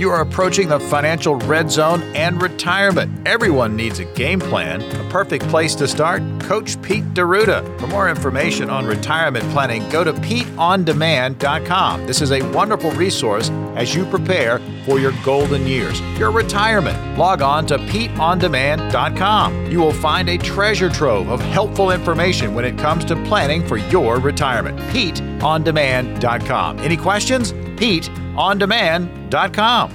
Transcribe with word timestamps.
You 0.00 0.08
are 0.08 0.22
approaching 0.22 0.70
the 0.70 0.80
financial 0.80 1.36
red 1.36 1.70
zone 1.70 2.02
and 2.16 2.40
retirement. 2.40 3.28
Everyone 3.28 3.76
needs 3.76 3.98
a 3.98 4.06
game 4.14 4.40
plan. 4.40 4.80
A 4.80 5.10
perfect 5.10 5.46
place 5.48 5.74
to 5.74 5.86
start? 5.86 6.22
Coach 6.40 6.80
Pete 6.80 7.12
D'Arruda. 7.12 7.78
For 7.78 7.86
more 7.86 8.08
information 8.08 8.70
on 8.70 8.86
retirement 8.86 9.44
planning, 9.50 9.86
go 9.90 10.02
to 10.02 10.14
PeteOnDemand.com. 10.14 12.06
This 12.06 12.22
is 12.22 12.32
a 12.32 12.40
wonderful 12.52 12.92
resource 12.92 13.50
as 13.76 13.94
you 13.94 14.06
prepare 14.06 14.58
for 14.86 14.98
your 14.98 15.12
golden 15.22 15.66
years, 15.66 16.00
your 16.18 16.30
retirement. 16.30 17.18
Log 17.18 17.42
on 17.42 17.66
to 17.66 17.76
PeteOnDemand.com. 17.76 19.70
You 19.70 19.80
will 19.80 19.92
find 19.92 20.30
a 20.30 20.38
treasure 20.38 20.88
trove 20.88 21.28
of 21.28 21.42
helpful 21.42 21.90
information 21.90 22.54
when 22.54 22.64
it 22.64 22.78
comes 22.78 23.04
to 23.04 23.22
planning 23.24 23.68
for 23.68 23.76
your 23.76 24.18
retirement. 24.18 24.78
PeteOnDemand.com. 24.78 26.78
Any 26.78 26.96
questions? 26.96 27.52
PeteOnDemand.com. 27.80 29.94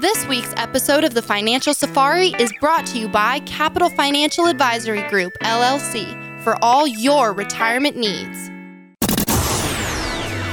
This 0.00 0.26
week's 0.26 0.52
episode 0.56 1.04
of 1.04 1.14
the 1.14 1.22
Financial 1.22 1.72
Safari 1.72 2.34
is 2.40 2.52
brought 2.60 2.84
to 2.86 2.98
you 2.98 3.08
by 3.08 3.38
Capital 3.40 3.88
Financial 3.88 4.46
Advisory 4.46 5.08
Group, 5.08 5.32
LLC, 5.42 6.42
for 6.42 6.56
all 6.64 6.86
your 6.86 7.32
retirement 7.32 7.96
needs. 7.96 8.47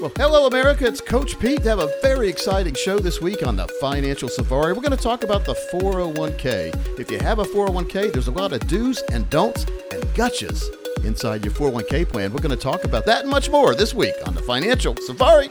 Well, 0.00 0.12
hello, 0.14 0.46
America. 0.46 0.86
It's 0.86 1.00
Coach 1.00 1.40
Pete. 1.40 1.58
We 1.62 1.68
have 1.68 1.80
a 1.80 1.92
very 2.02 2.28
exciting 2.28 2.74
show 2.74 3.00
this 3.00 3.20
week 3.20 3.44
on 3.44 3.56
the 3.56 3.66
Financial 3.80 4.28
Safari. 4.28 4.72
We're 4.72 4.80
going 4.80 4.96
to 4.96 5.02
talk 5.02 5.24
about 5.24 5.44
the 5.44 5.54
401k. 5.72 7.00
If 7.00 7.10
you 7.10 7.18
have 7.18 7.40
a 7.40 7.44
401k, 7.44 8.12
there's 8.12 8.28
a 8.28 8.30
lot 8.30 8.52
of 8.52 8.64
do's 8.68 9.02
and 9.10 9.28
don'ts 9.28 9.64
and 9.90 10.00
gotchas 10.14 10.62
inside 11.04 11.44
your 11.44 11.52
401k 11.52 12.08
plan. 12.08 12.32
We're 12.32 12.38
going 12.38 12.56
to 12.56 12.56
talk 12.56 12.84
about 12.84 13.06
that 13.06 13.22
and 13.22 13.30
much 13.30 13.50
more 13.50 13.74
this 13.74 13.92
week 13.92 14.14
on 14.24 14.36
the 14.36 14.42
Financial 14.42 14.94
Safari. 14.98 15.50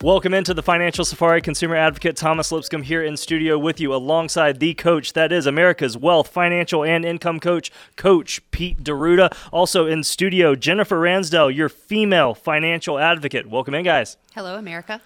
Welcome 0.00 0.32
into 0.32 0.54
the 0.54 0.62
Financial 0.62 1.04
Safari. 1.04 1.42
Consumer 1.42 1.74
advocate 1.74 2.14
Thomas 2.14 2.52
Lipscomb 2.52 2.84
here 2.84 3.02
in 3.02 3.16
studio 3.16 3.58
with 3.58 3.80
you 3.80 3.92
alongside 3.92 4.60
the 4.60 4.72
coach 4.74 5.12
that 5.14 5.32
is 5.32 5.44
America's 5.44 5.96
wealth, 5.96 6.28
financial, 6.28 6.84
and 6.84 7.04
income 7.04 7.40
coach, 7.40 7.72
Coach 7.96 8.40
Pete 8.52 8.84
D'Arruda. 8.84 9.36
Also 9.52 9.88
in 9.88 10.04
studio, 10.04 10.54
Jennifer 10.54 11.00
Ransdell, 11.00 11.52
your 11.52 11.68
female 11.68 12.32
financial 12.32 12.96
advocate. 12.96 13.50
Welcome 13.50 13.74
in, 13.74 13.84
guys. 13.84 14.16
Hello, 14.36 14.54
America. 14.54 15.00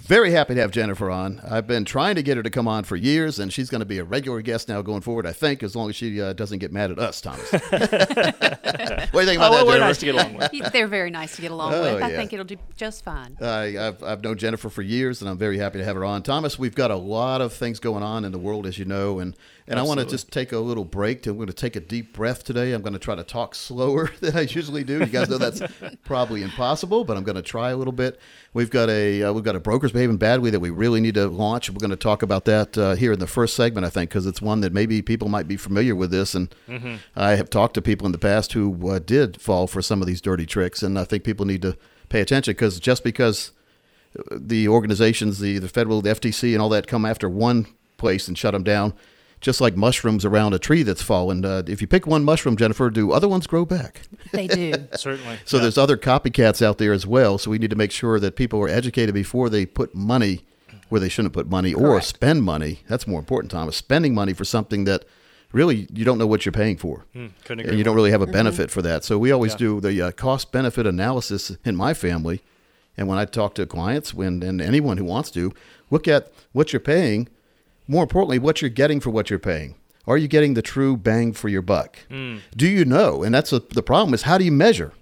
Very 0.00 0.30
happy 0.30 0.54
to 0.54 0.60
have 0.60 0.70
Jennifer 0.70 1.10
on. 1.10 1.40
I've 1.48 1.66
been 1.66 1.84
trying 1.84 2.14
to 2.14 2.22
get 2.22 2.36
her 2.36 2.42
to 2.42 2.50
come 2.50 2.68
on 2.68 2.84
for 2.84 2.96
years, 2.96 3.38
and 3.38 3.52
she's 3.52 3.68
going 3.68 3.80
to 3.80 3.86
be 3.86 3.98
a 3.98 4.04
regular 4.04 4.40
guest 4.42 4.68
now 4.68 4.80
going 4.82 5.00
forward, 5.00 5.26
I 5.26 5.32
think, 5.32 5.62
as 5.62 5.74
long 5.74 5.88
as 5.90 5.96
she 5.96 6.20
uh, 6.20 6.32
doesn't 6.32 6.58
get 6.58 6.72
mad 6.72 6.90
at 6.90 6.98
us, 6.98 7.20
Thomas. 7.20 7.50
what 7.52 7.60
do 7.60 7.68
you 7.70 9.26
think 9.26 9.38
about 9.38 9.52
oh, 9.52 9.56
that, 9.56 9.66
well, 9.66 9.66
Jennifer? 9.66 9.66
we're 9.66 9.78
nice 9.78 9.98
to 9.98 10.06
get 10.06 10.14
along 10.14 10.34
with. 10.34 10.72
They're 10.72 10.86
very 10.86 11.10
nice 11.10 11.36
to 11.36 11.42
get 11.42 11.50
along 11.50 11.74
Oh, 11.74 11.94
with. 11.94 12.02
I 12.02 12.10
yeah. 12.10 12.16
think 12.16 12.32
it'll 12.32 12.44
do 12.44 12.56
just 12.76 13.04
fine. 13.04 13.36
I, 13.40 13.88
I've, 13.88 14.02
I've 14.02 14.22
known 14.22 14.38
Jennifer 14.38 14.70
for 14.70 14.82
years, 14.82 15.20
and 15.20 15.28
I'm 15.30 15.38
very 15.38 15.58
happy 15.58 15.78
to 15.78 15.84
have 15.84 15.96
her 15.96 16.04
on. 16.04 16.22
Thomas, 16.22 16.58
we've 16.58 16.74
got 16.74 16.90
a 16.90 16.96
lot 16.96 17.40
of 17.40 17.52
things 17.52 17.80
going 17.80 18.02
on 18.02 18.24
in 18.24 18.32
the 18.32 18.38
world, 18.38 18.66
as 18.66 18.78
you 18.78 18.84
know, 18.84 19.18
and, 19.18 19.36
and 19.68 19.78
I 19.78 19.82
want 19.82 20.00
to 20.00 20.06
just 20.06 20.32
take 20.32 20.52
a 20.52 20.58
little 20.58 20.84
break. 20.84 21.22
To, 21.22 21.30
I'm 21.30 21.36
going 21.36 21.48
to 21.48 21.52
take 21.52 21.76
a 21.76 21.80
deep 21.80 22.12
breath 22.12 22.42
today. 22.42 22.72
I'm 22.72 22.82
going 22.82 22.94
to 22.94 22.98
try 22.98 23.14
to 23.14 23.22
talk 23.22 23.54
slower 23.54 24.10
than 24.20 24.36
I 24.36 24.42
usually 24.42 24.82
do. 24.82 24.98
You 24.98 25.06
guys 25.06 25.28
know 25.28 25.38
that's 25.38 25.62
probably 26.04 26.42
impossible, 26.42 27.04
but 27.04 27.16
I'm 27.16 27.24
going 27.24 27.36
to 27.36 27.42
try 27.42 27.70
a 27.70 27.76
little 27.76 27.92
bit. 27.92 28.18
We've 28.54 28.70
got 28.70 28.88
a 28.88 29.22
uh, 29.22 29.32
we've 29.32 29.44
got 29.44 29.56
a 29.56 29.60
brokers 29.60 29.92
behaving 29.92 30.16
badly 30.16 30.50
that 30.50 30.60
we 30.60 30.70
really 30.70 31.00
need 31.00 31.14
to 31.14 31.28
launch. 31.28 31.70
We're 31.70 31.78
going 31.78 31.90
to 31.90 31.96
talk 31.96 32.22
about 32.22 32.46
that 32.46 32.78
uh, 32.78 32.94
here 32.94 33.12
in 33.12 33.18
the 33.18 33.26
first 33.26 33.54
segment, 33.54 33.86
I 33.86 33.90
think, 33.90 34.10
because 34.10 34.26
it's 34.26 34.40
one 34.42 34.62
that 34.62 34.72
maybe 34.72 35.02
people 35.02 35.28
might 35.28 35.46
be 35.46 35.56
familiar 35.56 35.94
with 35.94 36.10
this. 36.10 36.34
And 36.34 36.52
I 37.14 37.36
have 37.36 37.50
talked 37.50 37.74
to 37.74 37.82
people 37.82 38.06
in 38.06 38.12
the 38.12 38.18
past 38.18 38.54
who 38.54 38.90
uh, 38.90 38.98
did 38.98 39.40
fall 39.40 39.66
for 39.66 39.82
some 39.82 40.00
of 40.00 40.06
these 40.06 40.20
dirty 40.20 40.46
tricks, 40.46 40.82
and 40.82 40.98
I 40.98 41.04
think 41.04 41.24
people 41.24 41.46
need 41.46 41.62
to 41.62 41.76
pay 42.08 42.20
attention 42.20 42.52
because 42.52 42.80
just 42.80 43.04
because 43.04 43.52
the 44.30 44.68
organizations, 44.68 45.38
the, 45.38 45.58
the 45.58 45.68
federal, 45.68 46.00
the 46.00 46.10
FTC, 46.10 46.52
and 46.52 46.62
all 46.62 46.68
that 46.70 46.86
come 46.86 47.04
after 47.04 47.28
one 47.28 47.66
place 47.96 48.28
and 48.28 48.36
shut 48.36 48.52
them 48.52 48.62
down, 48.62 48.94
just 49.40 49.60
like 49.60 49.76
mushrooms 49.76 50.24
around 50.24 50.52
a 50.54 50.58
tree 50.58 50.82
that's 50.82 51.02
fallen. 51.02 51.44
Uh, 51.44 51.62
if 51.66 51.80
you 51.80 51.86
pick 51.86 52.06
one 52.06 52.24
mushroom, 52.24 52.56
Jennifer, 52.56 52.90
do 52.90 53.12
other 53.12 53.28
ones 53.28 53.46
grow 53.46 53.64
back? 53.64 54.02
They 54.32 54.46
do. 54.46 54.74
Certainly. 54.96 55.38
So 55.44 55.56
Yeah. 55.56 55.62
there's 55.62 55.78
other 55.78 55.96
copycats 55.96 56.60
out 56.60 56.78
there 56.78 56.92
as 56.92 57.06
well. 57.06 57.38
So 57.38 57.50
we 57.50 57.58
need 57.58 57.70
to 57.70 57.76
make 57.76 57.92
sure 57.92 58.18
that 58.20 58.36
people 58.36 58.60
are 58.60 58.68
educated 58.68 59.14
before 59.14 59.48
they 59.48 59.64
put 59.66 59.94
money 59.94 60.44
where 60.88 61.00
they 61.00 61.08
shouldn't 61.08 61.34
put 61.34 61.48
money 61.50 61.74
or 61.74 62.00
spend 62.00 62.42
money. 62.42 62.80
That's 62.88 63.06
more 63.06 63.18
important, 63.20 63.50
Thomas. 63.50 63.76
Spending 63.76 64.14
money 64.14 64.32
for 64.32 64.44
something 64.44 64.84
that 64.84 65.04
really 65.52 65.86
you 65.92 66.04
don't 66.04 66.18
know 66.18 66.26
what 66.26 66.44
you're 66.44 66.52
paying 66.52 66.76
for. 66.76 67.04
couldn't 67.12 67.34
and 67.48 67.60
agree 67.60 67.76
you 67.78 67.84
don't 67.84 67.94
really 67.94 68.10
have 68.10 68.22
a 68.22 68.26
benefit 68.26 68.70
for 68.70 68.82
that. 68.82 69.04
So 69.04 69.18
we 69.18 69.30
always 69.30 69.52
Yeah. 69.52 69.58
do 69.58 69.80
the 69.80 70.02
uh, 70.02 70.10
cost 70.12 70.50
benefit 70.50 70.86
analysis 70.86 71.56
in 71.64 71.76
my 71.76 71.94
family. 71.94 72.42
And 72.96 73.06
when 73.06 73.18
I 73.18 73.26
talk 73.26 73.54
to 73.54 73.66
clients 73.66 74.12
when 74.12 74.42
and 74.42 74.60
anyone 74.60 74.96
who 74.96 75.04
wants 75.04 75.30
to, 75.32 75.52
look 75.90 76.08
at 76.08 76.32
what 76.52 76.72
you're 76.72 76.80
paying, 76.80 77.28
more 77.88 78.02
importantly, 78.04 78.38
what 78.38 78.62
you're 78.62 78.68
getting 78.68 79.00
for 79.00 79.10
what 79.10 79.30
you're 79.30 79.38
paying. 79.40 79.74
Are 80.06 80.16
you 80.16 80.28
getting 80.28 80.54
the 80.54 80.62
true 80.62 80.96
bang 80.96 81.32
for 81.32 81.48
your 81.48 81.60
buck? 81.62 81.98
Do 82.08 82.66
you 82.68 82.84
know? 82.84 83.22
And 83.22 83.34
that's 83.34 83.52
a, 83.52 83.58
the 83.58 83.82
problem 83.82 84.14
is 84.14 84.22
how 84.22 84.38
do 84.38 84.44
you 84.44 84.52
measure? 84.52 84.92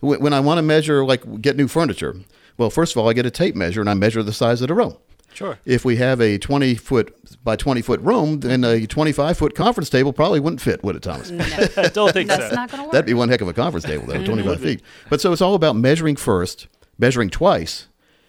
When 0.00 0.20
when 0.20 0.32
I 0.32 0.40
want 0.40 0.58
to 0.58 0.62
measure, 0.62 1.04
like 1.04 1.40
get 1.40 1.56
new 1.56 1.68
furniture, 1.68 2.16
well, 2.56 2.70
first 2.70 2.92
of 2.92 2.98
all, 2.98 3.08
I 3.08 3.12
get 3.12 3.24
a 3.26 3.30
tape 3.30 3.54
measure 3.54 3.80
and 3.80 3.88
I 3.88 3.94
measure 3.94 4.22
the 4.22 4.32
size 4.32 4.60
of 4.62 4.68
the 4.68 4.74
room. 4.74 4.96
Sure. 5.32 5.58
If 5.64 5.84
we 5.84 5.96
have 5.96 6.20
a 6.20 6.38
20 6.38 6.74
foot 6.74 7.14
by 7.42 7.56
20 7.56 7.80
foot 7.82 8.00
room, 8.02 8.40
then 8.40 8.64
a 8.64 8.86
25 8.86 9.38
foot 9.38 9.54
conference 9.54 9.88
table 9.88 10.12
probably 10.12 10.40
wouldn't 10.40 10.60
fit, 10.60 10.82
would 10.84 10.96
it, 10.96 11.02
Thomas? 11.02 11.30
I 11.78 11.88
don't 11.88 12.12
think 12.12 12.28
That's 12.28 12.50
so. 12.50 12.54
not 12.54 12.70
going 12.70 12.80
to 12.80 12.84
work. 12.84 12.92
That'd 12.92 13.06
be 13.06 13.14
one 13.14 13.28
heck 13.30 13.40
of 13.40 13.48
a 13.48 13.54
conference 13.54 13.86
table, 13.86 14.06
though, 14.06 14.22
25 14.26 14.60
feet. 14.60 14.82
But 15.08 15.20
so 15.22 15.32
it's 15.32 15.40
all 15.40 15.54
about 15.54 15.74
measuring 15.76 16.16
first, 16.16 16.66
measuring 16.98 17.30
twice. 17.30 17.86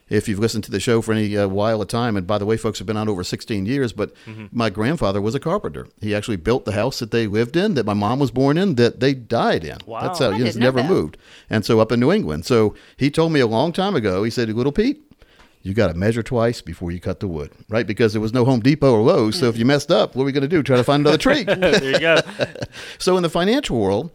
If 0.10 0.28
you've 0.28 0.38
listened 0.40 0.64
to 0.66 0.72
the 0.72 0.80
show 0.80 1.02
for 1.02 1.14
any 1.14 1.36
uh, 1.38 1.48
while 1.48 1.82
of 1.82 1.88
time, 1.88 2.16
and 2.18 2.28
by 2.28 2.38
the 2.38 2.46
way, 2.46 2.58
folks 2.58 2.78
have 2.80 2.86
been 2.86 2.98
on 2.98 3.10
over 3.10 3.24
16 3.24 3.66
years, 3.66 3.94
but 3.94 4.14
my 4.52 4.70
grandfather 4.70 5.22
was 5.22 5.34
a 5.34 5.40
carpenter. 5.40 5.88
He 6.02 6.14
actually 6.14 6.36
built 6.38 6.66
the 6.66 6.74
house 6.74 7.00
that 7.00 7.12
they 7.12 7.26
lived 7.26 7.56
in, 7.56 7.74
that 7.76 7.86
my 7.86 7.94
mom 7.94 8.20
was 8.20 8.30
born 8.30 8.58
in, 8.58 8.76
that 8.76 9.00
they 9.00 9.14
died 9.14 9.64
in. 9.64 9.78
Wow. 9.86 10.02
That's 10.02 10.20
how 10.20 10.32
I 10.32 10.36
he 10.38 10.44
has 10.44 10.54
didn't 10.54 10.60
know 10.62 10.68
never 10.68 10.82
that. 10.82 10.90
moved. 10.90 11.18
And 11.50 11.66
so 11.66 11.80
up 11.80 11.92
in 11.92 12.00
New 12.00 12.12
England. 12.12 12.46
So 12.46 12.76
he 12.98 13.10
told 13.10 13.32
me 13.32 13.40
a 13.40 13.48
long 13.48 13.72
time 13.72 13.96
ago, 13.96 14.24
he 14.24 14.30
said, 14.30 14.50
Little 14.50 14.72
Pete, 14.74 15.02
you 15.62 15.74
got 15.74 15.88
to 15.88 15.94
measure 15.94 16.22
twice 16.22 16.62
before 16.62 16.92
you 16.92 17.00
cut 17.00 17.22
the 17.22 17.28
wood, 17.28 17.50
right? 17.70 17.88
Because 17.88 18.12
there 18.12 18.22
was 18.22 18.34
no 18.34 18.44
Home 18.44 18.60
Depot 18.60 18.94
or 18.94 19.02
Lowe's. 19.02 19.40
So 19.40 19.48
if 19.48 19.58
you 19.58 19.64
messed 19.66 19.90
up, 19.90 20.14
what 20.16 20.24
are 20.24 20.26
we 20.26 20.34
going 20.34 20.42
to 20.42 20.48
do? 20.50 20.62
Try 20.62 20.76
to 20.76 20.84
find 20.84 21.02
another 21.02 21.18
tree. 21.18 21.44
there 21.48 21.82
you 21.92 22.00
go. 22.00 22.20
So 23.00 23.16
in 23.16 23.24
the 23.24 23.30
financial 23.30 23.80
world, 23.80 24.12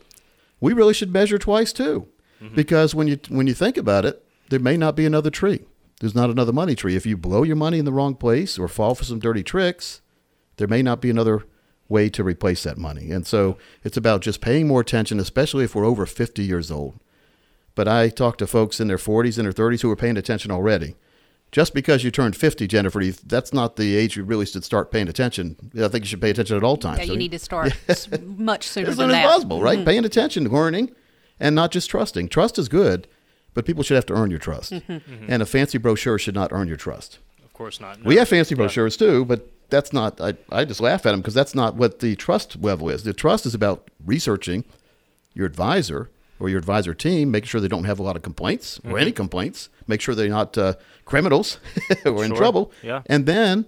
we 0.60 0.74
really 0.74 0.92
should 0.94 1.12
measure 1.12 1.38
twice 1.38 1.72
too, 1.72 2.06
Mm-hmm. 2.42 2.54
because 2.54 2.94
when 2.94 3.08
you 3.08 3.18
when 3.30 3.48
you 3.48 3.54
think 3.54 3.76
about 3.76 4.04
it, 4.04 4.22
there 4.48 4.60
may 4.60 4.76
not 4.76 4.94
be 4.94 5.04
another 5.06 5.28
tree. 5.30 5.62
There's 6.00 6.14
not 6.14 6.30
another 6.30 6.52
money 6.52 6.74
tree. 6.74 6.96
If 6.96 7.06
you 7.06 7.16
blow 7.16 7.42
your 7.42 7.56
money 7.56 7.78
in 7.78 7.84
the 7.84 7.92
wrong 7.92 8.14
place 8.14 8.58
or 8.58 8.68
fall 8.68 8.94
for 8.94 9.04
some 9.04 9.18
dirty 9.18 9.42
tricks, 9.42 10.00
there 10.56 10.68
may 10.68 10.82
not 10.82 11.00
be 11.00 11.10
another 11.10 11.44
way 11.88 12.08
to 12.10 12.22
replace 12.22 12.62
that 12.64 12.78
money. 12.78 13.10
And 13.10 13.26
so 13.26 13.56
it's 13.82 13.96
about 13.96 14.20
just 14.20 14.40
paying 14.40 14.68
more 14.68 14.80
attention, 14.80 15.18
especially 15.18 15.64
if 15.64 15.74
we're 15.74 15.84
over 15.86 16.06
50 16.06 16.42
years 16.44 16.70
old. 16.70 17.00
But 17.74 17.88
I 17.88 18.08
talk 18.10 18.38
to 18.38 18.46
folks 18.46 18.78
in 18.80 18.88
their 18.88 18.96
40s 18.98 19.38
and 19.38 19.46
their 19.46 19.52
30s 19.52 19.80
who 19.82 19.90
are 19.90 19.96
paying 19.96 20.16
attention 20.16 20.50
already. 20.50 20.96
just 21.50 21.72
because 21.72 22.04
you 22.04 22.10
turned 22.10 22.36
50, 22.36 22.66
Jennifer, 22.66 23.02
that's 23.24 23.54
not 23.54 23.76
the 23.76 23.96
age 23.96 24.16
you 24.16 24.22
really 24.24 24.44
should 24.44 24.64
start 24.64 24.90
paying 24.90 25.08
attention. 25.08 25.56
I 25.82 25.88
think 25.88 26.04
you 26.04 26.08
should 26.08 26.20
pay 26.20 26.28
attention 26.30 26.56
at 26.58 26.62
all 26.64 26.76
times. 26.76 26.98
Yeah, 26.98 27.04
you 27.04 27.12
So 27.12 27.16
need 27.16 27.30
to 27.32 27.38
start 27.38 27.72
much 28.22 28.66
sooner 28.68 28.90
as 28.90 28.96
than 28.98 29.08
soon 29.08 29.16
as 29.16 29.22
that. 29.22 29.32
possible, 29.32 29.62
right? 29.62 29.78
Mm-hmm. 29.78 29.86
Paying 29.86 30.04
attention, 30.04 30.44
learning, 30.48 30.90
and 31.40 31.54
not 31.54 31.70
just 31.70 31.88
trusting. 31.88 32.28
Trust 32.28 32.58
is 32.58 32.68
good, 32.68 33.08
but 33.54 33.64
people 33.64 33.82
should 33.82 33.96
have 33.96 34.06
to 34.06 34.14
earn 34.14 34.30
your 34.30 34.38
trust. 34.38 34.72
Mm-hmm. 34.72 34.92
Mm-hmm. 34.92 35.26
And 35.28 35.42
a 35.42 35.46
fancy 35.46 35.78
brochure 35.78 36.18
should 36.18 36.34
not 36.34 36.52
earn 36.52 36.68
your 36.68 36.76
trust. 36.76 37.18
Of 37.44 37.52
course 37.52 37.80
not. 37.80 38.02
We 38.04 38.16
have 38.16 38.28
fancy 38.28 38.54
brochures 38.54 38.96
too, 38.96 39.24
but 39.24 39.50
that's 39.70 39.92
not. 39.92 40.20
I, 40.20 40.34
I 40.50 40.64
just 40.64 40.80
laugh 40.80 41.04
at 41.06 41.12
them 41.12 41.20
because 41.20 41.34
that's 41.34 41.54
not 41.54 41.74
what 41.74 42.00
the 42.00 42.16
trust 42.16 42.62
level 42.62 42.88
is. 42.88 43.02
The 43.02 43.12
trust 43.12 43.46
is 43.46 43.54
about 43.54 43.90
researching 44.04 44.64
your 45.34 45.46
advisor 45.46 46.10
or 46.40 46.48
your 46.48 46.58
advisor 46.58 46.94
team, 46.94 47.30
making 47.30 47.48
sure 47.48 47.60
they 47.60 47.68
don't 47.68 47.84
have 47.84 47.98
a 47.98 48.02
lot 48.02 48.16
of 48.16 48.22
complaints 48.22 48.78
or 48.78 48.90
mm-hmm. 48.90 48.98
any 48.98 49.12
complaints, 49.12 49.68
make 49.86 50.00
sure 50.00 50.14
they're 50.14 50.28
not 50.28 50.56
uh, 50.56 50.74
criminals 51.04 51.58
or 52.04 52.24
in 52.24 52.34
trouble, 52.34 52.72
Yeah. 52.82 53.02
and 53.06 53.26
then 53.26 53.66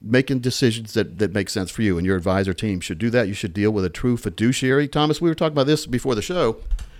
making 0.00 0.38
decisions 0.38 0.94
that, 0.94 1.18
that 1.18 1.32
make 1.32 1.48
sense 1.50 1.70
for 1.70 1.82
you 1.82 1.98
and 1.98 2.06
your 2.06 2.16
advisor 2.16 2.54
team 2.54 2.80
should 2.80 2.98
do 2.98 3.10
that. 3.10 3.28
You 3.28 3.34
should 3.34 3.52
deal 3.52 3.70
with 3.70 3.84
a 3.84 3.90
true 3.90 4.16
fiduciary. 4.16 4.88
Thomas, 4.88 5.20
we 5.20 5.28
were 5.28 5.34
talking 5.34 5.52
about 5.52 5.66
this 5.66 5.86
before 5.86 6.14
the 6.14 6.22
show. 6.22 6.56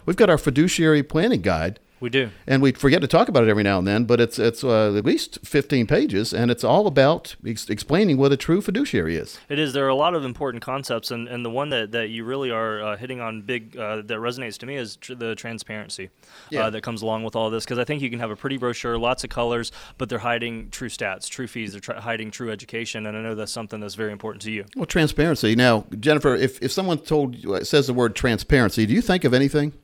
We've 0.08 0.16
got 0.16 0.30
our 0.30 0.38
fiduciary 0.38 1.02
planning 1.02 1.42
guide 1.42 1.80
We 2.00 2.08
do. 2.08 2.30
and 2.46 2.62
we 2.62 2.72
forget 2.72 3.02
to 3.02 3.06
talk 3.06 3.28
about 3.28 3.44
it 3.44 3.50
every 3.50 3.62
now 3.62 3.76
and 3.76 3.86
then. 3.86 4.04
But 4.06 4.22
it's 4.22 4.38
it's 4.38 4.64
uh, 4.64 4.94
at 4.96 5.04
least 5.04 5.38
fifteen 5.44 5.86
pages, 5.86 6.32
and 6.32 6.50
it's 6.50 6.64
all 6.64 6.86
about 6.86 7.36
ex- 7.46 7.68
explaining 7.68 8.16
what 8.16 8.32
a 8.32 8.36
true 8.38 8.62
fiduciary 8.62 9.16
is. 9.16 9.38
It 9.50 9.58
is. 9.58 9.74
There 9.74 9.84
are 9.84 9.90
a 9.90 9.94
lot 9.94 10.14
of 10.14 10.24
important 10.24 10.62
concepts, 10.62 11.10
and, 11.10 11.28
and 11.28 11.44
the 11.44 11.50
one 11.50 11.68
that, 11.68 11.92
that 11.92 12.08
you 12.08 12.24
really 12.24 12.50
are 12.50 12.80
uh, 12.82 12.96
hitting 12.96 13.20
on 13.20 13.42
big 13.42 13.76
uh, 13.76 13.96
that 13.96 14.16
resonates 14.18 14.56
to 14.60 14.66
me 14.66 14.76
is 14.76 14.96
tr- 14.96 15.12
the 15.12 15.34
transparency 15.34 16.08
Yeah. 16.48 16.62
uh, 16.62 16.70
that 16.70 16.80
comes 16.80 17.02
along 17.02 17.24
with 17.24 17.36
all 17.36 17.50
this. 17.50 17.64
Because 17.66 17.78
I 17.78 17.84
think 17.84 18.00
you 18.00 18.08
can 18.08 18.20
have 18.20 18.30
a 18.30 18.36
pretty 18.36 18.56
brochure, 18.56 18.96
lots 18.96 19.24
of 19.24 19.28
colors, 19.30 19.72
but 19.98 20.08
they're 20.08 20.20
hiding 20.20 20.70
true 20.70 20.88
stats, 20.88 21.28
true 21.28 21.46
fees, 21.48 21.72
they're 21.72 21.82
tr- 21.82 22.00
hiding 22.00 22.30
true 22.30 22.50
education, 22.50 23.04
and 23.04 23.14
I 23.14 23.20
know 23.20 23.34
that's 23.34 23.52
something 23.52 23.78
that's 23.78 23.94
very 23.96 24.12
important 24.12 24.40
to 24.44 24.50
you. 24.50 24.64
Well, 24.74 24.86
transparency. 24.86 25.54
Now, 25.54 25.84
Jennifer, 26.00 26.34
if 26.34 26.62
if 26.62 26.72
someone 26.72 26.96
told 26.96 27.34
you 27.34 27.56
uh, 27.56 27.64
says 27.64 27.88
the 27.88 27.92
word 27.92 28.16
transparency, 28.16 28.86
do 28.86 28.94
you 28.94 29.02
think 29.02 29.24
of 29.24 29.34
anything 29.34 29.74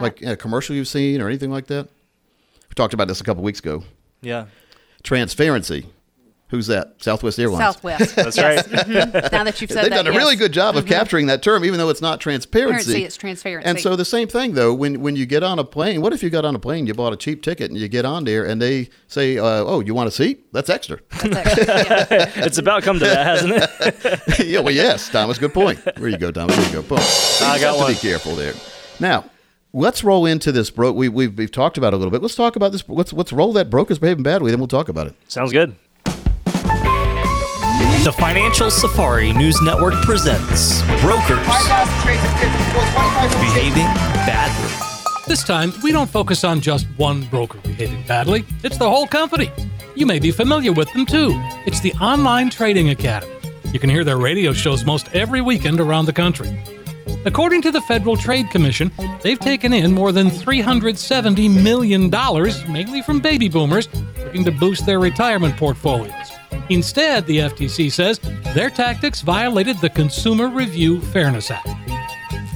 like 0.00 0.22
a 0.22 0.36
commercial 0.36 0.74
you've 0.76 0.88
seen 0.88 1.20
or 1.20 1.28
anything 1.28 1.50
like 1.50 1.66
that? 1.68 1.88
We 2.68 2.74
talked 2.74 2.94
about 2.94 3.08
this 3.08 3.20
a 3.20 3.24
couple 3.24 3.42
weeks 3.42 3.58
ago. 3.60 3.84
Yeah, 4.22 4.46
Transparency. 5.02 5.86
Who's 6.48 6.66
that? 6.66 6.94
Southwest 7.00 7.38
Airlines. 7.38 7.60
Southwest. 7.62 8.16
that's 8.16 8.36
Yes. 8.36 8.66
right. 8.68 8.84
Mhm. 8.84 9.30
Now 9.30 9.44
that 9.44 9.60
you've 9.60 9.70
said 9.70 9.76
that. 9.76 9.82
They've 9.82 9.90
that, 9.90 10.02
done 10.02 10.06
a 10.08 10.18
really 10.18 10.34
good 10.34 10.50
job 10.50 10.76
of 10.76 10.84
capturing 10.84 11.26
that 11.26 11.44
term, 11.44 11.64
even 11.64 11.78
though 11.78 11.90
it's 11.90 12.02
not 12.02 12.20
transparency. 12.20 12.74
Transparency, 12.74 13.04
it's 13.04 13.16
transparency. 13.16 13.68
And 13.70 13.78
so 13.78 13.94
the 13.94 14.04
same 14.04 14.26
thing 14.26 14.54
though, 14.54 14.74
when 14.74 15.00
when 15.00 15.14
you 15.14 15.26
get 15.26 15.44
on 15.44 15.60
a 15.60 15.64
plane, 15.64 16.00
what 16.02 16.12
if 16.12 16.24
you 16.24 16.28
got 16.28 16.44
on 16.44 16.56
a 16.56 16.58
plane, 16.58 16.88
you 16.88 16.94
bought 16.94 17.12
a 17.12 17.16
cheap 17.16 17.42
ticket, 17.44 17.70
and 17.70 17.78
you 17.78 17.86
get 17.86 18.04
on 18.04 18.24
there, 18.24 18.44
and 18.44 18.60
they 18.60 18.88
say, 19.06 19.38
uh, 19.38 19.44
"Oh, 19.44 19.78
you 19.78 19.94
want 19.94 20.08
a 20.08 20.10
seat? 20.10 20.52
That's 20.52 20.68
extra." 20.68 20.98
That's 21.22 21.36
actually- 21.36 21.66
yeah. 22.16 22.30
it's 22.44 22.58
about 22.58 22.82
come 22.82 22.98
to 22.98 23.04
that, 23.04 23.24
hasn't 23.26 23.52
it? 23.54 24.38
yeah, 24.48 24.58
well, 24.58 24.74
yes, 24.74 25.08
Thomas. 25.08 25.38
Good 25.38 25.54
point. 25.54 25.78
There 25.84 26.08
you 26.08 26.18
go, 26.18 26.32
Thomas. 26.32 26.56
There 26.56 26.66
you 26.66 26.72
go. 26.72 26.82
Boom. 26.82 26.98
So 26.98 27.44
I 27.46 27.58
just 27.58 27.62
got 27.62 27.70
have 27.74 27.76
one. 27.76 27.94
to 27.94 28.02
be 28.02 28.08
careful 28.08 28.34
there. 28.34 28.54
Now, 28.98 29.24
let's 29.72 30.04
roll 30.04 30.26
into 30.26 30.52
this. 30.52 30.70
Bro, 30.70 30.92
we, 30.92 31.08
we've 31.08 31.36
we've 31.36 31.52
talked 31.52 31.78
about 31.78 31.92
it 31.92 31.96
a 31.96 31.98
little 31.98 32.10
bit. 32.10 32.22
Let's 32.22 32.34
talk 32.34 32.56
about 32.56 32.72
this. 32.72 32.88
Let's 32.88 33.12
let's 33.12 33.32
roll 33.32 33.52
that 33.54 33.70
brokers 33.70 33.98
behaving 33.98 34.22
badly. 34.22 34.50
Then 34.50 34.60
we'll 34.60 34.68
talk 34.68 34.88
about 34.88 35.06
it. 35.06 35.14
Sounds 35.28 35.52
good. 35.52 35.74
The 38.02 38.14
Financial 38.18 38.70
Safari 38.70 39.32
News 39.34 39.60
Network 39.60 39.92
presents 40.02 40.80
Brokers 41.02 41.38
Behaving 43.40 43.84
Badly. 44.24 44.86
This 45.26 45.44
time, 45.44 45.72
we 45.82 45.92
don't 45.92 46.08
focus 46.08 46.42
on 46.42 46.60
just 46.60 46.86
one 46.96 47.24
broker 47.26 47.58
behaving 47.58 48.02
badly. 48.06 48.44
It's 48.64 48.78
the 48.78 48.88
whole 48.88 49.06
company. 49.06 49.52
You 49.94 50.06
may 50.06 50.18
be 50.18 50.30
familiar 50.30 50.72
with 50.72 50.90
them 50.94 51.04
too. 51.04 51.32
It's 51.66 51.80
the 51.80 51.92
Online 52.00 52.48
Trading 52.48 52.88
Academy. 52.88 53.32
You 53.70 53.78
can 53.78 53.90
hear 53.90 54.02
their 54.02 54.16
radio 54.16 54.54
shows 54.54 54.84
most 54.84 55.14
every 55.14 55.42
weekend 55.42 55.78
around 55.78 56.06
the 56.06 56.12
country. 56.14 56.48
According 57.26 57.60
to 57.62 57.70
the 57.70 57.82
Federal 57.82 58.16
Trade 58.16 58.50
Commission, 58.50 58.90
they've 59.22 59.38
taken 59.38 59.74
in 59.74 59.92
more 59.92 60.10
than 60.10 60.28
$370 60.28 61.62
million, 61.62 62.10
mainly 62.72 63.02
from 63.02 63.20
baby 63.20 63.48
boomers 63.48 63.88
looking 64.24 64.44
to 64.44 64.50
boost 64.50 64.86
their 64.86 64.98
retirement 64.98 65.54
portfolios. 65.58 66.14
Instead, 66.70 67.26
the 67.26 67.38
FTC 67.38 67.92
says 67.92 68.20
their 68.54 68.70
tactics 68.70 69.20
violated 69.20 69.76
the 69.80 69.90
Consumer 69.90 70.48
Review 70.48 71.00
Fairness 71.00 71.50
Act. 71.50 71.68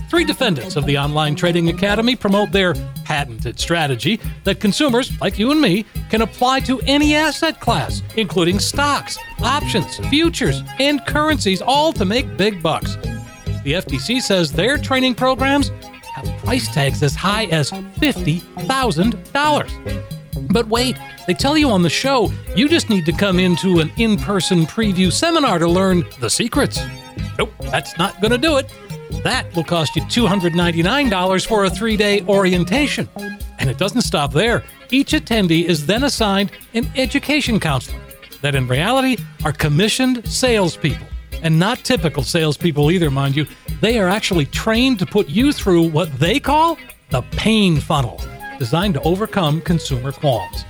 Three 0.08 0.24
defendants 0.24 0.76
of 0.76 0.86
the 0.86 0.96
Online 0.96 1.34
Trading 1.34 1.68
Academy 1.68 2.16
promote 2.16 2.50
their 2.50 2.74
patented 3.04 3.58
strategy 3.60 4.18
that 4.44 4.60
consumers, 4.60 5.12
like 5.20 5.38
you 5.38 5.50
and 5.50 5.60
me, 5.60 5.84
can 6.08 6.22
apply 6.22 6.60
to 6.60 6.80
any 6.82 7.14
asset 7.14 7.60
class, 7.60 8.02
including 8.16 8.60
stocks, 8.60 9.18
options, 9.42 9.98
futures, 10.08 10.62
and 10.78 11.04
currencies, 11.04 11.60
all 11.60 11.92
to 11.92 12.04
make 12.04 12.36
big 12.38 12.62
bucks. 12.62 12.96
The 13.64 13.72
FTC 13.72 14.20
says 14.20 14.52
their 14.52 14.78
training 14.78 15.14
programs 15.14 15.70
have 16.14 16.26
price 16.44 16.72
tags 16.72 17.02
as 17.02 17.14
high 17.14 17.46
as 17.46 17.70
$50,000. 17.70 20.52
But 20.52 20.68
wait, 20.68 20.98
they 21.26 21.32
tell 21.32 21.56
you 21.56 21.70
on 21.70 21.80
the 21.82 21.90
show 21.90 22.30
you 22.54 22.68
just 22.68 22.90
need 22.90 23.06
to 23.06 23.12
come 23.12 23.38
into 23.38 23.80
an 23.80 23.90
in 23.96 24.18
person 24.18 24.66
preview 24.66 25.10
seminar 25.10 25.58
to 25.58 25.66
learn 25.66 26.04
the 26.20 26.28
secrets. 26.28 26.78
Nope, 27.38 27.54
that's 27.58 27.96
not 27.96 28.20
going 28.20 28.32
to 28.32 28.38
do 28.38 28.58
it. 28.58 28.70
That 29.22 29.46
will 29.56 29.64
cost 29.64 29.96
you 29.96 30.02
$299 30.02 31.46
for 31.46 31.64
a 31.64 31.70
three 31.70 31.96
day 31.96 32.20
orientation. 32.22 33.08
And 33.58 33.70
it 33.70 33.78
doesn't 33.78 34.02
stop 34.02 34.32
there. 34.32 34.62
Each 34.90 35.12
attendee 35.12 35.64
is 35.64 35.86
then 35.86 36.04
assigned 36.04 36.50
an 36.74 36.86
education 36.96 37.58
counselor 37.58 37.98
that 38.42 38.54
in 38.54 38.68
reality 38.68 39.16
are 39.42 39.52
commissioned 39.52 40.28
salespeople. 40.28 41.06
And 41.44 41.58
not 41.58 41.78
typical 41.84 42.22
salespeople 42.22 42.90
either, 42.90 43.10
mind 43.10 43.36
you. 43.36 43.46
They 43.82 43.98
are 43.98 44.08
actually 44.08 44.46
trained 44.46 44.98
to 45.00 45.06
put 45.06 45.28
you 45.28 45.52
through 45.52 45.90
what 45.90 46.10
they 46.18 46.40
call 46.40 46.78
the 47.10 47.20
pain 47.32 47.78
funnel, 47.78 48.18
designed 48.58 48.94
to 48.94 49.02
overcome 49.02 49.60
consumer 49.60 50.10
qualms. 50.10 50.64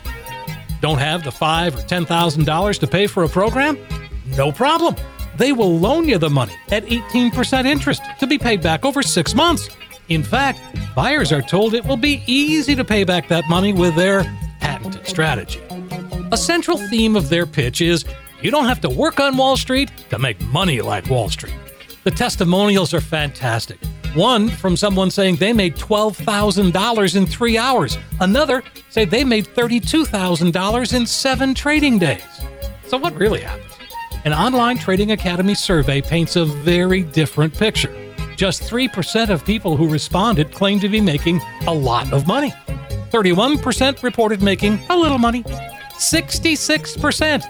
Don't 0.80 0.98
have 0.98 1.22
the 1.22 1.30
five 1.30 1.76
or 1.76 1.82
ten 1.82 2.04
thousand 2.04 2.44
dollars 2.44 2.78
to 2.80 2.88
pay 2.88 3.06
for 3.06 3.22
a 3.22 3.28
program? 3.28 3.78
No 4.36 4.50
problem. 4.50 4.96
They 5.36 5.52
will 5.52 5.78
loan 5.78 6.08
you 6.08 6.18
the 6.18 6.28
money 6.28 6.54
at 6.70 6.84
18% 6.84 7.66
interest 7.66 8.02
to 8.20 8.26
be 8.26 8.38
paid 8.38 8.60
back 8.62 8.84
over 8.84 9.02
six 9.02 9.34
months. 9.34 9.68
In 10.08 10.22
fact, 10.22 10.60
buyers 10.94 11.32
are 11.32 11.42
told 11.42 11.74
it 11.74 11.84
will 11.84 11.96
be 11.96 12.22
easy 12.26 12.74
to 12.74 12.84
pay 12.84 13.04
back 13.04 13.28
that 13.28 13.48
money 13.48 13.72
with 13.72 13.96
their 13.96 14.24
patented 14.60 15.06
strategy. 15.06 15.60
A 16.32 16.36
central 16.36 16.78
theme 16.78 17.16
of 17.16 17.28
their 17.28 17.46
pitch 17.46 17.80
is 17.80 18.04
you 18.44 18.50
don't 18.50 18.66
have 18.66 18.80
to 18.82 18.90
work 18.90 19.20
on 19.20 19.38
Wall 19.38 19.56
Street 19.56 19.90
to 20.10 20.18
make 20.18 20.38
money 20.42 20.82
like 20.82 21.08
Wall 21.08 21.30
Street. 21.30 21.54
The 22.04 22.10
testimonials 22.10 22.92
are 22.92 23.00
fantastic. 23.00 23.78
One 24.14 24.50
from 24.50 24.76
someone 24.76 25.10
saying 25.10 25.36
they 25.36 25.54
made 25.54 25.76
$12,000 25.76 27.16
in 27.16 27.26
three 27.26 27.56
hours. 27.56 27.96
Another 28.20 28.62
say 28.90 29.06
they 29.06 29.24
made 29.24 29.46
$32,000 29.46 30.94
in 30.94 31.06
seven 31.06 31.54
trading 31.54 31.98
days. 31.98 32.22
So, 32.86 32.98
what 32.98 33.16
really 33.16 33.40
happens? 33.40 33.72
An 34.26 34.34
online 34.34 34.76
trading 34.76 35.12
academy 35.12 35.54
survey 35.54 36.02
paints 36.02 36.36
a 36.36 36.44
very 36.44 37.02
different 37.02 37.54
picture. 37.54 37.92
Just 38.36 38.62
3% 38.62 39.30
of 39.30 39.44
people 39.46 39.74
who 39.74 39.88
responded 39.88 40.52
claimed 40.52 40.82
to 40.82 40.90
be 40.90 41.00
making 41.00 41.40
a 41.66 41.72
lot 41.72 42.12
of 42.12 42.26
money. 42.26 42.52
31% 43.10 44.02
reported 44.02 44.42
making 44.42 44.78
a 44.90 44.96
little 44.96 45.18
money. 45.18 45.44
66% 45.98 47.42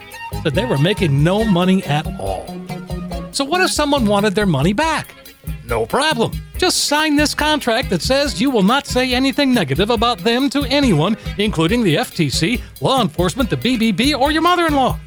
said 0.42 0.54
they 0.54 0.64
were 0.64 0.78
making 0.78 1.22
no 1.22 1.44
money 1.44 1.82
at 1.84 2.06
all. 2.18 2.46
So, 3.32 3.44
what 3.44 3.60
if 3.60 3.70
someone 3.70 4.06
wanted 4.06 4.34
their 4.34 4.46
money 4.46 4.72
back? 4.72 5.14
No 5.66 5.86
problem. 5.86 6.32
Just 6.58 6.84
sign 6.84 7.16
this 7.16 7.34
contract 7.34 7.90
that 7.90 8.02
says 8.02 8.40
you 8.40 8.50
will 8.50 8.62
not 8.62 8.86
say 8.86 9.14
anything 9.14 9.52
negative 9.52 9.90
about 9.90 10.18
them 10.18 10.50
to 10.50 10.64
anyone, 10.64 11.16
including 11.38 11.82
the 11.82 11.96
FTC, 11.96 12.60
law 12.80 13.00
enforcement, 13.00 13.50
the 13.50 13.56
BBB, 13.56 14.18
or 14.18 14.30
your 14.30 14.42
mother 14.42 14.66
in 14.66 14.74
law. 14.74 14.98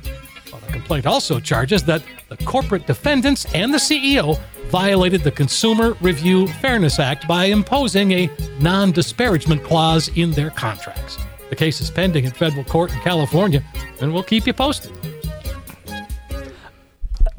Well, 0.51 0.61
the 0.65 0.71
complaint 0.71 1.05
also 1.05 1.39
charges 1.39 1.83
that 1.83 2.03
the 2.29 2.37
corporate 2.37 2.87
defendants 2.87 3.45
and 3.53 3.73
the 3.73 3.77
CEO 3.77 4.39
violated 4.69 5.23
the 5.23 5.31
Consumer 5.31 5.93
Review 6.01 6.47
Fairness 6.47 6.99
Act 6.99 7.27
by 7.27 7.45
imposing 7.45 8.11
a 8.11 8.29
non 8.59 8.91
disparagement 8.91 9.63
clause 9.63 10.09
in 10.15 10.31
their 10.31 10.49
contracts. 10.49 11.17
The 11.49 11.55
case 11.55 11.79
is 11.81 11.89
pending 11.89 12.25
in 12.25 12.31
federal 12.31 12.63
court 12.63 12.91
in 12.91 12.99
California, 12.99 13.63
and 14.01 14.13
we'll 14.13 14.23
keep 14.23 14.45
you 14.47 14.53
posted. 14.53 14.91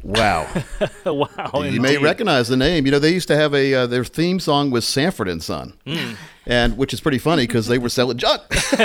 Wow. 0.02 0.46
wow. 1.04 1.62
you 1.62 1.80
may 1.80 1.98
recognize 1.98 2.48
the 2.48 2.56
name. 2.56 2.86
You 2.86 2.92
know, 2.92 2.98
they 2.98 3.12
used 3.12 3.28
to 3.28 3.36
have 3.36 3.54
a 3.54 3.74
uh, 3.74 3.86
their 3.86 4.04
theme 4.04 4.40
song 4.40 4.70
was 4.70 4.86
Sanford 4.86 5.28
and 5.28 5.42
Son, 5.42 5.74
Hmm. 5.86 6.14
And 6.49 6.76
which 6.78 6.93
is 6.95 7.00
pretty 7.00 7.19
funny 7.19 7.47
because 7.47 7.67
they 7.69 7.78
were 7.78 7.90
selling 7.90 8.17
junk. 8.17 8.43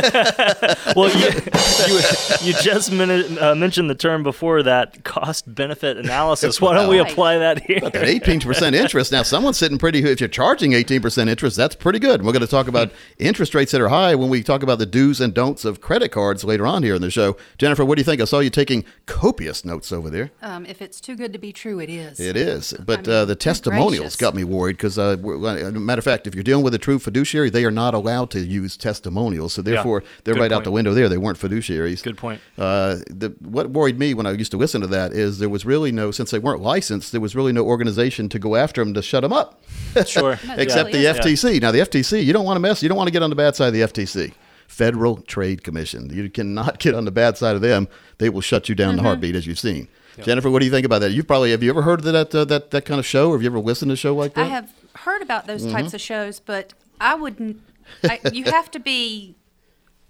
well, 0.96 1.10
you, 1.17 1.29
you, 1.88 2.00
you 2.41 2.53
just 2.62 2.91
min- 2.91 3.38
uh, 3.39 3.55
mentioned 3.55 3.89
the 3.89 3.96
term 3.96 4.22
before 4.22 4.62
that 4.63 5.03
cost 5.05 5.53
benefit 5.55 5.98
analysis. 5.98 6.60
Why 6.60 6.74
don't 6.75 6.89
we 6.89 7.00
apply 7.00 7.38
that 7.38 7.63
here? 7.63 7.79
But 7.82 7.93
that 7.93 8.05
18% 8.05 8.74
interest. 8.74 9.12
Now, 9.12 9.24
someone's 9.24 9.58
sitting 9.58 9.77
pretty, 9.77 10.00
if 10.03 10.20
you're 10.20 10.27
charging 10.27 10.72
18% 10.72 11.29
interest, 11.29 11.55
that's 11.55 11.75
pretty 11.75 12.00
good. 12.00 12.24
We're 12.24 12.34
going 12.34 12.41
to 12.41 12.48
talk 12.48 12.67
about 12.67 12.91
interest 13.17 13.55
rates 13.55 13.72
that 13.72 13.79
are 13.82 13.89
high 13.89 14.13
when 14.15 14.29
we 14.29 14.43
talk 14.43 14.62
about 14.62 14.77
the 14.79 14.86
do's 14.86 15.22
and 15.22 15.34
don'ts 15.34 15.63
of 15.63 15.79
credit 15.79 16.10
cards 16.12 16.43
later 16.43 16.67
on 16.67 16.84
here 16.84 16.96
in 16.96 17.01
the 17.01 17.10
show. 17.10 17.38
Jennifer, 17.58 17.86
what 17.86 17.96
do 17.96 18.01
you 18.01 18.05
think? 18.05 18.22
I 18.22 18.25
saw 18.25 18.39
you 18.39 18.50
taking 18.50 18.84
copious 19.05 19.63
notes 19.63 19.91
over 19.93 20.10
there. 20.10 20.32
Um, 20.41 20.65
if 20.65 20.82
it's 20.82 21.00
too 21.00 21.15
good 21.15 21.32
to 21.32 21.39
be 21.39 21.53
true, 21.53 21.79
it 21.79 21.89
is. 21.89 22.20
It 22.20 22.36
is. 22.36 22.74
But 22.74 23.08
mean, 23.08 23.15
uh, 23.15 23.25
the 23.25 23.36
testimonials 23.36 24.00
gracious. 24.00 24.15
got 24.17 24.36
me 24.36 24.43
worried 24.43 24.75
because, 24.77 25.00
uh, 25.00 25.15
we're- 25.22 25.72
matter 25.72 26.00
of 26.00 26.03
fact, 26.03 26.27
if 26.27 26.36
you're 26.36 26.43
dealing 26.43 26.63
with 26.65 26.74
a 26.74 26.77
true 26.79 27.00
fiduciary, 27.00 27.50
they 27.53 27.63
are 27.63 27.72
not 27.72 27.93
allowed 27.93 28.29
to 28.31 28.39
use 28.41 28.75
testimonials. 28.75 29.53
So 29.53 29.62
therefore, 29.62 30.03
they're 30.25 30.33
Good 30.33 30.41
right 30.41 30.51
out 30.51 30.65
the 30.65 30.72
window 30.72 30.93
there. 30.93 31.07
They 31.07 31.17
weren't 31.17 31.39
fiduciaries. 31.39 32.03
Good 32.03 32.17
point. 32.17 32.41
Uh, 32.57 32.95
the, 33.10 33.33
what 33.39 33.69
worried 33.69 33.98
me 33.98 34.13
when 34.13 34.25
I 34.25 34.31
used 34.31 34.51
to 34.51 34.57
listen 34.57 34.81
to 34.81 34.88
that 34.88 35.13
is 35.13 35.39
there 35.39 35.48
was 35.48 35.65
really 35.65 35.91
no, 35.93 36.12
since 36.12 36.31
they 36.31 36.39
weren't 36.39 36.62
licensed, 36.62 37.12
there 37.13 37.22
was 37.22 37.36
really 37.36 37.53
no 37.53 37.63
organization 37.63 38.27
to 38.29 38.39
go 38.39 38.55
after 38.57 38.83
them 38.83 38.93
to 38.95 39.01
shut 39.01 39.22
them 39.22 39.31
up. 39.33 39.62
Sure. 40.05 40.38
No, 40.48 40.55
Except 40.57 40.91
the 40.91 40.98
really 41.05 41.19
FTC. 41.19 41.62
Now, 41.62 41.72
the 41.72 41.79
FTC, 41.79 42.24
you 42.25 42.33
don't 42.33 42.45
want 42.45 42.55
to 42.57 42.60
mess, 42.60 42.81
you 42.83 42.89
don't 42.89 42.98
want 42.98 43.07
to 43.07 43.12
get 43.13 43.24
on 43.24 43.29
the 43.29 43.36
bad 43.36 43.55
side 43.55 43.67
of 43.67 43.74
the 43.74 43.81
FTC. 43.81 44.33
Federal 44.67 45.17
Trade 45.17 45.63
Commission. 45.63 46.10
You 46.12 46.29
cannot 46.29 46.79
get 46.83 46.95
on 46.95 47.05
the 47.05 47.12
bad 47.12 47.38
side 47.38 47.55
of 47.55 47.62
them. 47.62 47.88
They 48.17 48.29
will 48.29 48.41
shut 48.41 48.67
you 48.69 48.75
down 48.75 48.89
Mm-hmm. 48.95 48.98
the 48.98 49.03
heartbeat, 49.03 49.36
as 49.36 49.45
you've 49.45 49.60
seen. 49.60 49.88
Jennifer, 50.22 50.50
what 50.50 50.60
do 50.60 50.65
you 50.65 50.72
think 50.72 50.86
about 50.86 51.00
that? 51.00 51.12
You 51.12 51.24
probably 51.24 51.51
have 51.51 51.62
you 51.63 51.69
ever 51.69 51.81
heard 51.83 52.00
of 52.00 52.05
that 52.13 52.33
uh, 52.36 52.45
that 52.45 52.69
that 52.72 52.86
kind 52.86 53.00
of 53.00 53.05
show? 53.05 53.29
Or 53.29 53.36
have 53.36 53.41
you 53.43 53.50
ever 53.50 53.60
listened 53.60 53.89
to 53.89 53.93
a 53.93 53.98
show 53.98 54.13
like 54.15 54.33
that? 54.36 54.45
I 54.45 54.50
have 54.50 54.72
heard 54.95 55.22
about 55.24 55.48
those 55.48 55.63
Mm-hmm. 55.63 55.75
types 55.75 55.93
of 55.93 56.01
shows, 56.01 56.39
but 56.39 56.74
I 57.03 57.15
wouldn't. 57.15 57.62
I, 58.03 58.19
you 58.31 58.45
have 58.45 58.72
to 58.72 58.79
be 58.79 59.36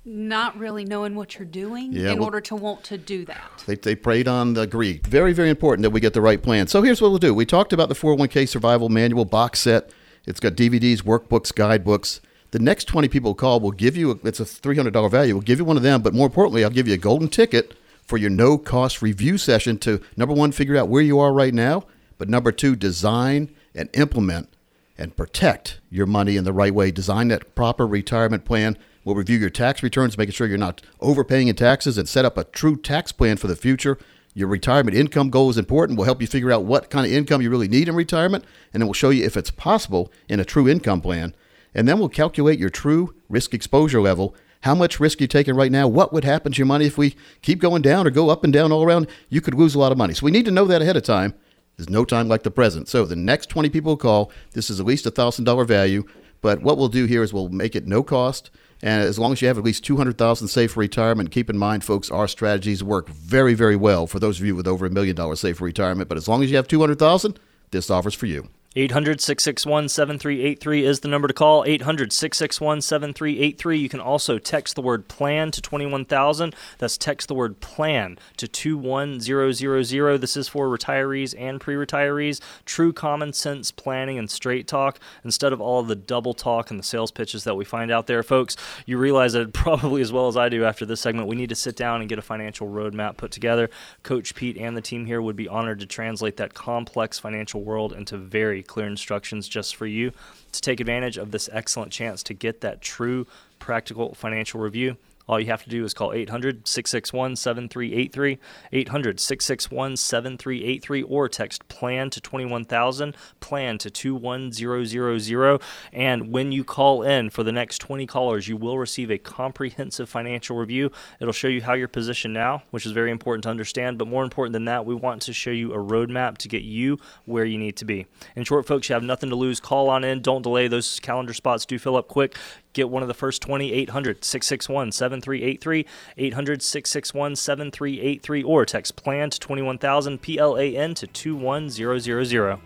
not 0.06 0.58
really 0.58 0.84
knowing 0.86 1.16
what 1.16 1.38
you're 1.40 1.46
doing 1.46 1.94
Yeah, 1.94 2.12
in 2.12 2.20
well- 2.20 2.26
order 2.26 2.42
to 2.42 2.56
want 2.56 2.84
to 2.86 2.98
do 2.98 3.26
that. 3.26 3.64
They, 3.66 3.76
they 3.76 3.96
preyed 3.96 4.28
on 4.28 4.54
the 4.54 4.68
greed. 4.68 5.08
Very, 5.08 5.34
very 5.34 5.50
important 5.50 5.84
that 5.84 5.90
we 5.92 6.00
get 6.02 6.14
the 6.14 6.22
right 6.22 6.42
plan. 6.42 6.68
So 6.68 6.82
here's 6.82 7.02
what 7.02 7.10
we'll 7.10 7.20
do. 7.20 7.34
We 7.34 7.46
talked 7.46 7.74
about 7.74 7.90
the 7.90 7.96
401k 7.96 8.48
survival 8.48 8.90
manual 8.90 9.26
box 9.26 9.60
set. 9.62 9.90
It's 10.26 10.40
got 10.40 10.54
DVDs, 10.54 11.02
workbooks, 11.04 11.54
guidebooks. 11.54 12.20
The 12.52 12.60
next 12.60 12.86
20 12.86 13.08
people 13.08 13.32
who 13.32 13.36
call 13.36 13.60
will 13.60 13.72
give 13.72 13.98
you, 13.98 14.20
it's 14.24 14.40
a 14.40 14.46
$300 14.46 15.10
value. 15.10 15.34
We'll 15.36 15.42
give 15.42 15.60
you 15.60 15.66
one 15.66 15.78
of 15.78 15.84
them, 15.84 16.02
but 16.02 16.14
more 16.14 16.28
importantly, 16.28 16.64
I'll 16.64 16.70
give 16.70 16.88
you 16.88 16.94
a 16.94 16.98
golden 16.98 17.28
ticket 17.30 17.74
for 18.06 18.18
your 18.18 18.30
no 18.30 18.58
cost 18.58 19.02
review 19.02 19.38
session 19.38 19.78
to 19.80 20.02
number 20.18 20.36
one, 20.36 20.52
figure 20.52 20.78
out 20.78 20.90
where 20.90 21.02
you 21.02 21.20
are 21.20 21.34
right 21.34 21.54
now, 21.54 21.84
but 22.18 22.30
number 22.30 22.52
two, 22.52 22.76
design 22.76 23.50
and 23.74 23.90
implement 23.94 24.50
and 24.98 25.16
protect 25.16 25.80
your 25.90 26.06
money 26.06 26.38
in 26.38 26.44
the 26.44 26.54
right 26.54 26.74
way. 26.74 26.92
Design 26.92 27.30
that 27.30 27.56
proper 27.56 27.88
retirement 27.88 28.46
plan. 28.46 28.78
We'll 29.04 29.16
review 29.16 29.38
your 29.38 29.50
tax 29.50 29.84
returns, 29.84 30.18
making 30.18 30.34
sure 30.34 30.48
you're 30.48 30.58
not 30.58 30.82
overpaying 31.02 31.48
in 31.48 31.56
taxes, 31.56 31.98
and 31.98 32.08
set 32.08 32.26
up 32.26 32.38
a 32.38 32.46
true 32.46 32.78
tax 32.78 33.12
plan 33.12 33.38
for 33.38 33.48
the 33.48 33.56
future. 33.56 33.98
Your 34.34 34.48
retirement 34.48 34.98
income 34.98 35.30
goal 35.30 35.50
is 35.50 35.58
important. 35.58 35.98
We'll 35.98 36.06
help 36.06 36.22
you 36.22 36.28
figure 36.28 36.52
out 36.52 36.64
what 36.64 36.90
kind 36.90 37.06
of 37.06 37.12
income 37.12 37.42
you 37.42 37.50
really 37.50 37.68
need 37.68 37.88
in 37.88 37.96
retirement, 37.96 38.46
and 38.74 38.82
then 38.82 38.88
we'll 38.88 38.94
show 38.94 39.10
you 39.10 39.26
if 39.26 39.38
it's 39.38 39.52
possible 39.52 40.12
in 40.28 40.40
a 40.40 40.46
true 40.46 40.68
income 40.68 41.02
plan. 41.02 41.36
And 41.76 41.88
then 41.88 42.00
we'll 42.00 42.10
calculate 42.10 42.60
your 42.60 42.70
true 42.70 43.16
risk 43.30 43.54
exposure 43.54 44.02
level. 44.02 44.36
How 44.62 44.74
much 44.74 45.00
risk 45.00 45.20
you're 45.20 45.28
taking 45.28 45.56
right 45.56 45.72
now? 45.72 45.88
What 45.88 46.14
would 46.14 46.24
happen 46.24 46.54
to 46.54 46.58
your 46.58 46.66
money 46.66 46.86
if 46.86 46.98
we 46.98 47.16
keep 47.42 47.60
going 47.60 47.82
down 47.82 48.08
or 48.08 48.12
go 48.12 48.30
up 48.30 48.44
and 48.44 48.54
down 48.54 48.72
all 48.72 48.84
around? 48.84 49.08
You 49.28 49.42
could 49.42 49.56
lose 49.56 49.76
a 49.76 49.80
lot 49.80 49.92
of 49.92 49.98
money. 49.98 50.14
So 50.14 50.24
we 50.24 50.32
need 50.32 50.46
to 50.46 50.52
know 50.52 50.66
that 50.66 50.82
ahead 50.82 50.96
of 50.96 51.04
time. 51.04 51.34
There's 51.78 51.90
no 51.90 52.06
time 52.06 52.28
like 52.28 52.44
the 52.44 52.52
present. 52.52 52.88
So 52.88 53.06
the 53.06 53.16
next 53.16 53.48
20 53.48 53.70
people 53.70 53.98
call, 53.98 54.32
this 54.52 54.70
is 54.70 54.80
at 54.80 54.86
least 54.86 55.06
a 55.06 55.12
thousand 55.12 55.46
dollar 55.46 55.66
value. 55.66 56.04
But 56.42 56.62
what 56.62 56.78
we'll 56.78 56.90
do 56.90 57.06
here 57.06 57.24
is 57.24 57.34
we'll 57.34 57.50
make 57.50 57.76
it 57.76 57.88
no 57.88 58.04
cost. 58.04 58.52
And 58.82 59.02
as 59.02 59.18
long 59.18 59.32
as 59.32 59.42
you 59.42 59.48
have 59.48 59.58
at 59.58 59.64
least 59.64 59.86
200,000 59.86 60.50
saved 60.50 60.74
for 60.74 60.82
retirement, 60.82 61.32
keep 61.32 61.50
in 61.50 61.58
mind, 61.58 61.86
folks, 61.86 62.12
our 62.12 62.28
strategies 62.28 62.84
work 62.84 63.08
very, 63.08 63.54
very 63.54 63.78
well 63.78 64.08
for 64.08 64.20
those 64.20 64.42
of 64.42 64.46
you 64.46 64.56
with 64.56 64.68
over 64.68 64.86
a 64.86 64.90
million 64.90 65.16
dollars 65.16 65.40
saved 65.40 65.60
for 65.60 65.64
retirement. 65.64 66.10
But 66.10 66.18
as 66.18 66.28
long 66.28 66.44
as 66.44 66.52
you 66.52 66.58
have 66.58 66.68
200,000, 66.68 67.40
this 67.72 67.90
offer's 67.90 68.14
for 68.14 68.26
you. 68.26 68.50
800 68.76 69.22
661 69.22 69.88
7383 69.88 70.84
is 70.84 71.02
the 71.02 71.08
number 71.08 71.28
to 71.28 71.34
call. 71.34 71.64
800 71.64 72.12
661 72.12 72.82
7383. 72.82 73.78
You 73.78 73.88
can 73.88 74.00
also 74.00 74.40
text 74.40 74.74
the 74.74 74.82
word 74.82 75.08
plan 75.08 75.52
to 75.52 75.62
21000. 75.62 76.56
That's 76.80 76.98
text 76.98 77.28
the 77.28 77.36
word 77.36 77.60
plan 77.60 78.18
to 78.38 78.48
21000. 78.48 80.22
This 80.22 80.36
is 80.36 80.48
for 80.48 80.68
retirees 80.68 81.36
and 81.38 81.62
pre 81.62 81.76
retirees. 81.76 82.42
True 82.66 82.92
common 82.92 83.32
sense 83.34 83.70
planning 83.70 84.18
and 84.18 84.28
straight 84.30 84.68
talk 84.68 85.00
instead 85.24 85.54
of 85.54 85.62
all 85.62 85.84
the 85.84 85.96
double 85.96 86.34
talk 86.34 86.72
and 86.72 86.80
the 86.80 86.84
sales 86.84 87.12
pitches 87.12 87.44
that 87.44 87.56
we 87.56 87.66
find 87.66 87.92
out 87.92 88.08
there, 88.08 88.24
folks. 88.24 88.58
You 88.88 88.98
realize 88.98 89.34
that 89.34 89.54
probably 89.64 90.02
as 90.02 90.12
well 90.12 90.28
as 90.28 90.36
I 90.36 90.50
do 90.50 90.66
after 90.66 90.84
this 90.84 91.02
segment, 91.02 91.28
we 91.28 91.36
need 91.36 91.50
to 91.50 91.56
sit 91.56 91.76
down 91.76 92.00
and 92.00 92.10
get 92.10 92.18
a 92.18 92.24
financial 92.24 92.68
roadmap 92.68 93.18
put 93.18 93.30
together. 93.30 93.70
Coach 94.02 94.34
Pete 94.34 94.58
and 94.58 94.76
the 94.76 94.82
team 94.82 95.06
here 95.06 95.22
would 95.22 95.36
be 95.36 95.48
honored 95.48 95.80
to 95.82 95.86
translate 95.86 96.38
that 96.38 96.56
complex 96.56 97.20
financial 97.20 97.62
world 97.62 97.94
into 97.94 98.18
very 98.18 98.63
clear 98.64 98.88
instructions 98.88 99.48
just 99.48 99.76
for 99.76 99.86
you 99.86 100.12
to 100.52 100.62
take 100.62 100.80
advantage 100.80 101.18
of 101.18 101.32
this 101.32 101.50
excellent 101.52 101.92
chance 101.92 102.24
to 102.24 102.34
get 102.34 102.62
that 102.62 102.82
true 102.82 103.28
practical 103.60 104.14
financial 104.14 104.60
review. 104.60 104.98
All 105.28 105.40
you 105.40 105.48
have 105.48 105.64
to 105.64 105.70
do 105.70 105.86
is 105.86 105.94
call 105.94 106.12
800 106.12 106.68
661 106.68 107.36
7383, 107.38 108.40
800 108.72 109.20
661 109.20 109.98
7383, 109.98 111.04
or 111.04 111.30
text 111.30 111.68
PLAN 111.70 112.10
to 112.10 112.20
21000, 112.20 113.16
PLAN 113.40 113.78
to 113.80 113.90
21000. 113.90 115.60
And 115.94 116.32
when 116.32 116.52
you 116.52 116.64
call 116.64 117.04
in 117.04 117.30
for 117.30 117.44
the 117.44 117.52
next 117.52 117.78
20 117.80 118.06
callers, 118.06 118.48
you 118.48 118.58
will 118.58 118.78
receive 118.78 119.10
a 119.10 119.18
comprehensive 119.18 120.10
financial 120.10 120.58
review. 120.58 120.92
It'll 121.20 121.34
show 121.34 121.48
you 121.48 121.62
how 121.62 121.74
you're 121.74 121.88
positioned 121.88 122.34
now, 122.34 122.64
which 122.72 122.86
is 122.86 122.92
very 122.92 123.12
important 123.12 123.44
to 123.44 123.50
understand. 123.50 123.98
But 123.98 124.08
more 124.08 124.24
important 124.24 124.54
than 124.54 124.66
that, 124.66 124.86
we 124.86 124.96
want 124.96 125.22
to 125.24 125.34
show 125.34 125.52
you 125.52 125.74
a 125.74 125.78
roadmap 125.78 126.38
to 126.40 126.48
get 126.50 126.64
you 126.64 127.00
where 127.26 127.46
you 127.46 127.58
need 127.58 127.78
to 127.78 127.86
be. 127.86 128.08
In 128.36 128.44
short, 128.44 128.66
folks, 128.66 128.90
you 128.90 128.94
have 128.94 129.04
nothing 129.04 129.30
to 129.30 129.36
lose. 129.36 129.60
Call 129.60 129.90
on 129.90 130.04
in. 130.04 130.22
Don't 130.22 130.42
delay. 130.42 130.68
Those 130.68 131.00
calendar 131.00 131.34
spots 131.34 131.66
do 131.66 131.80
fill 131.80 131.96
up 131.96 132.08
quick. 132.08 132.36
Get 132.74 132.90
one 132.90 133.02
of 133.02 133.08
the 133.08 133.14
first 133.14 133.42
20, 133.42 133.72
800 133.72 134.26
661 134.26 134.92
7383, 134.92 135.86
800 136.18 136.62
661 136.62 137.36
7383, 137.36 138.44
or 138.44 138.66
text 138.66 138.96
PLAN 138.96 139.30
to 139.30 139.40
21000, 139.40 140.22
P 140.22 140.40
L 140.40 140.58
A 140.58 140.76
N 140.76 140.94
to 140.96 141.08
21000. 141.08 142.60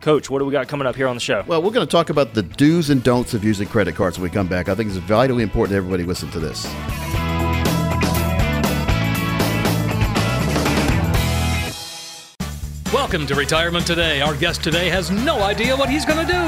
Coach, 0.00 0.28
what 0.28 0.40
do 0.40 0.44
we 0.44 0.52
got 0.52 0.68
coming 0.68 0.86
up 0.86 0.94
here 0.94 1.08
on 1.08 1.16
the 1.16 1.20
show? 1.20 1.42
Well, 1.46 1.62
we're 1.62 1.70
going 1.70 1.86
to 1.86 1.90
talk 1.90 2.10
about 2.10 2.34
the 2.34 2.42
do's 2.42 2.90
and 2.90 3.02
don'ts 3.02 3.32
of 3.32 3.42
using 3.42 3.66
credit 3.66 3.94
cards 3.94 4.18
when 4.18 4.30
we 4.30 4.34
come 4.34 4.46
back. 4.46 4.68
I 4.68 4.74
think 4.74 4.90
it's 4.90 4.98
vitally 4.98 5.42
important 5.42 5.74
everybody 5.74 6.04
listen 6.04 6.30
to 6.32 6.38
this. 6.38 6.66
Welcome 13.16 13.34
to 13.34 13.40
Retirement 13.40 13.86
Today. 13.86 14.20
Our 14.20 14.36
guest 14.36 14.62
today 14.62 14.90
has 14.90 15.10
no 15.10 15.42
idea 15.42 15.74
what 15.74 15.88
he's 15.88 16.04
going 16.04 16.26
to 16.26 16.30
do. 16.30 16.38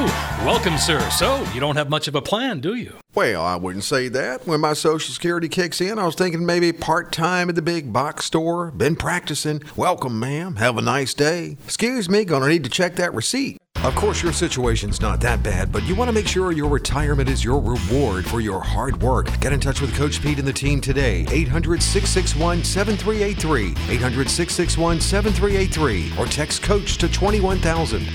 Welcome, 0.45 0.77
sir. 0.77 1.01
So, 1.09 1.43
you 1.55 1.61
don't 1.61 1.77
have 1.77 1.89
much 1.89 2.09
of 2.09 2.15
a 2.15 2.21
plan, 2.21 2.61
do 2.61 2.75
you? 2.75 2.93
Well, 3.15 3.43
I 3.43 3.57
wouldn't 3.57 3.85
say 3.85 4.09
that. 4.09 4.47
When 4.47 4.61
my 4.61 4.75
Social 4.75 5.15
Security 5.15 5.49
kicks 5.49 5.81
in, 5.81 5.99
I 5.99 6.05
was 6.05 6.15
thinking 6.15 6.45
maybe 6.45 6.75
part 6.75 7.11
time 7.11 7.49
at 7.49 7.55
the 7.55 7.63
big 7.63 7.91
box 7.91 8.27
store. 8.27 8.71
Been 8.71 8.97
practicing. 8.97 9.63
Welcome, 9.77 10.21
ma'am. 10.21 10.57
Have 10.57 10.77
a 10.77 10.83
nice 10.83 11.15
day. 11.15 11.57
Excuse 11.65 12.11
me, 12.11 12.27
gonna 12.27 12.49
need 12.49 12.65
to 12.65 12.71
check 12.71 12.97
that 12.97 13.15
receipt. 13.15 13.57
Of 13.89 13.95
course, 13.95 14.23
your 14.23 14.35
situation's 14.35 15.01
not 15.01 15.19
that 15.23 15.43
bad, 15.43 15.73
but 15.73 15.83
you 15.85 15.95
want 15.95 16.11
to 16.11 16.13
make 16.13 16.29
sure 16.29 16.53
your 16.53 16.69
retirement 16.69 17.27
is 17.31 17.43
your 17.43 17.59
reward 17.59 18.27
for 18.27 18.39
your 18.39 18.61
hard 18.61 19.01
work. 19.01 19.31
Get 19.41 19.55
in 19.55 19.61
touch 19.61 19.81
with 19.81 19.97
Coach 19.97 20.21
Pete 20.21 20.39
and 20.39 20.47
the 20.47 20.53
team 20.53 20.83
today. 20.83 21.25
800 21.31 21.83
661 21.83 22.65
7383. 22.65 23.71
800 23.95 24.29
661 24.29 25.01
7383. 25.01 26.13
Or 26.19 26.27
text 26.27 26.63
Coach 26.63 26.99
to 26.99 27.09
21000. 27.09 28.07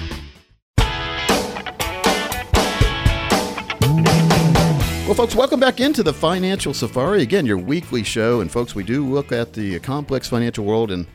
Well, 5.07 5.15
folks, 5.15 5.33
welcome 5.33 5.59
back 5.59 5.79
into 5.79 6.03
the 6.03 6.13
Financial 6.13 6.75
Safari. 6.75 7.23
Again, 7.23 7.47
your 7.47 7.57
weekly 7.57 8.03
show. 8.03 8.41
And, 8.41 8.51
folks, 8.51 8.75
we 8.75 8.83
do 8.83 9.03
look 9.03 9.31
at 9.31 9.53
the 9.53 9.79
complex 9.79 10.29
financial 10.29 10.65
world, 10.65 10.91
and 10.91 11.07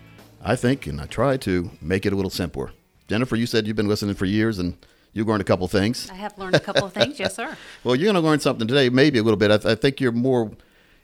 I 0.42 0.56
think, 0.56 0.88
and 0.88 1.00
I 1.00 1.06
try 1.06 1.36
to 1.36 1.70
make 1.80 2.06
it 2.06 2.12
a 2.12 2.16
little 2.16 2.28
simpler. 2.28 2.72
Jennifer, 3.08 3.36
you 3.36 3.46
said 3.46 3.66
you've 3.66 3.76
been 3.76 3.88
listening 3.88 4.14
for 4.14 4.26
years, 4.26 4.58
and 4.58 4.76
you've 5.14 5.26
learned 5.26 5.40
a 5.40 5.44
couple 5.44 5.66
things. 5.66 6.08
I 6.10 6.14
have 6.14 6.36
learned 6.38 6.54
a 6.54 6.60
couple 6.60 6.84
of 6.84 6.92
things, 6.92 7.18
yes, 7.18 7.34
sir. 7.34 7.56
Well, 7.84 7.96
you're 7.96 8.12
going 8.12 8.22
to 8.22 8.28
learn 8.28 8.40
something 8.40 8.68
today, 8.68 8.90
maybe 8.90 9.18
a 9.18 9.22
little 9.22 9.38
bit. 9.38 9.50
I, 9.50 9.56
th- 9.56 9.72
I 9.72 9.74
think 9.74 10.00
you're 10.00 10.12
more 10.12 10.52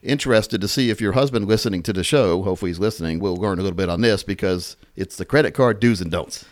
interested 0.03 0.61
to 0.61 0.69
see 0.69 0.91
if 0.91 1.01
your 1.01 1.13
husband 1.13 1.49
listening 1.49 1.83
to 1.85 1.93
the 1.95 2.05
show, 2.05 2.43
hopefully 2.43 2.71
he's 2.71 2.79
listening, 2.79 3.21
will 3.21 3.37
learn 3.37 3.59
a 3.59 3.63
little 3.63 3.77
bit 3.77 3.89
on 3.89 4.03
this 4.03 4.23
because 4.23 4.77
it's 4.97 5.17
the 5.17 5.25
credit 5.25 5.53
card 5.53 5.81
do's 5.81 6.03
and 6.03 6.11
don'ts. 6.11 6.45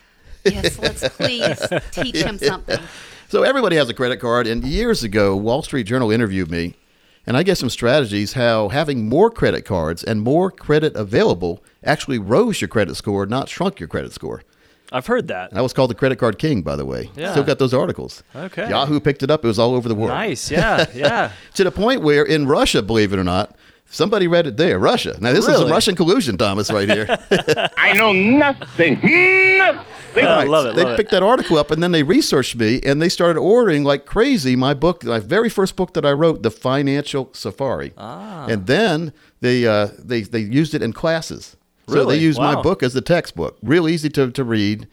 Yes, 0.45 0.79
let's 0.79 1.07
please 1.11 1.61
teach 1.91 2.17
him 2.17 2.39
something. 2.43 2.81
So 3.29 3.43
everybody 3.43 3.77
has 3.77 3.91
a 3.91 3.95
credit 3.95 4.19
card, 4.21 4.47
and 4.47 4.65
years 4.65 5.05
ago, 5.05 5.37
Wall 5.37 5.63
Street 5.63 5.85
Journal 5.85 6.11
interviewed 6.11 6.51
me, 6.51 6.75
and 7.27 7.37
I 7.37 7.43
gave 7.43 7.59
some 7.59 7.71
strategies 7.71 8.33
how 8.33 8.71
having 8.71 9.09
more 9.09 9.31
credit 9.31 9.63
cards 9.67 10.03
and 10.03 10.23
more 10.23 10.51
credit 10.51 10.97
available 10.97 11.63
actually 11.85 12.19
rose 12.19 12.61
your 12.61 12.69
credit 12.69 12.95
score, 12.97 13.27
not 13.27 13.49
shrunk 13.51 13.79
your 13.81 13.89
credit 13.89 14.13
score. 14.13 14.43
I've 14.93 15.07
heard 15.07 15.29
that. 15.29 15.51
And 15.51 15.59
I 15.59 15.63
was 15.63 15.73
called 15.73 15.91
the 15.91 15.95
credit 15.95 16.17
card 16.19 16.39
king, 16.39 16.63
by 16.63 16.77
the 16.77 16.85
way. 16.85 17.11
Yeah. 17.17 17.33
Still 17.33 17.45
got 17.45 17.59
those 17.59 17.75
articles. 17.75 18.23
Okay. 18.37 18.69
Yahoo 18.69 19.01
picked 19.01 19.23
it 19.23 19.31
up. 19.31 19.45
It 19.45 19.49
was 19.49 19.59
all 19.59 19.75
over 19.75 19.89
the 19.89 19.95
world. 19.95 20.11
Nice. 20.11 20.51
Yeah. 20.51 20.87
Yeah. 20.95 21.33
To 21.55 21.65
the 21.65 21.71
point 21.73 22.03
where 22.03 22.25
in 22.25 22.47
Russia, 22.47 22.83
believe 22.83 23.13
it 23.13 23.19
or 23.19 23.25
not, 23.25 23.57
somebody 23.87 24.27
read 24.27 24.47
it 24.47 24.57
there. 24.57 24.79
Russia. 24.79 25.17
Now 25.21 25.31
this 25.33 25.41
is 25.45 25.49
Really? 25.49 25.63
some 25.63 25.71
Russian 25.71 25.95
collusion, 25.97 26.37
Thomas, 26.39 26.71
right 26.73 26.89
here. 26.89 27.07
I 27.77 27.93
know 27.95 28.13
nothing. 28.13 28.95
Nothing. 29.59 30.25
Oh, 30.25 30.29
I 30.29 30.37
Right. 30.41 30.49
love 30.49 30.67
it. 30.67 30.77
They 30.77 30.85
love 30.85 30.97
picked 30.97 31.11
that 31.13 31.23
article 31.23 31.57
up 31.59 31.71
and 31.71 31.83
then 31.83 31.93
they 31.93 32.03
researched 32.03 32.57
me 32.57 32.81
and 32.85 33.01
they 33.01 33.09
started 33.09 33.39
ordering 33.39 33.83
like 33.85 34.05
crazy 34.07 34.57
my 34.57 34.75
book, 34.75 35.05
my 35.05 35.19
very 35.21 35.49
first 35.49 35.75
book 35.77 35.95
that 35.95 36.05
I 36.05 36.13
wrote, 36.13 36.43
The 36.43 36.51
Financial 36.51 37.31
Safari. 37.33 37.93
Ah. 37.97 38.47
And 38.47 38.67
then 38.67 39.13
they 39.41 39.67
uh, 39.67 39.89
they 39.99 40.21
they 40.23 40.41
used 40.41 40.75
it 40.75 40.83
in 40.83 40.93
classes. 40.93 41.57
So 41.89 41.95
Really? 41.95 42.17
they 42.17 42.23
used 42.23 42.39
my 42.39 42.61
book 42.63 42.83
as 42.83 42.95
the 42.95 43.01
textbook. 43.01 43.59
Real 43.63 43.89
easy 43.89 44.09
to, 44.11 44.31
to 44.31 44.45
read. 44.45 44.87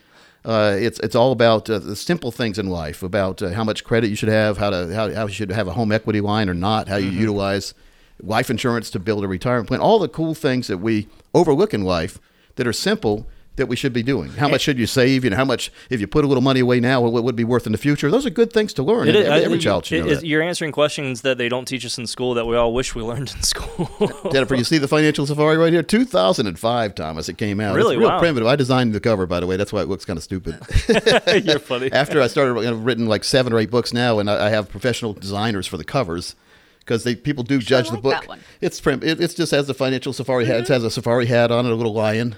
Uh, 0.46 0.76
it's 0.80 1.00
it's 1.02 1.16
all 1.16 1.32
about 1.32 1.70
uh, 1.70 1.80
the 1.80 1.96
simple 1.96 2.32
things 2.32 2.58
in 2.58 2.68
life, 2.68 3.04
about 3.04 3.42
uh, 3.42 3.50
how 3.50 3.64
much 3.64 3.84
credit 3.84 4.10
you 4.10 4.16
should 4.16 4.30
have, 4.30 4.58
how 4.58 4.70
to 4.70 4.94
how, 4.96 5.14
how 5.14 5.28
you 5.28 5.34
should 5.34 5.52
have 5.52 5.68
a 5.68 5.74
home 5.74 5.92
equity 5.92 6.22
line 6.22 6.50
or 6.50 6.54
not, 6.54 6.88
how 6.88 6.96
you 6.96 7.10
utilize 7.10 7.74
life 8.22 8.50
insurance 8.50 8.90
to 8.92 9.00
build 9.00 9.24
a 9.24 9.28
retirement 9.28 9.68
plan, 9.68 9.80
all 9.82 10.00
the 10.00 10.08
cool 10.08 10.34
things 10.34 10.68
that 10.68 10.78
we 10.78 11.08
overlook 11.34 11.74
in 11.74 11.84
life 11.84 12.20
that 12.56 12.66
are 12.66 12.74
simple 12.74 13.28
that 13.60 13.68
we 13.68 13.76
should 13.76 13.94
be 13.94 14.02
doing. 14.02 14.30
How 14.32 14.48
much 14.48 14.62
should 14.62 14.80
you 14.80 14.88
save? 14.88 15.24
You 15.24 15.30
know, 15.30 15.36
how 15.36 15.46
much 15.46 15.72
if 15.90 16.02
you 16.02 16.08
put 16.08 16.26
a 16.26 16.28
little 16.28 16.42
money 16.42 16.60
away 16.60 16.80
now, 16.80 17.02
what 17.02 17.24
would 17.24 17.36
be 17.36 17.44
worth 17.44 17.66
in 17.66 17.72
the 17.72 17.78
future? 17.78 18.10
Those 18.10 18.26
are 18.26 18.32
good 18.32 18.52
things 18.52 18.74
to 18.74 18.84
learn. 18.84 19.08
It 19.08 19.16
is- 19.16 19.26
every, 19.28 19.46
every 19.46 19.58
I- 19.58 19.62
child 19.62 19.86
should 19.86 20.06
know 20.06 20.12
is- 20.12 20.20
that. 20.22 20.28
You're 20.28 20.42
answering 20.42 20.72
questions 20.72 21.22
that 21.22 21.38
they 21.38 21.48
don't 21.48 21.66
teach 21.66 21.86
us 21.86 21.98
in 21.98 22.08
school 22.08 22.34
that 22.34 22.46
we 22.46 22.56
all 22.56 22.74
wish 22.74 22.96
we 22.96 23.02
learned 23.04 23.32
in 23.36 23.44
school. 23.44 23.90
Jennifer, 24.32 24.56
you 24.56 24.64
see 24.64 24.78
the 24.80 24.88
financial 24.88 25.28
safari 25.28 25.58
right 25.58 25.72
here? 25.72 25.84
2005, 25.84 26.96
Thomas, 26.96 27.30
it 27.30 27.38
came 27.38 27.60
out. 27.60 27.76
Really? 27.76 27.96
It's 27.96 28.00
real 28.00 28.10
Wow. 28.10 28.20
primitive. 28.20 28.48
I 28.48 28.56
designed 28.56 28.94
the 28.94 29.00
cover, 29.00 29.26
by 29.28 29.40
the 29.40 29.46
way. 29.48 29.56
That's 29.56 29.72
why 29.72 29.82
it 29.82 29.88
looks 29.88 30.06
kind 30.06 30.18
of 30.18 30.24
stupid. 30.24 30.60
You're 31.46 31.60
funny. 31.60 31.92
After 31.92 32.22
I 32.22 32.28
started, 32.28 32.58
I've 32.68 32.84
written 32.84 33.06
like 33.06 33.24
seven 33.24 33.54
or 33.54 33.60
eight 33.60 33.70
books 33.70 33.94
now, 33.94 34.20
and 34.20 34.30
I, 34.30 34.48
I 34.48 34.50
have 34.50 34.70
professional 34.70 35.14
designers 35.14 35.68
for 35.68 35.78
the 35.78 35.84
covers 35.84 36.36
because 36.80 37.04
they 37.04 37.16
people 37.16 37.44
do 37.44 37.60
judge 37.60 37.88
the 37.88 37.94
like 37.94 38.04
book. 38.04 38.14
that 38.14 38.28
one. 38.28 38.40
It's 38.62 38.82
prim. 38.82 39.04
It, 39.04 39.22
it's 39.22 39.36
just 39.36 39.52
has 39.52 39.68
the 39.68 39.74
financial 39.76 40.12
safari 40.12 40.46
hat. 40.46 40.58
It 40.58 40.64
mm-hmm. 40.64 40.74
has 40.74 40.84
a 40.84 40.90
safari 40.90 41.28
hat 41.28 41.52
on 41.52 41.66
it, 41.66 41.72
a 41.72 41.76
little 41.76 41.94
lion, 41.94 42.36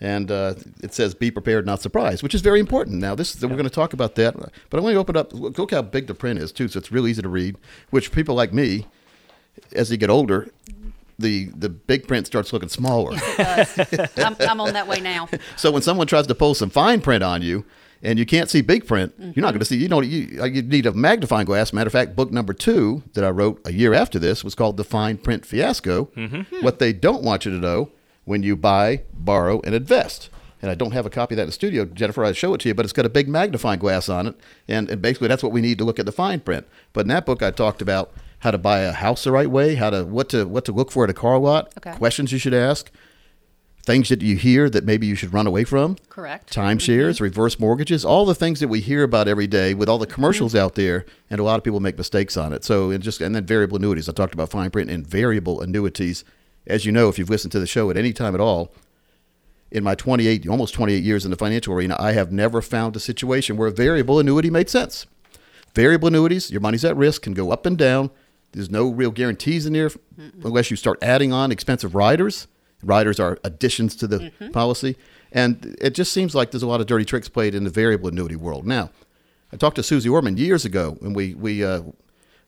and 0.00 0.30
uh, 0.30 0.54
it 0.82 0.94
says 0.94 1.14
"Be 1.14 1.30
prepared, 1.30 1.66
not 1.66 1.82
surprised," 1.82 2.22
which 2.22 2.34
is 2.34 2.40
very 2.40 2.60
important. 2.60 2.98
Now, 2.98 3.14
this 3.14 3.34
is, 3.34 3.42
we're 3.42 3.50
going 3.50 3.64
to 3.64 3.70
talk 3.70 3.92
about 3.92 4.14
that, 4.16 4.36
but 4.36 4.78
I 4.78 4.80
want 4.80 4.94
to 4.94 4.98
open 4.98 5.16
up. 5.16 5.32
Look, 5.32 5.58
look 5.58 5.70
how 5.70 5.82
big 5.82 6.06
the 6.06 6.14
print 6.14 6.38
is 6.38 6.52
too, 6.52 6.68
so 6.68 6.78
it's 6.78 6.92
real 6.92 7.06
easy 7.06 7.22
to 7.22 7.28
read. 7.28 7.56
Which 7.90 8.12
people 8.12 8.34
like 8.34 8.52
me, 8.52 8.86
as 9.72 9.88
they 9.88 9.96
get 9.96 10.10
older, 10.10 10.48
the 11.18 11.46
the 11.46 11.68
big 11.68 12.06
print 12.06 12.26
starts 12.26 12.52
looking 12.52 12.68
smaller. 12.68 13.14
Yes, 13.38 13.78
I'm, 14.18 14.36
I'm 14.40 14.60
on 14.60 14.72
that 14.74 14.86
way 14.86 15.00
now. 15.00 15.28
So 15.56 15.70
when 15.70 15.82
someone 15.82 16.06
tries 16.06 16.26
to 16.26 16.34
pull 16.34 16.54
some 16.54 16.70
fine 16.70 17.00
print 17.00 17.24
on 17.24 17.42
you 17.42 17.64
and 18.00 18.18
you 18.18 18.24
can't 18.26 18.48
see 18.48 18.60
big 18.60 18.86
print, 18.86 19.12
you're 19.18 19.42
not 19.42 19.50
going 19.50 19.58
to 19.58 19.64
see. 19.64 19.76
You 19.76 19.88
know, 19.88 20.00
you, 20.00 20.40
uh, 20.40 20.44
you 20.44 20.62
need 20.62 20.86
a 20.86 20.92
magnifying 20.92 21.46
glass. 21.46 21.72
Matter 21.72 21.88
of 21.88 21.92
fact, 21.92 22.14
book 22.14 22.30
number 22.30 22.52
two 22.52 23.02
that 23.14 23.24
I 23.24 23.30
wrote 23.30 23.60
a 23.64 23.72
year 23.72 23.92
after 23.94 24.20
this 24.20 24.44
was 24.44 24.54
called 24.54 24.76
"The 24.76 24.84
Fine 24.84 25.18
Print 25.18 25.44
Fiasco." 25.44 26.04
What 26.62 26.78
they 26.78 26.92
don't 26.92 27.24
want 27.24 27.44
you 27.44 27.50
to 27.50 27.58
know 27.58 27.90
when 28.28 28.42
you 28.42 28.54
buy, 28.54 29.02
borrow, 29.12 29.60
and 29.64 29.74
invest. 29.74 30.30
And 30.60 30.70
I 30.70 30.74
don't 30.74 30.92
have 30.92 31.06
a 31.06 31.10
copy 31.10 31.34
of 31.34 31.36
that 31.36 31.44
in 31.44 31.48
the 31.48 31.52
studio, 31.52 31.84
Jennifer. 31.84 32.24
I'd 32.24 32.36
show 32.36 32.52
it 32.54 32.58
to 32.62 32.68
you, 32.68 32.74
but 32.74 32.84
it's 32.84 32.92
got 32.92 33.06
a 33.06 33.10
big 33.10 33.28
magnifying 33.28 33.78
glass 33.78 34.08
on 34.08 34.26
it, 34.26 34.34
and, 34.66 34.90
and 34.90 35.00
basically 35.00 35.28
that's 35.28 35.42
what 35.42 35.52
we 35.52 35.60
need 35.60 35.78
to 35.78 35.84
look 35.84 35.98
at 35.98 36.06
the 36.06 36.12
fine 36.12 36.40
print. 36.40 36.66
But 36.92 37.02
in 37.02 37.08
that 37.08 37.26
book, 37.26 37.42
I 37.42 37.50
talked 37.50 37.80
about 37.80 38.12
how 38.40 38.50
to 38.50 38.58
buy 38.58 38.80
a 38.80 38.92
house 38.92 39.24
the 39.24 39.32
right 39.32 39.50
way, 39.50 39.76
how 39.76 39.90
to 39.90 40.04
what 40.04 40.28
to 40.30 40.46
what 40.46 40.64
to 40.66 40.72
look 40.72 40.90
for 40.92 41.04
at 41.04 41.10
a 41.10 41.14
car 41.14 41.38
lot, 41.38 41.72
Okay. 41.78 41.96
questions 41.96 42.32
you 42.32 42.38
should 42.38 42.54
ask, 42.54 42.90
things 43.84 44.08
that 44.10 44.20
you 44.20 44.36
hear 44.36 44.68
that 44.68 44.84
maybe 44.84 45.06
you 45.06 45.14
should 45.14 45.32
run 45.32 45.46
away 45.46 45.64
from. 45.64 45.96
Correct. 46.08 46.52
Timeshares, 46.52 47.14
mm-hmm. 47.14 47.24
reverse 47.24 47.58
mortgages, 47.58 48.04
all 48.04 48.26
the 48.26 48.34
things 48.34 48.60
that 48.60 48.68
we 48.68 48.80
hear 48.80 49.02
about 49.02 49.28
every 49.28 49.46
day 49.46 49.74
with 49.74 49.88
all 49.88 49.98
the 49.98 50.06
mm-hmm. 50.06 50.14
commercials 50.14 50.54
out 50.54 50.74
there, 50.74 51.06
and 51.30 51.40
a 51.40 51.44
lot 51.44 51.56
of 51.58 51.64
people 51.64 51.80
make 51.80 51.96
mistakes 51.96 52.36
on 52.36 52.52
it. 52.52 52.64
So, 52.64 52.90
and 52.90 53.02
just 53.02 53.20
and 53.20 53.34
then 53.34 53.46
variable 53.46 53.76
annuities. 53.76 54.08
I 54.08 54.12
talked 54.12 54.34
about 54.34 54.50
fine 54.50 54.70
print 54.70 54.90
and 54.90 55.06
variable 55.06 55.60
annuities. 55.60 56.24
As 56.68 56.84
you 56.84 56.92
know, 56.92 57.08
if 57.08 57.18
you've 57.18 57.30
listened 57.30 57.52
to 57.52 57.60
the 57.60 57.66
show 57.66 57.90
at 57.90 57.96
any 57.96 58.12
time 58.12 58.34
at 58.34 58.40
all, 58.40 58.72
in 59.70 59.84
my 59.84 59.94
28, 59.94 60.48
almost 60.48 60.74
28 60.74 61.02
years 61.02 61.24
in 61.24 61.30
the 61.30 61.36
financial 61.36 61.74
arena, 61.74 61.96
I 61.98 62.12
have 62.12 62.32
never 62.32 62.62
found 62.62 62.96
a 62.96 63.00
situation 63.00 63.56
where 63.56 63.68
a 63.68 63.72
variable 63.72 64.18
annuity 64.18 64.50
made 64.50 64.70
sense. 64.70 65.06
Variable 65.74 66.08
annuities, 66.08 66.50
your 66.50 66.60
money's 66.60 66.84
at 66.84 66.96
risk, 66.96 67.22
can 67.22 67.34
go 67.34 67.50
up 67.50 67.66
and 67.66 67.76
down. 67.76 68.10
There's 68.52 68.70
no 68.70 68.88
real 68.88 69.10
guarantees 69.10 69.66
in 69.66 69.74
there 69.74 69.90
unless 70.42 70.70
you 70.70 70.76
start 70.76 70.98
adding 71.02 71.32
on 71.32 71.52
expensive 71.52 71.94
riders. 71.94 72.46
Riders 72.82 73.20
are 73.20 73.38
additions 73.44 73.94
to 73.96 74.06
the 74.06 74.32
policy. 74.52 74.96
And 75.32 75.76
it 75.80 75.94
just 75.94 76.12
seems 76.12 76.34
like 76.34 76.50
there's 76.50 76.62
a 76.62 76.66
lot 76.66 76.80
of 76.80 76.86
dirty 76.86 77.04
tricks 77.04 77.28
played 77.28 77.54
in 77.54 77.64
the 77.64 77.70
variable 77.70 78.08
annuity 78.08 78.36
world. 78.36 78.66
Now, 78.66 78.90
I 79.52 79.56
talked 79.56 79.76
to 79.76 79.82
Susie 79.82 80.08
Orman 80.08 80.38
years 80.38 80.64
ago, 80.64 80.96
and 81.02 81.14
we, 81.14 81.34
we 81.34 81.62
uh, 81.64 81.82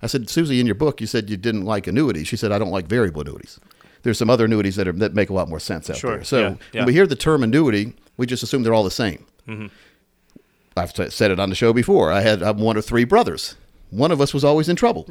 I 0.02 0.06
said, 0.06 0.30
Susie, 0.30 0.60
in 0.60 0.66
your 0.66 0.74
book, 0.74 1.00
you 1.00 1.06
said 1.06 1.28
you 1.28 1.36
didn't 1.36 1.64
like 1.64 1.86
annuities. 1.86 2.28
She 2.28 2.36
said, 2.36 2.52
I 2.52 2.58
don't 2.58 2.70
like 2.70 2.86
variable 2.86 3.20
annuities. 3.20 3.60
There's 4.02 4.18
some 4.18 4.30
other 4.30 4.46
annuities 4.46 4.76
that, 4.76 4.88
are, 4.88 4.92
that 4.92 5.14
make 5.14 5.30
a 5.30 5.34
lot 5.34 5.48
more 5.48 5.60
sense 5.60 5.90
out 5.90 5.96
Sure, 5.96 6.16
there. 6.16 6.24
So 6.24 6.40
yeah, 6.40 6.54
yeah. 6.72 6.80
when 6.80 6.86
we 6.86 6.92
hear 6.92 7.06
the 7.06 7.16
term 7.16 7.42
annuity, 7.42 7.94
we 8.16 8.26
just 8.26 8.42
assume 8.42 8.62
they're 8.62 8.74
all 8.74 8.84
the 8.84 8.90
same. 8.90 9.26
Mm-hmm. 9.46 9.66
I've 10.76 10.92
t- 10.94 11.10
said 11.10 11.30
it 11.30 11.38
on 11.40 11.50
the 11.50 11.56
show 11.56 11.72
before. 11.72 12.12
I 12.12 12.20
had 12.20 12.42
I'm 12.42 12.58
one 12.58 12.76
of 12.76 12.84
three 12.84 13.04
brothers. 13.04 13.56
One 13.90 14.10
of 14.12 14.20
us 14.20 14.32
was 14.32 14.44
always 14.44 14.68
in 14.68 14.76
trouble. 14.76 15.06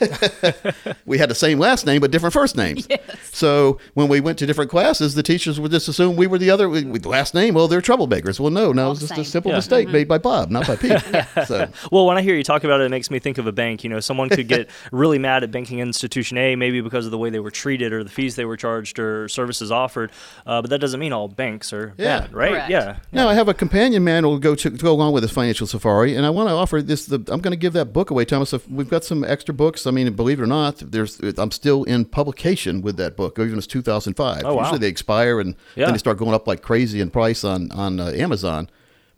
we 1.06 1.18
had 1.18 1.30
the 1.30 1.34
same 1.34 1.58
last 1.58 1.86
name 1.86 2.00
but 2.00 2.10
different 2.10 2.32
first 2.32 2.56
names. 2.56 2.86
So 3.36 3.78
when 3.92 4.08
we 4.08 4.20
went 4.20 4.38
to 4.38 4.46
different 4.46 4.70
classes, 4.70 5.14
the 5.14 5.22
teachers 5.22 5.60
would 5.60 5.70
just 5.70 5.88
assume 5.88 6.16
we 6.16 6.26
were 6.26 6.38
the 6.38 6.48
other 6.50 6.70
with 6.70 7.02
the 7.02 7.08
last 7.10 7.34
name. 7.34 7.52
Well, 7.52 7.68
they're 7.68 7.82
troublemakers. 7.82 8.40
Well, 8.40 8.50
no, 8.50 8.72
no, 8.72 8.86
All 8.86 8.92
it's 8.92 9.02
the 9.02 9.08
just 9.08 9.20
a 9.20 9.24
simple 9.24 9.50
Yeah. 9.50 9.58
mistake 9.58 9.88
made 9.90 10.08
by 10.08 10.16
Bob, 10.16 10.50
not 10.50 10.66
by 10.66 10.76
Pete. 10.76 11.02
So 11.46 11.68
Well, 11.92 12.06
when 12.06 12.16
I 12.16 12.22
hear 12.22 12.34
you 12.34 12.42
talk 12.42 12.64
about 12.64 12.80
it, 12.80 12.84
it 12.84 12.88
makes 12.88 13.10
me 13.10 13.18
think 13.18 13.36
of 13.36 13.46
a 13.46 13.52
bank. 13.52 13.84
You 13.84 13.90
know, 13.90 14.00
someone 14.00 14.30
could 14.30 14.48
get 14.48 14.70
really 14.90 15.18
mad 15.18 15.42
at 15.44 15.50
banking 15.50 15.80
institution 15.80 16.38
A, 16.38 16.56
maybe 16.56 16.80
because 16.80 17.04
of 17.04 17.10
the 17.10 17.18
way 17.18 17.28
they 17.28 17.40
were 17.40 17.50
treated 17.50 17.92
or 17.92 18.02
the 18.02 18.08
fees 18.10 18.36
they 18.36 18.46
were 18.46 18.56
charged 18.56 18.98
or 18.98 19.28
services 19.28 19.70
offered. 19.70 20.10
Uh, 20.46 20.62
but 20.62 20.70
that 20.70 20.78
doesn't 20.78 20.98
mean 20.98 21.12
all 21.12 21.28
banks 21.28 21.74
are 21.74 21.92
Yeah. 21.98 22.20
bad, 22.20 22.32
right? 22.32 22.50
Correct. 22.52 22.70
Yeah. 22.70 22.96
Now 23.12 23.28
I 23.28 23.34
have 23.34 23.48
a 23.48 23.54
companion 23.54 24.02
manual 24.02 24.36
to 24.36 24.40
go 24.40 24.54
to, 24.54 24.70
to 24.70 24.76
go 24.78 24.92
along 24.92 25.12
with 25.12 25.24
this 25.24 25.32
financial 25.32 25.66
safari, 25.66 26.16
and 26.16 26.24
I 26.24 26.30
want 26.30 26.48
to 26.48 26.54
offer 26.54 26.80
this. 26.80 27.04
The, 27.04 27.16
I'm 27.28 27.40
going 27.40 27.50
to 27.52 27.56
give 27.56 27.74
that 27.74 27.92
book 27.92 28.10
away, 28.16 28.24
Thomas. 28.24 28.52
If 28.52 28.68
We've 28.68 28.88
got 28.88 29.04
some 29.04 29.22
extra 29.24 29.54
books. 29.54 29.86
I 29.86 29.90
mean, 29.90 30.12
believe 30.14 30.40
it 30.40 30.42
or 30.42 30.46
not, 30.46 30.78
there's 30.78 31.20
I'm 31.38 31.50
still 31.50 31.84
in 31.84 32.04
publication 32.06 32.82
with 32.82 32.96
that 32.96 33.16
book, 33.16 33.38
even 33.38 33.58
as 33.58 33.66
2005. 33.66 34.42
Oh, 34.44 34.54
wow. 34.54 34.62
Usually 34.62 34.78
they 34.80 34.88
expire 34.88 35.38
and 35.40 35.54
Yeah. 35.76 35.86
then 35.86 35.94
they 35.94 35.98
start 35.98 36.18
going 36.18 36.34
up 36.34 36.46
like 36.48 36.62
crazy 36.62 37.00
in 37.00 37.10
price 37.10 37.44
on 37.44 37.70
on 37.72 38.00
uh, 38.00 38.06
Amazon. 38.14 38.68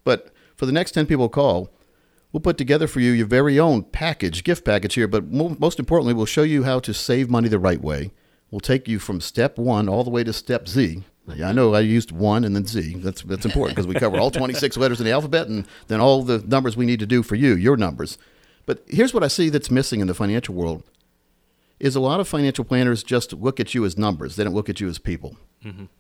But 0.05 0.33
for 0.57 0.67
the 0.67 0.73
next 0.73 0.93
10 0.93 1.07
people 1.07 1.29
call, 1.29 1.71
we'll 2.33 2.41
put 2.41 2.59
together 2.59 2.87
for 2.87 3.01
you 3.01 3.13
your 3.13 3.27
very 3.27 3.59
own 3.59 3.83
package, 3.85 4.43
gift 4.45 4.65
package 4.65 4.95
here. 4.95 5.07
But 5.09 5.31
mo- 5.31 5.57
most 5.59 5.79
importantly, 5.79 6.15
we'll 6.15 6.27
show 6.27 6.43
you 6.43 6.65
how 6.65 6.81
to 6.81 6.93
save 6.93 7.31
money 7.31 7.49
the 7.49 7.59
right 7.59 7.81
way. 7.81 8.11
We'll 8.51 8.61
take 8.61 8.89
you 8.89 8.99
from 8.99 9.21
step 9.21 9.59
one 9.59 9.89
all 9.89 10.05
the 10.05 10.11
way 10.11 10.25
to 10.25 10.33
step 10.33 10.67
Z. 10.69 11.05
Yeah, 11.37 11.51
I 11.51 11.53
know 11.53 11.75
I 11.75 11.81
used 11.81 12.11
one 12.11 12.43
and 12.43 12.57
then 12.57 12.65
Z. 12.65 12.95
That's 13.01 13.21
that's 13.23 13.45
important 13.45 13.77
because 13.77 13.87
we 13.87 13.95
cover 13.95 14.17
all 14.19 14.31
26 14.31 14.79
letters 14.79 14.99
in 14.99 15.05
the 15.05 15.13
alphabet 15.13 15.47
and 15.47 15.67
then 15.89 16.01
all 16.01 16.23
the 16.23 16.39
numbers 16.39 16.75
we 16.75 16.87
need 16.87 17.01
to 17.01 17.07
do 17.07 17.23
for 17.23 17.35
you, 17.35 17.55
your 17.55 17.77
numbers. 17.77 18.17
But 18.69 18.85
here's 18.87 19.15
what 19.15 19.25
I 19.25 19.29
see 19.29 19.49
that's 19.49 19.71
missing 19.71 20.01
in 20.01 20.07
the 20.09 20.15
financial 20.15 20.55
world 20.55 20.83
is 21.81 21.97
a 21.97 22.01
lot 22.01 22.21
of 22.21 22.29
financial 22.29 22.65
planners 22.65 23.03
just 23.03 23.33
look 23.33 23.59
at 23.61 23.73
you 23.75 23.85
as 23.87 23.97
numbers. 23.97 24.37
They 24.37 24.45
don't 24.45 24.53
look 24.55 24.69
at 24.69 24.79
you 24.81 24.89
as 24.89 24.99
people. 24.99 25.37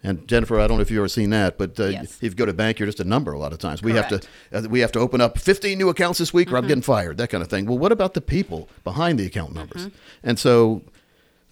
And 0.02 0.28
Jennifer, 0.28 0.60
I 0.60 0.66
don't 0.66 0.76
know 0.78 0.82
if 0.82 0.90
you've 0.90 0.98
ever 0.98 1.08
seen 1.08 1.30
that, 1.30 1.56
but 1.58 1.80
uh, 1.80 1.86
Yes. 1.86 2.18
if 2.18 2.22
you 2.22 2.30
go 2.34 2.44
to 2.44 2.50
a 2.52 2.54
bank, 2.54 2.78
you're 2.78 2.86
just 2.86 3.00
a 3.00 3.04
number 3.04 3.32
a 3.32 3.38
lot 3.38 3.52
of 3.52 3.58
times. 3.58 3.82
We 3.82 3.92
have 3.92 4.08
to 4.08 4.20
uh, 4.52 4.62
we 4.70 4.80
have 4.80 4.92
to 4.92 4.98
open 5.00 5.20
up 5.20 5.36
15 5.38 5.76
new 5.78 5.88
accounts 5.88 6.18
this 6.20 6.32
week, 6.32 6.52
or 6.52 6.56
I'm 6.58 6.66
getting 6.68 6.82
fired. 6.82 7.16
That 7.16 7.28
kind 7.30 7.42
of 7.42 7.48
thing. 7.50 7.66
Well, 7.66 7.78
what 7.78 7.90
about 7.90 8.14
the 8.14 8.20
people 8.20 8.68
behind 8.84 9.18
the 9.18 9.26
account 9.26 9.54
numbers? 9.54 9.88
And 10.22 10.38
so 10.38 10.82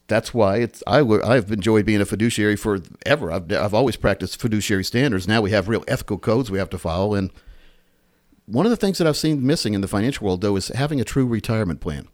that's 0.07 0.33
why 0.33 0.59
it's 0.59 0.83
I 0.87 0.99
w- 0.99 1.23
I've 1.25 1.51
enjoyed 1.51 1.85
being 1.85 2.01
a 2.01 2.05
fiduciary 2.07 2.57
forever. 2.57 3.33
I've 3.33 3.51
I've 3.53 3.75
always 3.75 3.97
practiced 3.97 4.41
fiduciary 4.41 4.85
standards. 4.85 5.27
Now 5.27 5.41
we 5.43 5.51
have 5.51 5.69
real 5.69 5.83
ethical 5.89 6.19
codes 6.19 6.49
we 6.51 6.59
have 6.59 6.71
to 6.71 6.79
follow, 6.79 7.15
and 7.15 7.31
one 8.47 8.65
of 8.65 8.71
the 8.71 8.77
things 8.77 8.99
that 8.99 9.07
I've 9.07 9.17
seen 9.17 9.47
missing 9.47 9.75
in 9.75 9.81
the 9.81 9.89
financial 9.89 10.27
world, 10.27 10.41
though, 10.41 10.57
is 10.57 10.69
having 10.69 11.01
a 11.01 11.05
true 11.05 11.27
retirement 11.27 11.81
plan. 11.81 12.09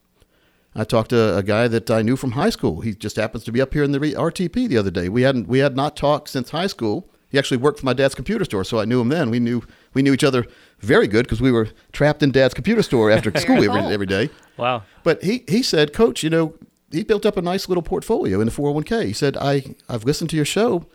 I 0.75 0.85
talked 0.85 1.11
to 1.11 1.37
a 1.37 1.43
guy 1.43 1.69
that 1.69 1.91
I 1.91 2.01
knew 2.01 2.17
from 2.17 2.33
high 2.33 2.51
school. 2.51 2.81
He 2.81 2.95
just 2.95 3.17
happens 3.17 3.45
to 3.45 3.53
be 3.53 3.61
up 3.61 3.75
here 3.75 3.85
in 3.85 3.93
the 3.93 3.99
RTP 3.99 4.69
the 4.69 4.79
other 4.79 4.91
day. 4.91 5.11
We 5.11 5.23
hadn't 5.23 5.47
we 5.47 5.59
had 5.59 5.77
not 5.77 5.97
talked 5.97 6.31
since 6.31 6.51
high 6.51 6.67
school. 6.67 7.11
He 7.29 7.39
actually 7.39 7.59
worked 7.59 7.81
for 7.81 7.87
my 7.87 7.93
dad's 7.93 8.15
computer 8.15 8.45
store, 8.45 8.65
so 8.65 8.79
I 8.79 8.85
knew 8.87 9.01
him 9.01 9.09
then. 9.09 9.31
We 9.31 9.39
knew 9.39 9.63
we 9.93 10.03
knew 10.03 10.15
each 10.15 10.25
other 10.25 10.47
very 10.81 11.07
good 11.07 11.27
because 11.27 11.43
we 11.43 11.53
were 11.53 11.69
trapped 11.93 12.23
in 12.23 12.31
dad's 12.31 12.55
computer 12.55 12.83
store 12.83 13.11
after 13.11 13.31
school 13.39 13.57
every, 13.63 13.81
oh. 13.81 13.89
every 13.89 14.07
day. 14.07 14.31
Wow. 14.57 14.85
But 15.03 15.23
he, 15.23 15.45
he 15.49 15.63
said, 15.63 15.93
Coach, 15.93 16.23
you 16.23 16.31
know, 16.31 16.55
he 16.91 17.05
built 17.05 17.27
up 17.27 17.37
a 17.37 17.43
nice 17.43 17.69
little 17.69 17.83
portfolio 17.83 18.41
in 18.41 18.47
the 18.47 18.53
401k. 18.53 19.07
He 19.07 19.13
said, 19.13 19.37
I, 19.37 19.75
I've 19.89 20.05
listened 20.05 20.31
to 20.31 20.37
your 20.37 20.45
show. 20.45 20.87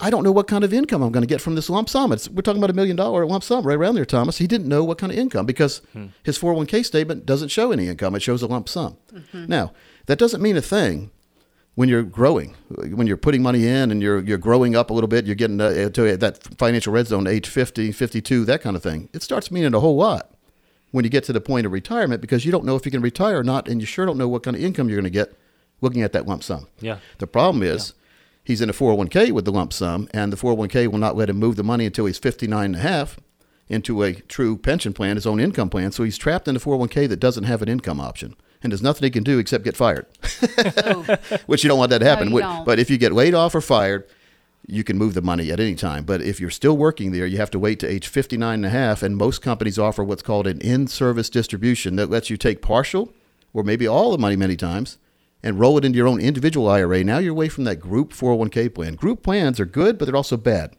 I 0.00 0.10
don't 0.10 0.24
know 0.24 0.32
what 0.32 0.46
kind 0.46 0.64
of 0.64 0.72
income 0.72 1.02
I'm 1.02 1.12
going 1.12 1.22
to 1.22 1.26
get 1.28 1.40
from 1.40 1.54
this 1.54 1.68
lump 1.68 1.88
sum. 1.88 2.10
It's, 2.12 2.28
we're 2.28 2.42
talking 2.42 2.60
about 2.60 2.70
a 2.70 2.74
million 2.74 2.96
dollar 2.96 3.26
lump 3.26 3.44
sum 3.44 3.66
right 3.66 3.76
around 3.76 3.94
there, 3.96 4.06
Thomas. 4.06 4.38
He 4.38 4.46
didn't 4.46 4.68
know 4.68 4.82
what 4.82 4.98
kind 4.98 5.12
of 5.12 5.18
income 5.18 5.46
because 5.46 5.82
his 6.22 6.38
401k 6.38 6.84
statement 6.84 7.26
doesn't 7.26 7.48
show 7.48 7.70
any 7.70 7.88
income. 7.88 8.14
It 8.14 8.22
shows 8.22 8.42
a 8.42 8.46
lump 8.46 8.68
sum. 8.68 8.96
Now, 9.32 9.72
that 10.06 10.18
doesn't 10.18 10.42
mean 10.42 10.56
a 10.56 10.62
thing 10.62 11.10
when 11.74 11.88
you're 11.88 12.02
growing, 12.02 12.56
when 12.68 13.06
you're 13.06 13.16
putting 13.16 13.42
money 13.42 13.66
in 13.66 13.90
and 13.90 14.02
you're 14.02 14.20
you're 14.20 14.38
growing 14.38 14.74
up 14.74 14.90
a 14.90 14.92
little 14.92 15.08
bit, 15.08 15.24
you're 15.24 15.34
getting 15.36 15.60
uh, 15.60 15.88
to 15.90 16.16
that 16.16 16.42
financial 16.58 16.92
red 16.92 17.06
zone, 17.06 17.26
age 17.26 17.48
50, 17.48 17.92
52, 17.92 18.44
that 18.46 18.60
kind 18.60 18.76
of 18.76 18.82
thing. 18.82 19.08
It 19.12 19.22
starts 19.22 19.50
meaning 19.50 19.74
a 19.74 19.80
whole 19.80 19.96
lot 19.96 20.32
when 20.90 21.04
you 21.04 21.10
get 21.10 21.24
to 21.24 21.32
the 21.32 21.40
point 21.40 21.66
of 21.66 21.72
retirement 21.72 22.20
because 22.20 22.44
you 22.44 22.50
don't 22.50 22.64
know 22.64 22.74
if 22.74 22.84
you 22.84 22.90
can 22.90 23.00
retire 23.00 23.38
or 23.38 23.44
not, 23.44 23.68
and 23.68 23.80
you 23.80 23.86
sure 23.86 24.04
don't 24.04 24.18
know 24.18 24.28
what 24.28 24.42
kind 24.42 24.56
of 24.56 24.62
income 24.62 24.88
you're 24.88 24.96
going 24.96 25.04
to 25.04 25.10
get 25.10 25.32
looking 25.80 26.02
at 26.02 26.12
that 26.12 26.26
lump 26.26 26.42
sum. 26.42 26.66
Yeah. 26.80 26.98
The 27.18 27.26
problem 27.26 27.62
is 27.62 27.94
he's 28.50 28.60
in 28.60 28.68
a 28.68 28.74
401k 28.74 29.32
with 29.32 29.44
the 29.44 29.52
lump 29.52 29.72
sum, 29.72 30.08
and 30.12 30.32
the 30.32 30.36
401k 30.36 30.88
will 30.88 30.98
not 30.98 31.16
let 31.16 31.30
him 31.30 31.38
move 31.38 31.56
the 31.56 31.62
money 31.62 31.86
until 31.86 32.06
he's 32.06 32.18
59 32.18 32.64
and 32.66 32.76
a 32.76 32.80
half 32.80 33.18
into 33.68 34.02
a 34.02 34.14
true 34.14 34.58
pension 34.58 34.92
plan, 34.92 35.16
his 35.16 35.26
own 35.26 35.40
income 35.40 35.70
plan. 35.70 35.92
So 35.92 36.02
he's 36.02 36.18
trapped 36.18 36.48
in 36.48 36.56
a 36.56 36.60
401k 36.60 37.08
that 37.08 37.20
doesn't 37.20 37.44
have 37.44 37.62
an 37.62 37.68
income 37.68 38.00
option. 38.00 38.34
And 38.62 38.72
there's 38.72 38.82
nothing 38.82 39.04
he 39.04 39.10
can 39.10 39.22
do 39.22 39.38
except 39.38 39.64
get 39.64 39.76
fired, 39.76 40.06
which 41.46 41.64
you 41.64 41.68
don't 41.68 41.78
want 41.78 41.90
that 41.90 42.00
to 42.00 42.04
happen. 42.04 42.30
don't. 42.30 42.66
But 42.66 42.78
if 42.78 42.90
you 42.90 42.98
get 42.98 43.12
laid 43.12 43.32
off 43.32 43.54
or 43.54 43.62
fired, 43.62 44.06
you 44.66 44.84
can 44.84 44.98
move 44.98 45.14
the 45.14 45.22
money 45.22 45.50
at 45.50 45.60
any 45.60 45.76
time. 45.76 46.04
But 46.04 46.20
if 46.20 46.40
you're 46.40 46.50
still 46.50 46.76
working 46.76 47.12
there, 47.12 47.24
you 47.24 47.38
have 47.38 47.50
to 47.52 47.58
wait 47.58 47.78
to 47.80 47.88
age 47.88 48.06
59 48.08 48.52
and 48.54 48.66
a 48.66 48.70
half. 48.70 49.02
And 49.02 49.16
most 49.16 49.40
companies 49.40 49.78
offer 49.78 50.04
what's 50.04 50.22
called 50.22 50.46
an 50.46 50.60
in 50.60 50.88
service 50.88 51.30
distribution 51.30 51.96
that 51.96 52.10
lets 52.10 52.28
you 52.28 52.36
take 52.36 52.60
partial 52.60 53.14
or 53.54 53.62
maybe 53.62 53.86
all 53.86 54.10
the 54.10 54.18
money 54.18 54.36
many 54.36 54.56
times 54.56 54.98
and 55.42 55.58
roll 55.58 55.78
it 55.78 55.84
into 55.84 55.96
your 55.96 56.06
own 56.08 56.20
individual 56.20 56.68
IRA. 56.68 57.02
Now 57.04 57.18
you're 57.18 57.32
away 57.32 57.48
from 57.48 57.64
that 57.64 57.76
group 57.76 58.12
401k 58.12 58.74
plan. 58.74 58.94
Group 58.94 59.22
plans 59.22 59.58
are 59.60 59.64
good, 59.66 59.98
but 59.98 60.04
they're 60.04 60.16
also 60.16 60.36
bad. 60.36 60.74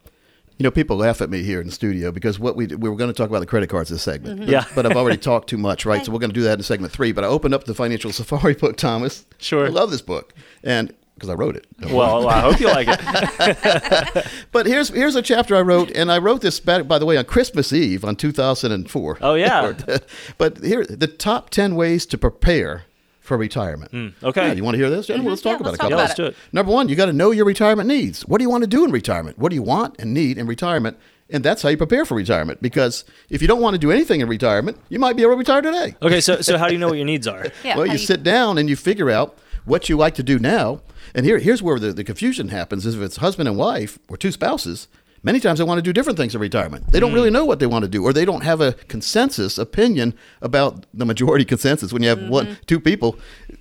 You 0.57 0.63
know, 0.63 0.71
people 0.71 0.97
laugh 0.97 1.21
at 1.21 1.29
me 1.31 1.41
here 1.41 1.59
in 1.59 1.65
the 1.67 1.73
studio 1.73 2.11
because 2.11 2.37
what 2.37 2.55
we 2.55 2.67
we 2.67 2.87
were 2.87 2.95
going 2.95 3.09
to 3.09 3.15
talk 3.17 3.29
about 3.29 3.39
the 3.39 3.47
credit 3.47 3.67
cards 3.69 3.89
this 3.89 4.03
segment. 4.03 4.41
But, 4.41 4.47
Yeah. 4.49 4.65
but 4.75 4.85
I've 4.85 4.95
already 4.95 5.17
talked 5.17 5.49
too 5.49 5.57
much, 5.57 5.85
right? 5.85 6.05
So 6.05 6.11
we're 6.11 6.19
going 6.19 6.29
to 6.29 6.35
do 6.39 6.43
that 6.43 6.59
in 6.59 6.63
segment 6.63 6.93
three. 6.93 7.11
But 7.11 7.23
I 7.23 7.27
opened 7.27 7.53
up 7.55 7.63
the 7.63 7.73
Financial 7.73 8.11
Safari 8.11 8.53
book, 8.53 8.77
Thomas. 8.77 9.25
Sure. 9.39 9.65
I 9.65 9.69
love 9.69 9.89
this 9.89 10.03
book, 10.03 10.33
and 10.63 10.93
because 11.15 11.29
I 11.29 11.33
wrote 11.33 11.55
it. 11.55 11.67
Well, 11.91 12.27
I 12.27 12.41
hope 12.41 12.59
you 12.59 12.67
like 12.67 12.87
it. 12.89 14.27
But 14.51 14.65
here's 14.65 14.89
here's 14.89 15.15
a 15.15 15.21
chapter 15.21 15.55
I 15.55 15.61
wrote, 15.61 15.89
and 15.91 16.11
I 16.11 16.17
wrote 16.17 16.41
this 16.41 16.59
back, 16.59 16.87
by 16.87 16.99
the 16.99 17.05
way, 17.05 17.17
on 17.17 17.25
Christmas 17.25 17.71
Eve 17.73 18.03
on 18.03 18.15
2004. 18.15 19.17
Oh, 19.21 19.33
yeah. 19.35 19.73
but 20.37 20.57
here, 20.63 20.85
the 20.85 21.07
top 21.07 21.49
10 21.49 21.75
ways 21.75 22.05
to 22.07 22.17
prepare 22.17 22.83
for 23.21 23.37
retirement. 23.37 23.91
Hmm, 23.91 24.07
okay. 24.23 24.47
Yeah, 24.47 24.53
you 24.53 24.63
want 24.63 24.73
to 24.75 24.79
hear 24.79 24.89
this? 24.89 25.07
Gentlemen? 25.07 25.31
Let's 25.31 25.41
talk 25.41 25.51
Yeah, 25.53 25.55
about 25.57 25.65
let's 25.71 25.75
it. 25.75 25.75
a 25.75 25.77
talk 25.77 25.89
couple 25.89 25.89
Yeah, 25.91 25.95
about 25.95 26.03
let's 26.09 26.15
do 26.15 26.25
it. 26.25 26.35
Number 26.51 26.71
one, 26.73 26.89
you 26.89 26.95
got 26.95 27.05
to 27.05 27.13
know 27.13 27.31
your 27.31 27.45
retirement 27.45 27.87
needs. 27.87 28.23
What 28.27 28.39
do 28.39 28.43
you 28.43 28.49
want 28.49 28.63
to 28.63 28.67
do 28.67 28.83
in 28.83 28.91
retirement? 28.91 29.37
What 29.39 29.49
do 29.49 29.55
you 29.55 29.61
want 29.63 29.95
and 29.99 30.13
need 30.13 30.37
in 30.37 30.47
retirement? 30.47 30.97
And 31.29 31.43
that's 31.45 31.61
how 31.61 31.69
you 31.69 31.77
prepare 31.77 32.03
for 32.03 32.15
retirement. 32.15 32.61
Because 32.61 33.05
if 33.29 33.41
you 33.41 33.47
don't 33.47 33.61
want 33.61 33.75
to 33.75 33.77
do 33.77 33.89
anything 33.91 34.19
in 34.19 34.27
retirement, 34.27 34.77
you 34.89 34.99
might 34.99 35.15
be 35.15 35.21
able 35.21 35.33
to 35.33 35.37
retire 35.37 35.61
today. 35.61 35.95
Okay, 36.01 36.19
so 36.19 36.41
so 36.41 36.57
how 36.57 36.67
do 36.67 36.73
you 36.73 36.79
know 36.79 36.87
what 36.87 36.97
your 36.97 37.05
needs 37.05 37.25
are? 37.27 37.45
Yeah. 37.63 37.77
well, 37.77 37.85
how 37.87 37.93
you 37.93 37.99
sit 37.99 38.23
down 38.23 38.57
and 38.57 38.67
you 38.67 38.75
figure 38.75 39.09
out 39.09 39.37
what 39.63 39.87
you 39.87 39.95
like 39.95 40.15
to 40.15 40.23
do 40.23 40.39
now. 40.39 40.81
And 41.13 41.25
here, 41.25 41.37
here's 41.37 41.61
where 41.61 41.77
the, 41.79 41.93
the 41.93 42.03
confusion 42.03 42.47
happens 42.49 42.85
is 42.85 42.95
if 42.95 43.01
it's 43.01 43.17
husband 43.17 43.47
and 43.47 43.57
wife 43.57 43.99
or 44.09 44.17
two 44.17 44.31
spouses, 44.31 44.87
many 45.23 45.39
times 45.39 45.59
they 45.59 45.65
want 45.65 45.77
to 45.77 45.81
do 45.81 45.93
different 45.93 46.17
things 46.17 46.35
in 46.35 46.41
retirement. 46.41 46.91
They 46.91 46.99
don't 46.99 47.13
really 47.13 47.29
mm. 47.29 47.33
know 47.33 47.45
what 47.45 47.59
they 47.59 47.67
want 47.67 47.83
to 47.83 47.89
do, 47.89 48.03
or 48.03 48.13
they 48.13 48.25
don't 48.25 48.43
have 48.43 48.61
a 48.61 48.73
consensus 48.73 49.57
opinion 49.57 50.13
about 50.41 50.85
the 50.93 51.05
majority 51.05 51.45
consensus. 51.53 51.93
When 51.93 52.03
you 52.03 52.09
have 52.09 52.27
one, 52.29 52.45
mm-hmm. 52.45 52.61
two 52.67 52.79
people, 52.79 53.17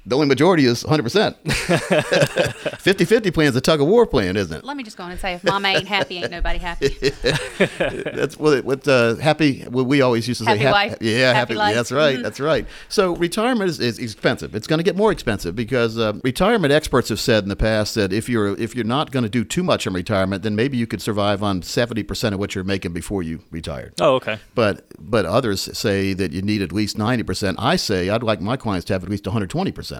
the 0.06 0.14
only 0.16 0.26
majority 0.28 0.64
is 0.64 0.82
100%. 0.84 1.34
50 2.80 3.04
50 3.04 3.30
plan 3.30 3.48
is 3.48 3.56
a 3.56 3.60
tug 3.60 3.80
of 3.80 3.86
war 3.86 4.06
plan, 4.06 4.36
isn't 4.36 4.56
it? 4.58 4.64
Let 4.64 4.76
me 4.76 4.82
just 4.82 4.96
go 4.96 5.04
on 5.04 5.10
and 5.10 5.20
say, 5.20 5.34
if 5.34 5.44
Mama 5.44 5.68
ain't 5.68 5.86
happy, 5.86 6.18
ain't 6.18 6.30
nobody 6.30 6.58
happy. 6.58 6.88
That's 7.78 8.38
what, 8.38 8.64
what 8.64 8.86
uh, 8.88 9.16
happy. 9.16 9.64
Well, 9.70 9.84
we 9.84 10.00
always 10.02 10.26
used 10.26 10.38
to 10.38 10.44
say 10.46 10.56
Happy 10.56 10.72
life. 10.72 10.98
Yeah, 11.00 11.28
Happy 11.28 11.38
happy. 11.38 11.54
life. 11.54 11.74
That's 11.74 11.92
right. 11.92 12.18
Mhm. 12.18 12.22
That's 12.22 12.40
right. 12.40 12.66
So 12.88 13.14
retirement 13.16 13.70
is, 13.70 13.80
is 13.80 13.98
expensive. 13.98 14.54
It's 14.54 14.66
going 14.66 14.78
to 14.78 14.84
get 14.84 14.96
more 14.96 15.12
expensive 15.12 15.54
because 15.54 15.98
uh, 15.98 16.14
retirement 16.24 16.72
experts 16.72 17.08
have 17.10 17.20
said 17.20 17.42
in 17.42 17.48
the 17.48 17.56
past 17.56 17.94
that 17.94 18.12
if 18.12 18.28
you're 18.28 18.58
if 18.58 18.74
you're 18.74 18.84
not 18.84 19.10
going 19.10 19.22
to 19.24 19.28
do 19.28 19.44
too 19.44 19.62
much 19.62 19.86
in 19.86 19.92
retirement, 19.92 20.42
then 20.42 20.56
maybe 20.56 20.76
you 20.76 20.86
could 20.86 21.02
survive 21.02 21.42
on 21.42 21.62
seventy 21.62 22.02
percent 22.02 22.34
of 22.34 22.38
what 22.40 22.54
you're 22.54 22.64
making 22.64 22.92
before 22.92 23.22
you 23.22 23.40
retired. 23.50 23.94
Oh, 24.00 24.14
okay. 24.16 24.38
But 24.54 24.86
but 24.98 25.24
others 25.26 25.68
say 25.76 26.12
that 26.14 26.32
you 26.32 26.42
need 26.42 26.62
at 26.62 26.72
least 26.72 26.96
ninety 26.98 27.22
percent. 27.22 27.56
I 27.60 27.76
say 27.76 28.08
I'd 28.08 28.22
like 28.22 28.40
my 28.40 28.56
clients 28.56 28.86
to 28.86 28.92
have 28.94 29.02
at 29.04 29.08
least 29.10 29.26
one 29.26 29.32
hundred 29.32 29.50
twenty 29.50 29.72
percent. 29.72 29.99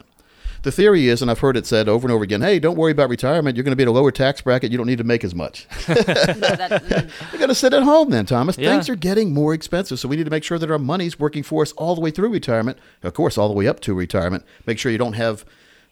The 0.63 0.71
theory 0.71 1.09
is, 1.09 1.23
and 1.23 1.31
I've 1.31 1.39
heard 1.39 1.57
it 1.57 1.67
said 1.67 1.89
over 1.89 2.07
and 2.07 2.13
over 2.13 2.23
again, 2.23 2.43
hey, 2.43 2.59
don't 2.59 2.77
worry 2.77 2.93
about 2.93 3.09
retirement. 3.09 3.57
You're 3.57 3.65
going 3.65 3.73
to 3.73 3.77
be 3.77 3.83
in 3.83 3.89
a 3.89 3.93
lower 3.93 4.11
tax 4.11 4.43
bracket. 4.43 4.71
You 4.71 4.77
don't 4.77 4.87
need 4.87 4.99
to 4.99 5.05
make 5.05 5.25
as 5.25 5.35
much. 5.35 5.67
No, 5.89 5.95
that-. 5.95 7.11
You're 7.33 7.39
going 7.39 7.49
to 7.49 7.55
sit 7.55 7.73
at 7.73 7.83
home 7.83 8.11
then, 8.11 8.27
Thomas. 8.27 8.59
Yeah. 8.59 8.71
Things 8.71 8.89
are 8.91 8.95
getting 8.95 9.33
more 9.33 9.55
expensive, 9.55 9.99
so 9.99 10.09
we 10.09 10.17
need 10.17 10.25
to 10.25 10.31
make 10.31 10.45
sure 10.45 10.59
that 10.59 10.71
our 10.71 10.79
money's 10.79 11.19
working 11.19 11.43
for 11.43 11.63
us 11.63 11.73
all 11.73 11.95
the 11.95 12.01
way 12.03 12.11
through 12.11 12.29
retirement. 12.29 12.79
Of 13.03 13.15
course, 13.15 13.39
all 13.39 13.49
the 13.49 13.55
way 13.55 13.67
up 13.67 13.81
to 13.81 13.95
retirement. 13.95 14.45
Make 14.67 14.79
sure 14.79 14.93
you 14.93 14.99
don't 14.99 15.15
have 15.15 15.47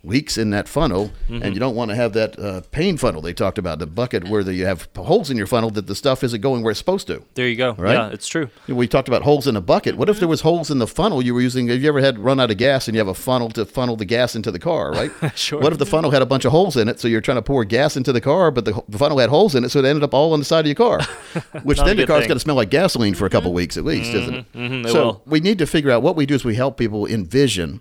leaks 0.05 0.39
in 0.39 0.51
that 0.51 0.69
funnel, 0.69 1.11
Mm-hmm. 1.29 1.43
and 1.43 1.55
you 1.55 1.61
don't 1.61 1.75
want 1.75 1.91
to 1.91 1.95
have 1.95 2.13
that 2.15 2.39
uh, 2.39 2.63
pain 2.71 2.97
funnel 2.97 3.21
they 3.21 3.33
talked 3.35 3.59
about, 3.59 3.79
the 3.81 3.87
bucket 3.87 4.29
where 4.29 4.43
the, 4.43 4.55
you 4.55 4.65
have 4.65 4.89
holes 4.97 5.29
in 5.31 5.37
your 5.37 5.47
funnel 5.47 5.69
that 5.71 5.87
the 5.87 5.95
stuff 5.95 6.25
isn't 6.25 6.41
going 6.41 6.63
where 6.63 6.71
it's 6.71 6.79
supposed 6.79 7.07
to. 7.09 7.23
There 7.35 7.47
you 7.49 7.57
go. 7.57 7.73
Right? 7.75 7.93
Yeah, 7.93 8.09
it's 8.09 8.27
true. 8.29 8.49
We 8.69 8.87
talked 8.89 9.09
about 9.09 9.23
holes 9.23 9.47
in 9.47 9.57
a 9.57 9.61
bucket. 9.61 9.97
What 9.97 10.09
if 10.09 10.19
there 10.21 10.29
was 10.29 10.41
holes 10.41 10.71
in 10.71 10.79
the 10.79 10.87
funnel 10.87 11.21
you 11.21 11.35
were 11.35 11.41
using? 11.43 11.69
Have 11.69 11.83
you 11.83 11.89
ever 11.89 12.01
had 12.01 12.19
run 12.19 12.41
out 12.41 12.51
of 12.51 12.57
gas 12.57 12.89
and 12.89 12.95
you 12.95 13.01
have 13.01 13.09
a 13.09 13.15
funnel 13.15 13.51
to 13.51 13.65
funnel 13.67 13.97
the 13.97 14.05
gas 14.07 14.35
into 14.35 14.51
the 14.51 14.59
car, 14.59 14.93
right? 14.93 15.11
Sure. 15.37 15.61
What 15.61 15.73
if 15.73 15.79
the 15.79 15.87
funnel 15.87 16.11
had 16.11 16.23
a 16.23 16.27
bunch 16.27 16.45
of 16.47 16.53
holes 16.53 16.77
in 16.77 16.89
it, 16.89 16.99
so 17.01 17.07
you're 17.09 17.21
trying 17.21 17.37
to 17.37 17.43
pour 17.43 17.65
gas 17.65 17.97
into 17.97 18.13
the 18.13 18.21
car, 18.21 18.51
but 18.51 18.65
the, 18.65 18.83
the 18.89 18.99
funnel 18.99 19.19
had 19.19 19.29
holes 19.31 19.55
in 19.55 19.65
it, 19.65 19.69
so 19.71 19.79
it 19.81 19.85
ended 19.85 20.03
up 20.03 20.15
all 20.15 20.33
on 20.33 20.39
the 20.39 20.45
side 20.45 20.61
of 20.61 20.67
your 20.67 20.75
car, 20.75 21.01
which 21.65 21.79
then 21.79 21.97
the 21.97 22.07
car's 22.07 22.27
going 22.27 22.37
to 22.37 22.41
smell 22.41 22.57
like 22.57 22.71
gasoline 22.71 23.15
for 23.15 23.27
a 23.27 23.31
couple 23.31 23.53
weeks 23.53 23.77
at 23.77 23.85
least, 23.85 24.15
isn't 24.15 24.35
it? 24.35 24.53
mhm, 24.55 24.87
it 24.87 24.91
so 24.93 25.05
will. 25.05 25.23
we 25.27 25.41
need 25.41 25.59
to 25.59 25.67
figure 25.67 25.91
out 25.91 26.03
what 26.03 26.17
we 26.17 26.25
do 26.25 26.35
is 26.35 26.45
we 26.45 26.55
help 26.55 26.77
people 26.79 27.07
envision 27.07 27.81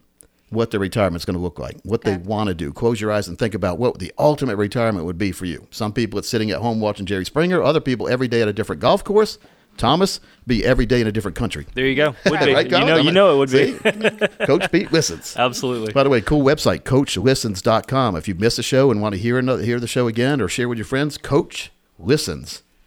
what 0.49 0.71
their 0.71 0.79
retirement's 0.79 1.25
going 1.25 1.35
to 1.35 1.41
look 1.41 1.59
like, 1.59 1.77
what 1.83 2.03
they 2.03 2.17
want 2.17 2.47
to 2.47 2.53
do. 2.53 2.71
Close 2.71 3.01
your 3.01 3.11
eyes 3.11 3.27
and 3.27 3.37
think 3.37 3.53
about 3.53 3.77
what 3.77 3.99
the 3.99 4.13
ultimate 4.17 4.55
retirement 4.55 5.05
would 5.05 5.17
be 5.17 5.31
for 5.31 5.45
you. 5.45 5.67
Some 5.71 5.91
people 5.93 6.19
it's 6.19 6.29
sitting 6.29 6.51
at 6.51 6.59
home 6.59 6.79
watching 6.79 7.05
Jerry 7.05 7.25
Springer. 7.25 7.61
Other 7.61 7.81
people 7.81 8.07
every 8.07 8.27
day 8.27 8.41
at 8.41 8.47
a 8.47 8.53
different 8.53 8.81
golf 8.81 9.03
course. 9.03 9.37
Thomas 9.77 10.19
be 10.45 10.65
every 10.65 10.85
day 10.85 11.01
in 11.01 11.07
a 11.07 11.11
different 11.11 11.37
country. 11.37 11.67
There 11.75 11.85
you 11.85 11.95
go. 11.95 12.15
Would 12.25 12.39
be. 12.39 12.53
Right, 12.53 12.65
you 12.65 12.71
know, 12.71 12.95
I 12.95 12.97
you 12.97 13.03
mean, 13.05 13.13
know 13.13 13.35
it 13.35 13.37
would 13.37 13.49
see? 13.49 13.77
be. 13.77 14.27
Coach 14.45 14.71
Pete 14.71 14.91
listens. 14.91 15.35
Absolutely. 15.37 15.93
By 15.93 16.03
the 16.03 16.09
way, 16.09 16.19
cool 16.21 16.41
website, 16.43 16.79
coachlistens.com. 16.81 18.15
If 18.15 18.27
you 18.27 18.35
missed 18.35 18.57
a 18.57 18.63
show 18.63 18.89
and 18.91 19.01
want 19.01 19.13
to 19.13 19.21
hear 19.21 19.37
another, 19.37 19.61
hear 19.63 19.79
the 19.79 19.87
show 19.87 20.07
again 20.07 20.41
or 20.41 20.47
share 20.47 20.67
with 20.67 20.77
your 20.79 20.85
friends, 20.85 21.19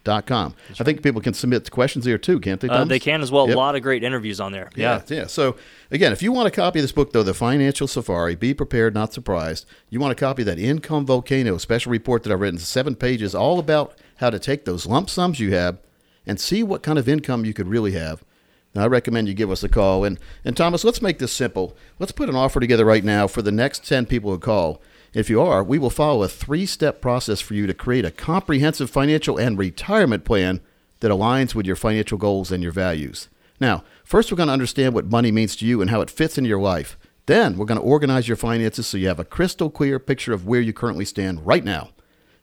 coachlistens.com. 0.04 0.54
I 0.78 0.84
think 0.84 1.02
people 1.02 1.20
can 1.20 1.34
submit 1.34 1.70
questions 1.70 2.04
there 2.04 2.18
too, 2.18 2.40
can't 2.40 2.60
they? 2.60 2.68
Uh, 2.68 2.84
they 2.84 2.98
can 2.98 3.22
as 3.22 3.30
well. 3.30 3.46
Yep. 3.46 3.56
A 3.56 3.58
lot 3.58 3.76
of 3.76 3.82
great 3.82 4.02
interviews 4.02 4.40
on 4.40 4.52
there. 4.52 4.70
Yeah, 4.74 5.02
Yeah. 5.08 5.16
yeah. 5.20 5.26
So 5.26 5.56
again, 5.90 6.12
if 6.12 6.22
you 6.22 6.32
want 6.32 6.48
a 6.48 6.50
copy 6.50 6.78
of 6.78 6.82
this 6.82 6.92
book, 6.92 7.12
though, 7.12 7.22
The 7.22 7.34
Financial 7.34 7.86
Safari, 7.86 8.34
Be 8.34 8.54
Prepared, 8.54 8.94
Not 8.94 9.12
Surprised, 9.12 9.66
you 9.88 10.00
want 10.00 10.12
a 10.12 10.16
copy 10.16 10.42
of 10.42 10.46
that 10.46 10.58
Income 10.58 11.06
Volcano 11.06 11.58
special 11.58 11.90
report 11.92 12.22
that 12.22 12.32
I've 12.32 12.40
written, 12.40 12.58
seven 12.58 12.94
pages, 12.94 13.34
all 13.34 13.58
about 13.58 13.94
how 14.16 14.30
to 14.30 14.38
take 14.38 14.64
those 14.64 14.86
lump 14.86 15.10
sums 15.10 15.40
you 15.40 15.52
have 15.54 15.78
and 16.26 16.38
see 16.38 16.62
what 16.62 16.82
kind 16.82 16.98
of 16.98 17.08
income 17.08 17.44
you 17.44 17.54
could 17.54 17.68
really 17.68 17.92
have. 17.92 18.22
Now, 18.74 18.84
I 18.84 18.86
recommend 18.86 19.26
you 19.26 19.34
give 19.34 19.50
us 19.50 19.64
a 19.64 19.68
call. 19.68 20.04
And, 20.04 20.16
and 20.44 20.56
Thomas, 20.56 20.84
let's 20.84 21.02
make 21.02 21.18
this 21.18 21.32
simple. 21.32 21.76
Let's 21.98 22.12
put 22.12 22.28
an 22.28 22.36
offer 22.36 22.60
together 22.60 22.84
right 22.84 23.02
now 23.02 23.26
for 23.26 23.42
the 23.42 23.50
next 23.50 23.84
10 23.88 24.06
people 24.06 24.30
who 24.30 24.38
call. 24.38 24.80
If 25.12 25.29
you 25.29 25.40
are, 25.42 25.64
we 25.64 25.79
will 25.79 25.90
follow 25.90 26.23
a 26.23 26.29
three 26.29 26.66
step 26.66 27.01
process 27.01 27.40
for 27.40 27.55
you 27.55 27.66
to 27.66 27.75
create 27.75 28.05
a 28.05 28.12
comprehensive 28.12 28.90
financial 28.90 29.37
and 29.38 29.59
retirement 29.59 30.25
plan 30.25 30.61
that 31.01 31.11
aligns 31.11 31.55
with 31.55 31.66
your 31.66 31.77
financial 31.77 32.16
goals 32.16 32.53
and 32.53 32.62
your 32.62 32.73
values. 32.73 33.29
Now, 33.61 33.83
first, 34.05 34.31
we're 34.31 34.37
going 34.37 34.46
to 34.46 34.53
understand 34.53 34.94
what 34.94 35.11
money 35.11 35.33
means 35.33 35.57
to 35.57 35.66
you 35.66 35.81
and 35.81 35.90
how 35.90 36.01
it 36.01 36.11
fits 36.11 36.38
into 36.38 36.49
your 36.49 36.61
life. 36.61 36.96
Then, 37.27 37.57
we're 37.57 37.66
going 37.66 37.81
to 37.81 37.85
organize 37.85 38.29
your 38.29 38.37
finances 38.37 38.87
so 38.87 38.99
you 38.99 39.09
have 39.09 39.18
a 39.18 39.25
crystal 39.25 39.68
clear 39.68 39.99
picture 39.99 40.33
of 40.33 40.46
where 40.46 40.61
you 40.61 40.73
currently 40.73 41.05
stand 41.05 41.46
right 41.46 41.64
now. 41.64 41.90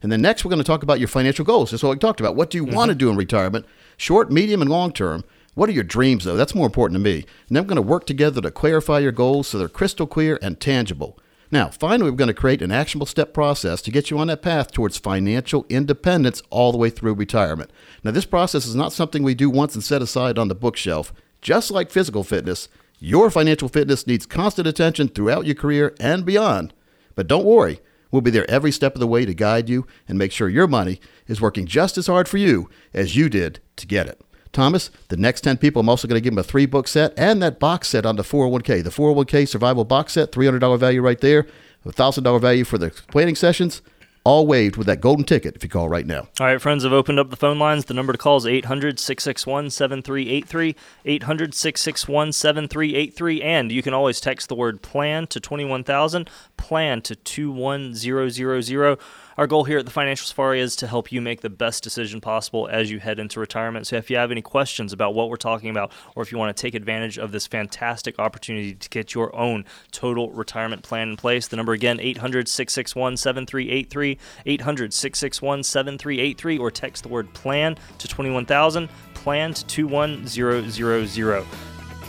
And 0.02 0.12
then 0.12 0.22
next, 0.22 0.44
we're 0.44 0.50
going 0.50 0.58
to 0.58 0.64
talk 0.64 0.82
about 0.82 1.00
your 1.00 1.08
financial 1.08 1.44
goals. 1.44 1.70
That's 1.70 1.82
what 1.82 1.90
we 1.90 1.98
talked 1.98 2.20
about. 2.20 2.36
What 2.36 2.50
do 2.50 2.58
you 2.58 2.64
want 2.64 2.90
to 2.90 2.92
mm-hmm. 2.92 2.98
do 2.98 3.10
in 3.10 3.16
retirement? 3.16 3.66
Short, 3.96 4.30
medium, 4.30 4.60
and 4.60 4.70
long 4.70 4.92
term. 4.92 5.24
What 5.54 5.68
are 5.68 5.72
your 5.72 5.84
dreams, 5.84 6.24
though? 6.24 6.36
That's 6.36 6.54
more 6.54 6.66
important 6.66 6.96
to 6.96 7.02
me. 7.02 7.24
And 7.48 7.56
then 7.56 7.64
we're 7.64 7.68
going 7.68 7.76
to 7.76 7.82
work 7.82 8.06
together 8.06 8.40
to 8.42 8.50
clarify 8.50 9.00
your 9.00 9.10
goals 9.10 9.48
so 9.48 9.58
they're 9.58 9.68
crystal 9.68 10.06
clear 10.06 10.38
and 10.40 10.60
tangible. 10.60 11.18
Now, 11.50 11.68
finally, 11.68 12.10
we're 12.10 12.16
going 12.16 12.28
to 12.28 12.34
create 12.34 12.60
an 12.60 12.70
actionable 12.70 13.06
step 13.06 13.32
process 13.32 13.80
to 13.82 13.90
get 13.90 14.10
you 14.10 14.18
on 14.18 14.26
that 14.26 14.42
path 14.42 14.70
towards 14.70 14.98
financial 14.98 15.64
independence 15.70 16.42
all 16.50 16.72
the 16.72 16.78
way 16.78 16.90
through 16.90 17.14
retirement. 17.14 17.70
Now, 18.04 18.10
this 18.10 18.26
process 18.26 18.66
is 18.66 18.74
not 18.74 18.92
something 18.92 19.22
we 19.22 19.34
do 19.34 19.48
once 19.48 19.74
and 19.74 19.82
set 19.82 20.02
aside 20.02 20.38
on 20.38 20.48
the 20.48 20.54
bookshelf. 20.54 21.12
Just 21.40 21.70
like 21.70 21.90
physical 21.90 22.22
fitness, 22.22 22.68
your 22.98 23.30
financial 23.30 23.68
fitness 23.68 24.06
needs 24.06 24.26
constant 24.26 24.68
attention 24.68 25.08
throughout 25.08 25.46
your 25.46 25.54
career 25.54 25.94
and 25.98 26.26
beyond. 26.26 26.74
But 27.14 27.28
don't 27.28 27.46
worry, 27.46 27.80
we'll 28.10 28.20
be 28.22 28.30
there 28.30 28.50
every 28.50 28.72
step 28.72 28.94
of 28.94 29.00
the 29.00 29.06
way 29.06 29.24
to 29.24 29.32
guide 29.32 29.70
you 29.70 29.86
and 30.06 30.18
make 30.18 30.32
sure 30.32 30.50
your 30.50 30.66
money 30.66 31.00
is 31.26 31.40
working 31.40 31.64
just 31.64 31.96
as 31.96 32.08
hard 32.08 32.28
for 32.28 32.36
you 32.36 32.68
as 32.92 33.16
you 33.16 33.30
did 33.30 33.60
to 33.76 33.86
get 33.86 34.06
it. 34.06 34.20
Thomas, 34.52 34.90
the 35.08 35.16
next 35.16 35.42
10 35.42 35.58
people, 35.58 35.80
I'm 35.80 35.88
also 35.88 36.08
going 36.08 36.20
to 36.20 36.24
give 36.24 36.32
them 36.32 36.38
a 36.38 36.42
three 36.42 36.66
book 36.66 36.88
set 36.88 37.12
and 37.16 37.42
that 37.42 37.58
box 37.58 37.88
set 37.88 38.06
on 38.06 38.16
the 38.16 38.22
401k. 38.22 38.82
The 38.82 38.90
401k 38.90 39.46
survival 39.48 39.84
box 39.84 40.14
set, 40.14 40.32
$300 40.32 40.78
value 40.78 41.00
right 41.02 41.20
there, 41.20 41.46
$1,000 41.86 42.40
value 42.40 42.64
for 42.64 42.78
the 42.78 42.90
planning 43.08 43.34
sessions. 43.36 43.82
all 44.24 44.46
waived 44.46 44.76
with 44.76 44.86
that 44.86 45.00
golden 45.00 45.24
ticket 45.24 45.56
if 45.56 45.62
you 45.62 45.70
call 45.70 45.88
right 45.88 46.06
now. 46.06 46.28
All 46.38 46.46
right, 46.46 46.60
friends 46.60 46.84
have 46.84 46.92
opened 46.92 47.18
up 47.18 47.30
the 47.30 47.36
phone 47.36 47.58
lines. 47.58 47.86
The 47.86 47.94
number 47.94 48.12
to 48.12 48.18
call 48.18 48.36
is 48.36 48.44
800 48.46 48.98
661 48.98 49.70
7383. 49.70 50.76
800 51.06 51.54
661 51.54 52.32
7383. 52.32 53.42
And 53.42 53.72
you 53.72 53.82
can 53.82 53.94
always 53.94 54.20
text 54.20 54.48
the 54.48 54.54
word 54.54 54.82
plan 54.82 55.26
to 55.28 55.40
21000, 55.40 56.28
plan 56.58 57.00
to 57.02 57.16
21000. 57.16 58.98
Our 59.38 59.46
goal 59.46 59.62
here 59.62 59.78
at 59.78 59.84
the 59.84 59.92
Financial 59.92 60.26
Safari 60.26 60.60
is 60.60 60.74
to 60.74 60.88
help 60.88 61.12
you 61.12 61.20
make 61.20 61.42
the 61.42 61.48
best 61.48 61.84
decision 61.84 62.20
possible 62.20 62.66
as 62.72 62.90
you 62.90 62.98
head 62.98 63.20
into 63.20 63.38
retirement. 63.38 63.86
So 63.86 63.94
if 63.94 64.10
you 64.10 64.16
have 64.16 64.32
any 64.32 64.42
questions 64.42 64.92
about 64.92 65.14
what 65.14 65.30
we're 65.30 65.36
talking 65.36 65.70
about, 65.70 65.92
or 66.16 66.24
if 66.24 66.32
you 66.32 66.38
want 66.38 66.56
to 66.56 66.60
take 66.60 66.74
advantage 66.74 67.18
of 67.18 67.30
this 67.30 67.46
fantastic 67.46 68.18
opportunity 68.18 68.74
to 68.74 68.88
get 68.88 69.14
your 69.14 69.32
own 69.36 69.64
total 69.92 70.32
retirement 70.32 70.82
plan 70.82 71.10
in 71.10 71.16
place, 71.16 71.46
the 71.46 71.54
number 71.54 71.72
again, 71.72 72.00
800 72.00 72.48
661 72.48 73.16
7383, 73.16 74.18
800 74.44 74.92
661 74.92 75.62
7383, 75.62 76.58
or 76.58 76.72
text 76.72 77.04
the 77.04 77.08
word 77.08 77.32
plan 77.32 77.76
to 77.98 78.08
21000, 78.08 78.88
plan 79.14 79.54
to 79.54 79.64
21000. 79.66 81.46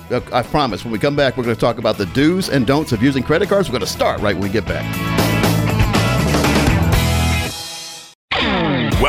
Look, 0.10 0.34
I 0.34 0.42
promise 0.42 0.84
when 0.84 0.92
we 0.92 0.98
come 0.98 1.16
back, 1.16 1.38
we're 1.38 1.44
going 1.44 1.56
to 1.56 1.62
talk 1.62 1.78
about 1.78 2.00
the 2.00 2.08
do's 2.08 2.50
and 2.50 2.66
don'ts 2.66 2.92
of 2.92 3.04
using 3.04 3.22
credit 3.22 3.50
cards. 3.50 3.70
We're 3.70 3.74
going 3.74 3.82
to 3.82 3.88
start 3.88 4.20
right 4.20 4.34
when 4.34 4.42
we 4.42 4.50
get 4.50 4.66
back. 4.66 5.39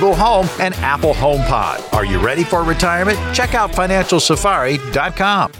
Home, 0.00 0.48
and 0.58 0.74
Apple 0.76 1.14
HomePod. 1.14 1.92
Are 1.92 2.04
you 2.04 2.18
ready 2.18 2.44
for 2.44 2.62
retirement? 2.62 3.18
Check 3.34 3.54
out 3.54 3.70
financialsafari.com. 3.70 5.52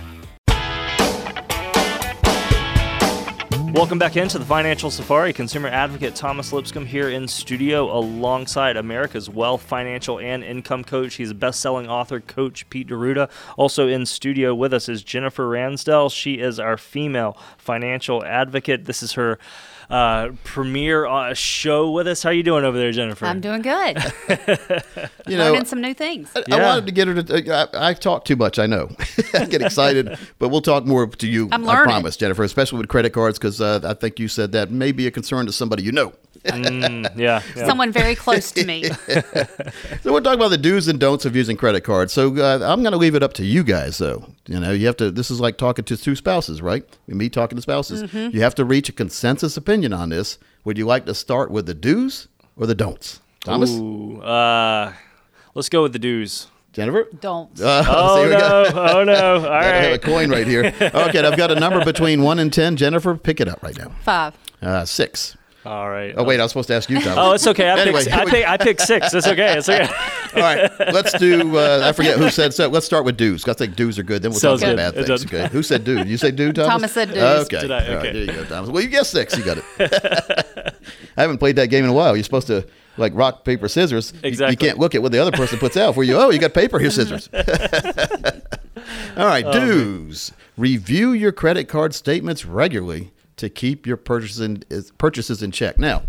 Welcome 3.73 4.01
back 4.01 4.17
into 4.17 4.37
the 4.37 4.45
Financial 4.45 4.91
Safari. 4.91 5.33
Consumer 5.33 5.69
advocate 5.69 6.17
Thomas 6.17 6.53
Lipscomb 6.53 6.87
here 6.87 7.09
in 7.09 7.29
studio 7.29 7.97
alongside 7.97 8.77
America's 8.77 9.31
wealth, 9.31 9.63
financial, 9.63 10.19
and 10.19 10.43
income 10.43 10.83
coach. 10.83 11.15
He's 11.15 11.31
a 11.31 11.35
best 11.35 11.61
selling 11.61 11.89
author, 11.89 12.19
Coach 12.19 12.69
Pete 12.69 12.89
D'Arruda. 12.89 13.31
Also 13.57 13.87
in 13.87 14.07
studio 14.07 14.57
with 14.57 14.75
us 14.75 14.89
is 14.89 15.05
Jennifer 15.05 15.49
Ransdell. 15.49 16.11
She 16.11 16.41
is 16.41 16.59
our 16.59 16.77
female 16.77 17.39
financial 17.59 18.25
advocate. 18.25 18.87
This 18.87 19.05
is 19.05 19.13
her 19.13 19.39
uh, 19.91 20.31
premiere 20.45 21.05
uh, 21.07 21.35
show 21.35 21.91
with 21.91 22.07
us. 22.07 22.23
How 22.23 22.31
are 22.31 22.33
you 22.33 22.43
doing 22.43 22.65
over 22.65 22.79
there, 22.79 22.93
Jennifer? 22.93 23.27
I'm 23.27 23.41
doing 23.41 23.63
good. 23.63 23.99
You 25.27 25.37
know, 25.37 25.53
Learning 25.53 25.65
some 25.67 25.81
new 25.81 25.95
things. 25.95 26.29
I, 26.35 26.43
I 26.51 26.61
wanted 26.61 26.87
to 26.87 26.93
get 26.93 27.07
her 27.07 27.23
to. 27.23 27.71
I, 27.77 27.91
I 27.91 27.95
talk 27.95 28.25
too 28.25 28.35
much, 28.35 28.59
I 28.59 28.67
know. 28.67 28.91
I 29.35 29.45
get 29.45 29.63
excited, 29.63 30.19
but 30.41 30.49
we'll 30.49 30.63
talk 30.63 30.87
more 30.87 31.07
to 31.07 31.27
you. 31.29 31.49
I'm 31.53 31.63
I 31.69 31.75
learning. 31.75 31.85
promise, 31.85 32.17
Jennifer, 32.17 32.43
especially 32.43 32.79
with 32.79 32.89
credit 32.89 33.11
cards, 33.13 33.39
because 33.39 33.61
uh, 33.61 33.79
I 33.85 33.95
think 33.95 34.19
you 34.19 34.27
said 34.27 34.51
that 34.53 34.73
may 34.73 34.91
be 34.91 35.07
a 35.07 35.11
concern 35.13 35.47
to 35.47 35.53
somebody 35.53 35.85
you 35.85 35.93
know. 35.93 36.15
Mm, 36.47 37.17
yeah, 37.17 37.43
yeah. 37.55 37.67
Someone 37.67 37.93
very 37.93 38.17
close 38.17 38.51
to 38.53 38.65
me. 38.65 38.85
So 40.03 40.13
we're 40.13 40.21
talking 40.21 40.41
about 40.41 40.49
the 40.49 40.59
do's 40.59 40.89
and 40.89 40.99
don'ts 40.99 41.25
of 41.27 41.37
using 41.37 41.57
credit 41.57 41.83
cards. 41.83 42.13
So 42.13 42.35
uh, 42.37 42.59
I'm 42.63 42.83
going 42.83 42.93
to 42.93 42.99
leave 42.99 43.15
it 43.15 43.23
up 43.23 43.35
to 43.35 43.45
you 43.45 43.63
guys, 43.63 43.99
though. 43.99 44.27
You 44.51 44.59
know, 44.59 44.73
you 44.73 44.87
have 44.89 44.97
to. 44.97 45.13
This 45.13 45.31
is 45.31 45.39
like 45.41 45.59
talking 45.59 45.85
to 45.85 45.97
two 45.97 46.17
spouses, 46.17 46.61
right? 46.61 46.85
Me 47.07 47.29
talking 47.29 47.55
to 47.55 47.63
spouses. 47.63 48.03
Mhm. 48.03 48.35
You 48.35 48.41
have 48.43 48.57
to 48.57 48.65
reach 48.65 48.89
a 48.89 48.93
consensus 48.93 49.57
opinion 49.57 49.93
on 49.93 50.09
this. 50.09 50.39
Would 50.65 50.77
you 50.77 50.87
like 50.87 51.07
to 51.07 51.15
start 51.15 51.53
with 51.53 51.67
the 51.67 51.75
do's 51.75 52.27
or 52.57 52.67
the 52.67 52.75
don'ts, 52.75 53.21
Thomas? 53.45 53.71
Ooh, 53.71 54.21
uh, 54.23 54.93
let's 55.55 55.69
go 55.69 55.83
with 55.83 55.93
the 55.93 56.01
do's. 56.01 56.49
Jennifer? 56.73 57.07
Don't. 57.21 57.61
Uh, 57.61 57.85
Oh, 57.89 58.17
see, 58.17 58.29
we 58.29 58.31
got- 58.37 58.75
no. 58.75 58.83
Oh, 58.83 59.05
no. 59.05 59.37
All 59.47 59.47
I 59.47 59.65
have 59.65 59.93
a 59.93 59.99
coin 59.99 60.31
right 60.31 60.47
here. 60.49 60.65
Okay, 60.81 61.21
I've 61.21 61.37
got 61.37 61.53
a 61.53 61.59
number 61.61 61.85
between 61.85 62.23
one 62.23 62.41
and 62.41 62.53
ten. 62.53 62.77
Jennifer, 62.77 63.15
pick 63.17 63.41
it 63.41 63.47
up 63.47 63.63
right 63.63 63.79
now. 63.79 63.93
Five. 64.03 64.35
Uh, 64.61 64.85
six. 64.85 65.37
All 65.67 65.91
right. 65.91 66.15
Oh 66.17 66.25
wait, 66.25 66.41
I 66.41 66.43
was 66.43 66.53
supposed 66.53 66.69
to 66.69 66.75
ask 66.75 66.89
you, 66.89 67.01
Thomas. 67.01 67.19
Oh, 67.19 67.33
it's 67.33 67.47
okay. 67.47 67.69
I 67.69 67.79
Anyway, 67.81 68.05
picked, 68.05 68.17
I 68.17 68.25
picked, 68.25 68.49
I 68.49 68.57
picked 68.57 68.81
six. 68.81 69.13
It's 69.13 69.27
okay. 69.27 69.59
It's 69.59 69.69
okay. 69.69 69.85
All 70.35 70.41
right, 70.43 70.71
let's 70.93 71.13
do. 71.19 71.59
Uh, 71.59 71.83
I 71.85 71.93
forget 71.93 72.17
who 72.19 72.31
said 72.31 72.55
so. 72.55 72.69
Let's 72.69 72.87
start 72.87 73.05
with 73.05 73.19
do's. 73.19 73.47
I 73.47 73.53
think 73.53 73.77
do's 73.77 73.99
are 73.99 74.03
good. 74.03 74.23
Then 74.23 74.31
we'll 74.31 74.41
Sounds 74.41 74.63
talk 74.63 74.73
about 74.73 74.95
bad 74.95 75.03
It 75.03 75.07
things. 75.07 75.27
Okay. 75.27 75.49
Who 75.49 75.63
said 75.63 75.85
dude? 75.85 76.09
You 76.09 76.17
say 76.17 76.31
dude, 76.31 76.55
Thomas? 76.57 76.71
Thomas 76.71 76.93
said 76.93 77.13
do's. 77.13 77.45
Okay. 77.47 77.61
Did 77.61 77.71
I? 77.73 77.75
All 77.89 77.97
right, 77.97 78.07
Okay. 78.07 78.13
there 78.25 78.35
you 78.37 78.41
go, 78.41 78.45
Thomas. 78.47 78.71
Well, 78.71 78.83
you 78.83 78.89
guessed 78.89 79.11
six. 79.11 79.37
You 79.37 79.45
got 79.45 79.59
it. 79.59 79.65
I 81.19 81.21
haven't 81.21 81.39
played 81.39 81.57
that 81.57 81.67
game 81.67 81.85
in 81.85 81.91
a 81.91 81.95
while. 81.95 82.17
You're 82.17 82.25
supposed 82.25 82.47
to 82.47 82.67
like 82.97 83.13
rock 83.15 83.45
paper 83.45 83.69
scissors. 83.69 84.15
You- 84.25 84.31
You, 84.31 84.57
can't 84.57 84.79
look 84.79 84.95
at 84.95 85.03
what 85.03 85.13
the 85.13 85.19
other 85.19 85.33
person 85.33 85.59
puts 85.59 85.77
out 85.77 85.95
for 85.95 86.05
you. 86.05 86.17
Oh, 86.17 86.31
you 86.31 86.39
got 86.39 86.55
paper. 86.55 86.79
Here's 86.79 86.95
scissors. 86.95 87.29
All 89.17 89.27
right, 89.27 89.45
Oh, 89.45 89.53
do's. 89.53 90.33
Review 90.57 91.13
your 91.13 91.33
credit 91.33 91.69
card 91.69 91.95
statements 91.95 92.45
regularly 92.47 93.11
to 93.41 93.51
keep 93.51 93.87
your 93.87 93.97
purchases 93.97 94.41
in, 94.41 94.63
purchases 94.99 95.43
in 95.43 95.51
check. 95.51 95.79
Now, 95.79 96.03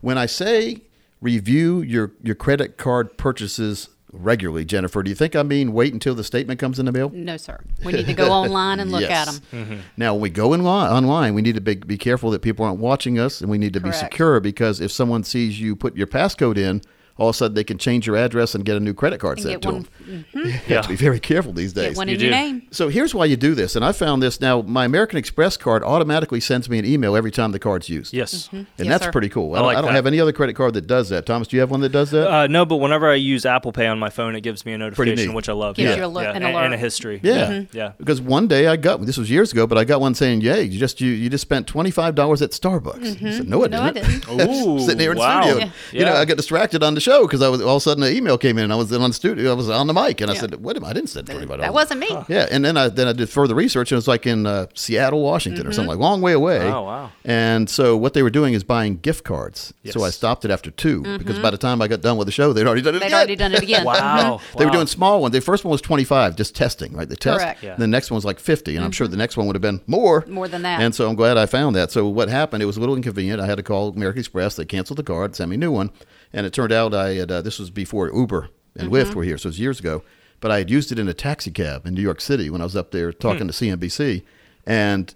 when 0.00 0.18
I 0.18 0.26
say 0.26 0.82
review 1.20 1.80
your, 1.82 2.12
your 2.22 2.34
credit 2.34 2.76
card 2.76 3.16
purchases 3.16 3.88
regularly, 4.12 4.64
Jennifer, 4.64 5.02
do 5.02 5.10
you 5.10 5.14
think 5.16 5.34
I 5.36 5.42
mean 5.42 5.72
wait 5.72 5.92
until 5.92 6.14
the 6.14 6.24
statement 6.24 6.60
comes 6.60 6.78
in 6.78 6.86
the 6.86 6.92
mail? 6.92 7.10
No, 7.14 7.36
sir. 7.36 7.60
We 7.84 7.92
need 7.92 8.06
to 8.06 8.14
go 8.14 8.30
online 8.42 8.80
and 8.80 8.90
look 8.92 9.02
Yes. 9.02 9.28
at 9.28 9.32
them. 9.34 9.42
Mm-hmm. 9.64 9.72
Mm-hmm. 9.74 9.80
Now, 9.96 10.14
when 10.14 10.22
we 10.22 10.30
go 10.30 10.52
in 10.52 10.62
li- 10.62 10.68
online, 10.68 11.34
we 11.34 11.42
need 11.42 11.54
to 11.56 11.60
be, 11.60 11.74
be 11.76 11.98
careful 11.98 12.30
that 12.30 12.40
people 12.42 12.64
aren't 12.64 12.78
watching 12.80 13.18
us, 13.18 13.40
and 13.40 13.50
we 13.50 13.58
need 13.58 13.72
to 13.74 13.80
be 13.80 13.92
secure 13.92 14.40
because 14.40 14.80
if 14.80 14.90
someone 14.92 15.24
sees 15.24 15.60
you 15.60 15.74
put 15.76 15.96
your 15.96 16.06
passcode 16.06 16.56
in, 16.58 16.82
all 17.18 17.28
of 17.28 17.34
a 17.34 17.36
sudden 17.36 17.54
they 17.54 17.64
can 17.64 17.76
change 17.78 18.06
your 18.06 18.16
address 18.16 18.54
and 18.54 18.64
get 18.64 18.76
a 18.76 18.80
new 18.80 18.94
credit 18.94 19.18
card 19.20 19.38
And 19.38 19.42
sent 19.46 19.62
get 19.62 19.68
to 19.68 19.74
one. 19.74 19.86
them. 20.06 20.24
mhm. 20.34 20.44
You 20.68 20.74
have 20.76 20.84
to 20.84 20.88
be 20.88 20.96
very 20.96 21.20
careful 21.20 21.52
these 21.52 21.72
days. 21.72 21.88
Get 21.90 21.96
one 21.96 22.08
You 22.08 22.14
in 22.14 22.20
your 22.20 22.30
name. 22.30 22.62
So 22.70 22.88
here's 22.88 23.14
why 23.14 23.26
you 23.26 23.36
do 23.36 23.54
this, 23.54 23.76
and 23.76 23.84
I 23.84 23.92
found 23.92 24.22
this 24.22 24.40
now. 24.40 24.62
My 24.62 24.84
American 24.84 25.18
Express 25.18 25.56
card 25.56 25.82
automatically 25.82 26.40
sends 26.40 26.70
me 26.70 26.78
an 26.78 26.84
email 26.86 27.16
every 27.16 27.30
time 27.30 27.52
the 27.52 27.58
card's 27.58 27.88
used. 27.88 28.14
Yes. 28.14 28.48
and 28.52 28.66
Yes, 28.78 28.88
that's 28.88 29.04
sir. 29.06 29.12
pretty 29.12 29.28
cool. 29.28 29.54
I, 29.54 29.56
I 29.56 29.58
don't, 29.58 29.66
like 29.66 29.76
I 29.76 29.80
don't 29.80 29.88
that. 29.90 29.94
have 29.96 30.06
any 30.06 30.20
other 30.20 30.32
credit 30.32 30.54
card 30.54 30.74
that 30.74 30.86
does 30.86 31.08
that. 31.10 31.26
Thomas, 31.26 31.48
do 31.48 31.56
you 31.56 31.60
have 31.60 31.70
one 31.70 31.80
that 31.80 31.90
does 31.92 32.10
that? 32.12 32.30
Uh, 32.32 32.46
no, 32.46 32.64
but 32.64 32.76
whenever 32.76 33.10
I 33.10 33.14
use 33.16 33.44
Apple 33.44 33.72
Pay 33.72 33.86
on 33.86 33.98
my 33.98 34.10
phone, 34.10 34.34
it 34.36 34.42
gives 34.42 34.64
me 34.64 34.72
a 34.72 34.78
notification, 34.78 35.34
which 35.34 35.48
I 35.48 35.52
love. 35.52 35.76
Gives 35.76 35.90
yeah. 35.90 35.96
you 35.96 36.04
a 36.04 36.06
lo- 36.06 36.22
yeah. 36.22 36.32
an 36.32 36.42
alert. 36.42 36.64
and 36.64 36.74
a 36.74 36.78
history. 36.78 37.20
yeah. 37.22 37.64
Yeah. 37.72 37.92
Because 37.98 38.20
one 38.20 38.46
day 38.46 38.66
I 38.68 38.76
got 38.76 39.04
this 39.04 39.16
was 39.18 39.30
years 39.30 39.52
ago, 39.52 39.66
but 39.66 39.76
I 39.78 39.84
got 39.84 40.00
one 40.00 40.14
saying, 40.14 40.40
"Yay, 40.42 40.62
you 40.62 40.78
just 40.78 41.00
you, 41.00 41.10
you 41.10 41.28
just 41.28 41.42
spent 41.42 41.66
twenty 41.66 41.90
five 41.90 42.14
dollars 42.14 42.42
at 42.42 42.50
Starbucks." 42.50 43.02
I 43.24 43.30
said, 43.32 43.48
"No, 43.48 43.64
I 43.64 43.68
Mm-hmm. 43.68 43.70
No, 43.86 43.92
didn't." 43.92 44.26
didn't. 44.26 44.48
Ooh, 44.54 44.78
Sitting 44.80 45.00
here 45.00 45.12
in 45.12 45.18
wow. 45.18 45.42
studio, 45.42 45.58
Yeah. 45.92 45.98
you 45.98 46.04
know, 46.04 46.14
I 46.14 46.24
got 46.24 46.36
distracted 46.36 46.82
on 46.82 46.94
the 46.94 47.00
show 47.00 47.07
because 47.22 47.42
I 47.42 47.48
was 47.48 47.60
all 47.60 47.76
of 47.76 47.78
a 47.78 47.80
sudden 47.80 48.02
an 48.02 48.14
email 48.14 48.38
came 48.38 48.58
in. 48.58 48.64
And 48.64 48.72
I 48.72 48.76
was 48.76 48.92
in 48.92 49.00
on 49.00 49.10
the 49.10 49.14
studio, 49.14 49.50
I 49.50 49.54
was 49.54 49.70
on 49.70 49.86
the 49.86 49.94
mic, 49.94 50.20
and 50.20 50.30
I 50.30 50.34
Yeah. 50.34 50.40
said, 50.40 50.62
"Wait 50.62 50.76
a 50.76 50.80
minute, 50.80 50.90
I 50.90 50.92
didn't 50.92 51.08
send 51.08 51.26
twenty 51.26 51.46
five 51.46 51.58
dollars." 51.58 51.62
That 51.62 51.74
wasn't 51.74 52.00
me. 52.00 52.16
Yeah, 52.28 52.46
and 52.50 52.64
then 52.64 52.76
I 52.76 52.88
then 52.88 53.08
I 53.08 53.12
did 53.12 53.30
further 53.30 53.54
research, 53.54 53.90
and 53.90 53.96
it 53.96 53.98
was 53.98 54.08
like 54.08 54.26
in 54.26 54.46
uh, 54.46 54.66
Seattle, 54.74 55.22
Washington, 55.22 55.66
or 55.66 55.72
something 55.72 55.90
mm-hmm. 55.90 56.00
like 56.00 56.10
long 56.10 56.20
way 56.20 56.32
away. 56.32 56.60
Oh, 56.60 56.82
wow. 56.82 57.10
And 57.24 57.68
so 57.70 57.96
what 57.96 58.14
they 58.14 58.22
were 58.22 58.30
doing 58.30 58.54
is 58.54 58.64
buying 58.64 58.96
gift 58.98 59.24
cards. 59.24 59.72
So 59.90 60.04
I 60.04 60.10
stopped 60.10 60.44
it 60.44 60.50
after 60.50 60.70
2 60.70 61.02
mm-hmm. 61.02 61.16
because 61.16 61.38
by 61.38 61.50
the 61.50 61.56
time 61.56 61.80
I 61.80 61.88
got 61.88 62.02
done 62.02 62.18
with 62.18 62.26
the 62.26 62.32
show, 62.32 62.52
they'd 62.52 62.66
already 62.66 62.82
done 62.82 62.94
it. 62.94 63.00
They'd 63.00 63.06
again. 63.06 63.18
already 63.18 63.36
done 63.36 63.54
it 63.54 63.62
again. 63.62 63.78
Mm-hmm. 63.88 64.28
Wow. 64.28 64.40
They 64.56 64.64
were 64.64 64.70
doing 64.70 64.86
small 64.86 65.22
ones. 65.22 65.32
The 65.32 65.40
first 65.40 65.64
one 65.64 65.70
was 65.70 65.80
25, 65.80 66.36
just 66.36 66.54
testing, 66.54 66.92
right? 66.92 67.08
The 67.08 67.16
test. 67.16 67.38
Correct. 67.38 67.62
Yeah. 67.62 67.72
And 67.72 67.82
the 67.82 67.86
next 67.86 68.10
one 68.10 68.16
was 68.16 68.24
like 68.24 68.38
50, 68.38 68.76
and 68.76 68.84
I'm 68.84 68.90
sure 68.90 69.06
the 69.08 69.16
next 69.16 69.36
one 69.36 69.46
would 69.46 69.56
have 69.56 69.62
been 69.62 69.80
more. 69.86 70.24
More 70.26 70.48
than 70.48 70.62
that. 70.62 70.80
And 70.80 70.94
so 70.94 71.08
I'm 71.08 71.14
glad 71.14 71.38
I 71.38 71.46
found 71.46 71.74
that. 71.76 71.90
So 71.90 72.06
what 72.06 72.28
happened? 72.28 72.62
It 72.62 72.66
was 72.66 72.76
a 72.76 72.80
little 72.80 72.96
inconvenient. 72.96 73.40
I 73.40 73.46
had 73.46 73.56
to 73.56 73.62
call 73.62 73.88
American 73.90 74.20
Express. 74.20 74.56
They 74.56 74.64
canceled 74.64 74.98
the 74.98 75.02
card, 75.02 75.36
sent 75.36 75.50
me 75.50 75.54
a 75.54 75.58
new 75.58 75.70
one, 75.70 75.90
and 76.32 76.46
it 76.46 76.52
turned 76.52 76.72
out 76.72 76.94
I 76.94 77.14
had. 77.14 77.30
Uh, 77.30 77.42
this 77.42 77.58
was 77.58 77.70
before 77.70 78.12
Uber 78.12 78.50
and 78.76 78.90
mm-hmm. 78.90 78.94
Lyft 78.94 79.14
were 79.14 79.24
here, 79.24 79.38
so 79.38 79.46
it 79.46 79.50
was 79.50 79.60
years 79.60 79.80
ago. 79.80 80.02
But 80.40 80.50
I 80.50 80.58
had 80.58 80.70
used 80.70 80.92
it 80.92 80.98
in 80.98 81.08
a 81.08 81.14
taxi 81.14 81.50
cab 81.50 81.86
in 81.86 81.94
New 81.94 82.02
York 82.02 82.20
City 82.20 82.48
when 82.48 82.60
I 82.60 82.64
was 82.64 82.76
up 82.76 82.92
there 82.92 83.12
talking 83.12 83.42
hmm. 83.42 83.48
to 83.48 83.52
CNBC, 83.52 84.22
and 84.66 85.14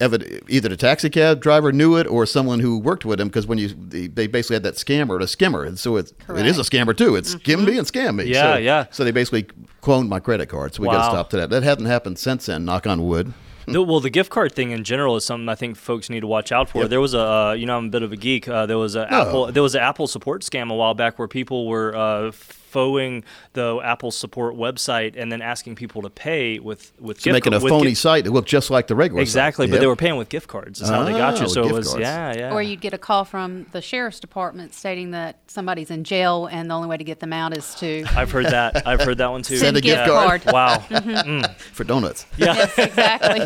either 0.00 0.68
the 0.68 0.76
taxi 0.76 1.08
cab 1.08 1.40
driver 1.40 1.72
knew 1.72 1.96
it 1.96 2.06
or 2.06 2.26
someone 2.26 2.60
who 2.60 2.78
worked 2.78 3.04
with 3.04 3.20
him 3.20 3.28
because 3.28 3.46
when 3.46 3.58
you 3.58 3.68
they 3.68 4.06
they 4.08 4.26
basically 4.26 4.54
had 4.54 4.62
that 4.62 4.74
scammer 4.74 5.22
a 5.22 5.26
skimmer 5.26 5.64
and 5.64 5.78
so 5.78 5.96
it's, 5.96 6.12
it 6.30 6.46
is 6.46 6.58
a 6.58 6.62
scammer 6.62 6.96
too 6.96 7.14
it's 7.14 7.30
mm-hmm. 7.30 7.40
skim 7.40 7.64
me 7.64 7.78
and 7.78 7.86
scam 7.86 8.16
me 8.16 8.24
Yeah, 8.24 8.54
so, 8.54 8.58
yeah. 8.58 8.86
so 8.90 9.04
they 9.04 9.12
basically 9.12 9.44
cloned 9.82 10.08
my 10.08 10.20
credit 10.20 10.48
card 10.48 10.74
so 10.74 10.82
we 10.82 10.88
got 10.88 10.94
Wow. 10.94 10.98
to 10.98 11.10
stop 11.10 11.30
to 11.30 11.36
that 11.38 11.50
that 11.50 11.62
hasn't 11.62 11.86
happened 11.86 12.18
since 12.18 12.46
then 12.46 12.64
knock 12.64 12.86
on 12.86 13.06
wood 13.06 13.32
The- 13.66 13.82
well, 13.82 14.00
the 14.00 14.10
gift 14.10 14.30
card 14.30 14.52
thing 14.52 14.70
in 14.70 14.84
general 14.84 15.16
is 15.16 15.24
something 15.24 15.48
I 15.48 15.54
think 15.54 15.76
folks 15.76 16.10
need 16.10 16.20
to 16.20 16.26
watch 16.26 16.52
out 16.52 16.68
for. 16.70 16.82
Yep. 16.82 16.90
There 16.90 17.00
was 17.00 17.14
a, 17.14 17.20
uh, 17.20 17.52
you 17.52 17.66
know, 17.66 17.76
I'm 17.78 17.86
a 17.86 17.90
bit 17.90 18.02
of 18.02 18.12
a 18.12 18.16
geek. 18.16 18.48
Uh, 18.48 18.66
there 18.66 18.78
was 18.78 18.94
a 18.96 19.06
Oh. 19.12 19.20
Apple, 19.28 19.52
there 19.52 19.62
was 19.62 19.74
an 19.74 19.82
Apple 19.82 20.06
support 20.06 20.42
scam 20.42 20.70
a 20.70 20.74
while 20.74 20.94
back 20.94 21.18
where 21.18 21.28
people 21.28 21.66
were 21.66 21.94
uh, 21.96 22.32
foing 22.74 23.22
the 23.52 23.80
Apple 23.84 24.10
support 24.10 24.56
website 24.56 25.14
and 25.16 25.30
then 25.30 25.40
asking 25.40 25.76
people 25.76 26.02
to 26.02 26.10
pay 26.10 26.58
with 26.58 26.92
with 27.00 27.20
So 27.20 27.24
gift 27.30 27.34
making 27.34 27.52
ca- 27.52 27.58
a 27.58 27.60
with 27.62 27.70
phony 27.70 27.90
gift- 27.90 28.00
site 28.00 28.24
that 28.24 28.32
looked 28.32 28.48
just 28.48 28.68
like 28.70 28.88
the 28.88 28.96
regular 28.96 29.22
Exactly, 29.22 29.66
site. 29.66 29.70
but 29.72 29.80
they 29.80 29.86
were 29.86 29.96
paying 29.96 30.16
with 30.16 30.28
gift 30.28 30.48
cards. 30.48 30.80
Is 30.80 30.88
how 30.88 31.04
they 31.04 31.12
got 31.12 31.38
Ah, 31.38 31.42
you. 31.42 31.48
So 31.48 31.64
it 31.68 31.72
was 31.72 31.88
cards. 31.88 32.00
yeah, 32.00 32.34
yeah. 32.36 32.52
Or 32.52 32.60
you'd 32.60 32.80
get 32.80 32.92
a 32.92 32.98
call 32.98 33.24
from 33.24 33.66
the 33.72 33.80
sheriff's 33.80 34.18
department 34.20 34.74
stating 34.74 35.12
that 35.12 35.38
somebody's 35.46 35.90
in 35.90 36.02
jail 36.04 36.46
and 36.50 36.68
the 36.68 36.74
only 36.74 36.88
way 36.88 36.96
to 36.96 37.04
get 37.04 37.20
them 37.20 37.32
out 37.32 37.56
is 37.56 37.74
to 37.76 38.04
I've 38.16 38.30
heard 38.32 38.46
that. 38.46 38.86
I've 38.86 39.00
heard 39.00 39.18
that 39.18 39.30
one 39.30 39.42
too. 39.42 39.56
Send 39.56 39.76
a 39.76 39.80
gift 39.80 39.98
Yeah. 39.98 40.06
card. 40.06 40.42
Wow. 40.46 40.78
Mhm. 40.90 41.54
for 41.56 41.84
donuts. 41.84 42.26
Yeah. 42.36 42.54
Yes, 42.54 42.78
exactly. 42.78 43.38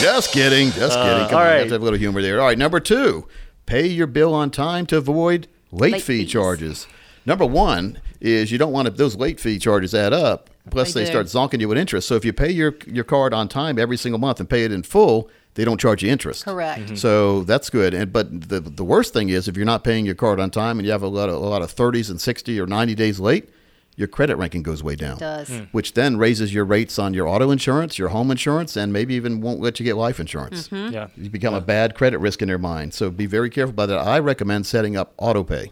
Just 0.00 0.32
kidding. 0.32 0.70
Just 0.72 0.96
Uh, 0.98 1.02
kidding. 1.04 1.28
Come 1.28 1.38
all 1.38 1.42
on, 1.44 1.46
right. 1.46 1.58
let's 1.60 1.72
have 1.72 1.80
a 1.80 1.84
little 1.84 1.98
humor 1.98 2.22
there. 2.22 2.40
All 2.40 2.46
right, 2.46 2.58
number 2.58 2.80
two, 2.80 3.26
pay 3.66 3.86
your 3.86 4.06
bill 4.06 4.34
on 4.34 4.50
time 4.50 4.86
to 4.86 4.96
avoid 4.96 5.48
late, 5.72 5.92
Late 5.92 6.02
fee 6.02 6.22
fees. 6.22 6.30
charges. 6.32 6.86
Number 7.24 7.44
one 7.46 7.98
is 8.20 8.50
you 8.52 8.58
don't 8.58 8.72
want 8.72 8.86
to, 8.86 8.90
those 8.92 9.16
late 9.16 9.38
fee 9.40 9.58
charges 9.58 9.94
add 9.94 10.12
up. 10.12 10.50
Plus, 10.70 10.92
They 10.94 11.04
they, 11.04 11.10
start 11.10 11.26
zonking 11.26 11.60
you 11.60 11.68
with 11.68 11.78
interest. 11.78 12.08
So 12.08 12.16
if 12.16 12.24
you 12.24 12.32
pay 12.32 12.50
your 12.50 12.74
your 12.86 13.04
card 13.04 13.32
on 13.32 13.48
time 13.48 13.78
every 13.78 13.96
single 13.96 14.18
month 14.18 14.40
and 14.40 14.48
pay 14.50 14.64
it 14.64 14.72
in 14.72 14.82
full, 14.82 15.30
they 15.54 15.64
don't 15.64 15.80
charge 15.80 16.02
you 16.02 16.10
interest. 16.10 16.44
Correct. 16.44 16.80
Mm-hmm. 16.80 16.94
Mhm. 16.94 16.98
So 16.98 17.42
that's 17.44 17.70
good. 17.70 17.94
And 17.94 18.12
but 18.12 18.48
the 18.48 18.60
the 18.60 18.84
worst 18.84 19.12
thing 19.12 19.28
is 19.28 19.46
if 19.46 19.56
you're 19.56 19.64
not 19.64 19.84
paying 19.84 20.04
your 20.06 20.16
card 20.16 20.40
on 20.40 20.50
time 20.50 20.78
and 20.78 20.86
you 20.86 20.90
have 20.92 21.02
a 21.02 21.08
lot 21.08 21.28
of 21.28 21.36
a 21.36 21.38
lot 21.38 21.62
of 21.62 21.72
30s 21.74 22.10
and 22.10 22.20
60 22.20 22.58
or 22.60 22.66
90 22.66 22.94
days 22.96 23.20
late, 23.20 23.48
your 23.94 24.08
credit 24.08 24.36
ranking 24.36 24.64
goes 24.64 24.82
way 24.82 24.96
down. 24.96 25.18
It 25.18 25.20
does. 25.20 25.48
Mm. 25.50 25.68
Which 25.70 25.94
then 25.94 26.16
raises 26.16 26.52
your 26.52 26.64
rates 26.64 26.98
on 26.98 27.14
your 27.14 27.28
auto 27.28 27.52
insurance, 27.52 27.96
your 27.96 28.08
home 28.08 28.32
insurance, 28.32 28.76
and 28.76 28.92
maybe 28.92 29.14
even 29.14 29.40
won't 29.40 29.60
let 29.60 29.78
you 29.78 29.84
get 29.84 29.96
life 29.96 30.18
insurance. 30.18 30.68
Mhm. 30.68 30.92
Yeah. 30.92 31.06
You 31.16 31.30
become 31.30 31.54
a 31.54 31.60
bad 31.60 31.94
credit 31.94 32.18
risk 32.18 32.42
in 32.42 32.48
their 32.48 32.58
mind. 32.58 32.92
So 32.92 33.08
be 33.08 33.26
very 33.26 33.50
careful 33.50 33.70
about 33.70 33.86
that. 33.86 33.98
I 33.98 34.18
recommend 34.18 34.66
setting 34.66 34.96
up 34.96 35.12
auto 35.16 35.44
pay 35.44 35.70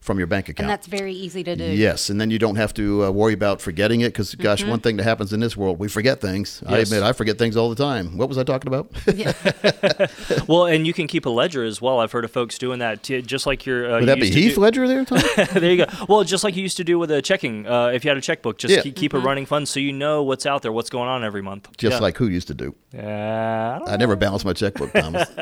from 0.00 0.16
your 0.18 0.26
bank 0.28 0.48
account. 0.48 0.60
And 0.64 0.70
that's 0.70 0.86
very 0.86 1.12
easy 1.12 1.42
to 1.44 1.56
do. 1.56 1.64
Yes, 1.64 2.08
and 2.08 2.20
then 2.20 2.30
you 2.30 2.38
don't 2.38 2.54
have 2.56 2.72
to 2.74 3.04
uh, 3.04 3.10
worry 3.10 3.34
about 3.34 3.60
forgetting 3.60 4.00
it 4.00 4.08
because, 4.10 4.34
gosh, 4.36 4.62
Mhm. 4.64 4.68
one 4.68 4.80
thing 4.80 4.96
that 4.96 5.02
happens 5.04 5.32
in 5.32 5.40
this 5.40 5.56
world, 5.56 5.78
we 5.78 5.88
forget 5.88 6.20
things. 6.20 6.62
I 6.66 6.78
admit, 6.78 7.02
I 7.02 7.12
forget 7.12 7.36
things 7.36 7.56
all 7.56 7.68
the 7.68 7.74
time. 7.74 8.16
What 8.16 8.28
was 8.28 8.38
I 8.38 8.44
talking 8.44 8.68
about? 8.72 8.90
well, 10.48 10.66
and 10.66 10.86
you 10.86 10.92
can 10.92 11.06
keep 11.06 11.26
a 11.26 11.30
ledger 11.30 11.64
as 11.64 11.80
well. 11.82 11.98
I've 12.00 12.12
heard 12.12 12.24
of 12.24 12.30
folks 12.30 12.58
doing 12.58 12.78
that, 12.78 13.02
t- 13.02 13.22
just 13.22 13.46
like 13.46 13.66
your. 13.66 13.90
Uh, 13.96 14.00
Would 14.00 14.08
that 14.08 14.14
be 14.20 14.26
used 14.26 14.32
to 14.34 14.40
Heath 14.40 14.54
do- 14.54 14.60
Ledger 14.60 14.86
there, 14.88 15.04
there 15.54 15.70
you 15.70 15.84
go. 15.84 15.86
Well, 16.08 16.24
just 16.24 16.44
like 16.44 16.56
you 16.56 16.62
used 16.62 16.76
to 16.78 16.84
do 16.84 16.98
with 16.98 17.10
a 17.10 17.20
checking, 17.20 17.66
uh, 17.66 17.88
if 17.88 18.04
you 18.04 18.08
had 18.10 18.18
a 18.18 18.20
checkbook, 18.22 18.58
just 18.58 18.74
Yeah. 18.74 18.82
keep, 18.82 18.96
keep 18.96 19.12
a 19.14 19.18
Mm-hmm. 19.18 19.26
running 19.26 19.46
fund 19.46 19.68
so 19.68 19.80
you 19.80 19.92
know 19.92 20.22
what's 20.22 20.46
out 20.46 20.62
there, 20.62 20.70
what's 20.72 20.90
going 20.90 21.08
on 21.08 21.24
every 21.24 21.42
month. 21.42 21.68
Just 21.76 21.94
Yeah. 21.94 21.98
like 22.00 22.16
who 22.18 22.28
used 22.28 22.46
to 22.48 22.54
do. 22.54 22.74
Yeah. 22.92 23.80
I 23.86 23.96
never 23.98 24.16
balanced 24.16 24.44
my 24.46 24.52
checkbook, 24.54 24.92
Thomas. 24.92 25.28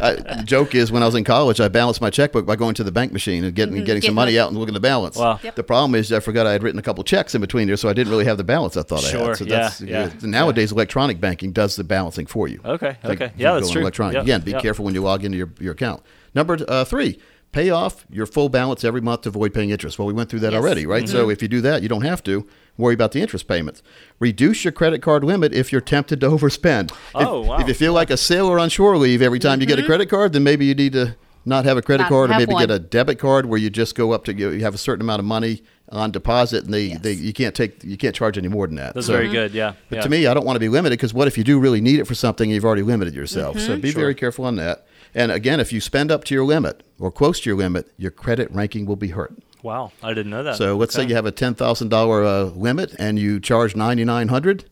I, 0.00 0.14
the 0.14 0.42
joke 0.44 0.74
is, 0.74 0.90
when 0.90 1.02
I 1.02 1.06
was 1.06 1.14
in 1.14 1.24
college, 1.24 1.60
I 1.60 1.68
balanced 1.68 2.00
my 2.00 2.08
checkbook 2.10 2.46
by 2.46 2.56
going 2.56 2.74
to 2.76 2.84
the 2.84 2.90
bank 2.92 3.12
machine 3.12 3.44
and 3.44 3.54
getting, 3.54 3.74
Mhm. 3.74 3.78
getting 3.78 3.86
Getting 3.96 4.02
some 4.08 4.14
money 4.14 4.32
the- 4.32 4.40
out 4.40 4.48
and 4.48 4.56
looking 4.58 4.74
at 4.74 4.80
the 4.82 4.88
balance. 4.88 5.16
Wow. 5.16 5.38
Yep. 5.42 5.56
The 5.56 5.62
problem 5.62 5.94
is, 5.94 6.10
I 6.12 6.20
forgot 6.20 6.46
I 6.46 6.52
had 6.52 6.62
written 6.62 6.78
a 6.78 6.82
couple 6.82 7.04
checks 7.04 7.34
in 7.34 7.40
between 7.42 7.66
there, 7.66 7.76
so 7.76 7.88
I 7.88 7.92
didn't 7.92 8.10
really 8.10 8.24
have 8.24 8.38
the 8.38 8.44
balance 8.44 8.76
I 8.76 8.82
thought 8.82 9.04
I 9.04 9.10
had. 9.10 9.36
So 9.36 9.44
yeah, 9.44 9.58
that's, 9.58 9.80
yeah, 9.82 10.10
Nowadays, 10.22 10.72
electronic 10.72 11.20
banking 11.20 11.52
does 11.52 11.76
the 11.76 11.84
balancing 11.84 12.26
for 12.26 12.48
you. 12.48 12.60
Okay, 12.64 12.96
Like, 13.04 13.20
okay. 13.20 13.32
Yeah, 13.36 13.52
that's 13.54 13.70
true. 13.70 13.82
Electronic. 13.82 14.14
Yep, 14.14 14.22
Again, 14.24 14.40
be 14.40 14.50
yep. 14.52 14.62
careful 14.62 14.84
when 14.84 14.94
you 14.94 15.02
log 15.02 15.24
into 15.24 15.36
your, 15.36 15.50
your 15.60 15.72
account. 15.72 16.02
Number 16.34 16.58
uh, 16.68 16.84
three, 16.84 17.18
pay 17.56 17.70
off 17.70 18.04
your 18.10 18.26
full 18.26 18.48
balance 18.50 18.84
every 18.84 19.00
month 19.00 19.22
to 19.22 19.30
avoid 19.30 19.54
paying 19.54 19.70
interest. 19.70 19.98
Well, 19.98 20.06
we 20.06 20.12
went 20.12 20.28
through 20.28 20.40
that 20.40 20.52
Yes. 20.52 20.60
already, 20.60 20.84
right? 20.86 21.04
Mm-hmm. 21.04 21.12
So 21.16 21.30
if 21.30 21.40
you 21.40 21.48
do 21.48 21.60
that, 21.62 21.82
you 21.82 21.88
don't 21.88 22.02
have 22.02 22.22
to 22.24 22.46
worry 22.76 22.92
about 22.94 23.12
the 23.12 23.20
interest 23.22 23.48
payments. 23.48 23.82
Reduce 24.20 24.62
your 24.64 24.72
credit 24.72 25.00
card 25.00 25.24
limit 25.24 25.54
if 25.54 25.72
you're 25.72 25.80
tempted 25.80 26.20
to 26.20 26.26
overspend. 26.34 26.92
Oh, 27.14 27.40
if, 27.42 27.48
wow. 27.48 27.58
if 27.60 27.68
you 27.68 27.74
feel 27.74 27.94
like 27.94 28.10
a 28.10 28.16
sailor 28.18 28.58
on 28.58 28.68
shore 28.68 28.96
leave 28.98 29.22
every 29.22 29.38
time 29.38 29.60
you 29.62 29.66
get 29.66 29.78
a 29.78 29.82
credit 29.86 30.10
card, 30.10 30.34
then 30.34 30.44
maybe 30.44 30.66
you 30.66 30.74
need 30.74 30.92
to 30.92 31.16
not 31.46 31.64
have 31.64 31.76
a 31.78 31.82
credit 31.82 32.04
Mm-hmm. 32.04 32.12
Not 32.12 32.18
card 32.18 32.30
or 32.30 32.38
maybe 32.38 32.52
one. 32.52 32.62
get 32.66 32.70
a 32.74 32.78
debit 32.78 33.18
card 33.18 33.46
where 33.46 33.58
you 33.58 33.70
just 33.70 33.94
go 33.94 34.12
up 34.12 34.24
to 34.26 34.34
you 34.34 34.60
have 34.62 34.74
a 34.74 34.78
certain 34.78 35.00
amount 35.00 35.20
of 35.20 35.24
money 35.26 35.62
on 35.90 36.10
deposit 36.10 36.64
and 36.64 36.74
they, 36.74 36.86
Yes. 36.86 37.00
they 37.00 37.12
you 37.12 37.32
can't 37.32 37.54
take 37.54 37.82
you 37.84 37.96
can't 37.96 38.14
charge 38.14 38.36
any 38.36 38.48
more 38.48 38.66
than 38.66 38.76
that. 38.76 38.94
That's 38.94 39.06
So- 39.06 39.12
very 39.14 39.28
good. 39.30 39.54
Yeah. 39.54 39.72
but 39.88 39.96
yeah. 39.96 40.02
to 40.02 40.08
me, 40.10 40.26
I 40.26 40.34
don't 40.34 40.44
want 40.44 40.56
to 40.56 40.60
be 40.60 40.68
limited 40.68 40.98
because 40.98 41.14
what 41.14 41.26
if 41.28 41.38
you 41.38 41.44
do 41.44 41.58
really 41.58 41.80
need 41.80 42.00
it 42.00 42.04
for 42.06 42.14
something 42.16 42.50
and 42.50 42.54
you've 42.54 42.64
already 42.66 42.82
limited 42.82 43.14
yourself? 43.14 43.58
So 43.60 43.78
be 43.78 43.92
Sure. 43.92 44.00
very 44.02 44.14
careful 44.14 44.44
on 44.44 44.56
that. 44.56 44.84
And 45.16 45.32
again, 45.32 45.58
if 45.60 45.72
you 45.72 45.80
spend 45.80 46.10
up 46.12 46.24
to 46.24 46.34
your 46.34 46.44
limit 46.44 46.82
or 47.00 47.10
close 47.10 47.40
to 47.40 47.50
your 47.50 47.56
limit, 47.56 47.90
your 47.96 48.10
credit 48.10 48.50
ranking 48.52 48.84
will 48.84 48.96
be 48.96 49.08
hurt. 49.08 49.32
Wow, 49.62 49.90
I 50.02 50.10
didn't 50.12 50.30
know 50.30 50.42
that. 50.42 50.56
So 50.56 50.76
let's 50.76 50.94
say 50.94 51.04
you 51.06 51.14
have 51.16 51.26
a 51.26 51.32
ten 51.32 51.54
thousand 51.54 51.88
dollar 51.88 52.22
uh, 52.22 52.42
limit 52.44 52.94
and 52.98 53.18
you 53.18 53.40
charge 53.40 53.74
ninety 53.74 54.04
nine 54.04 54.28
hundred. 54.28 54.66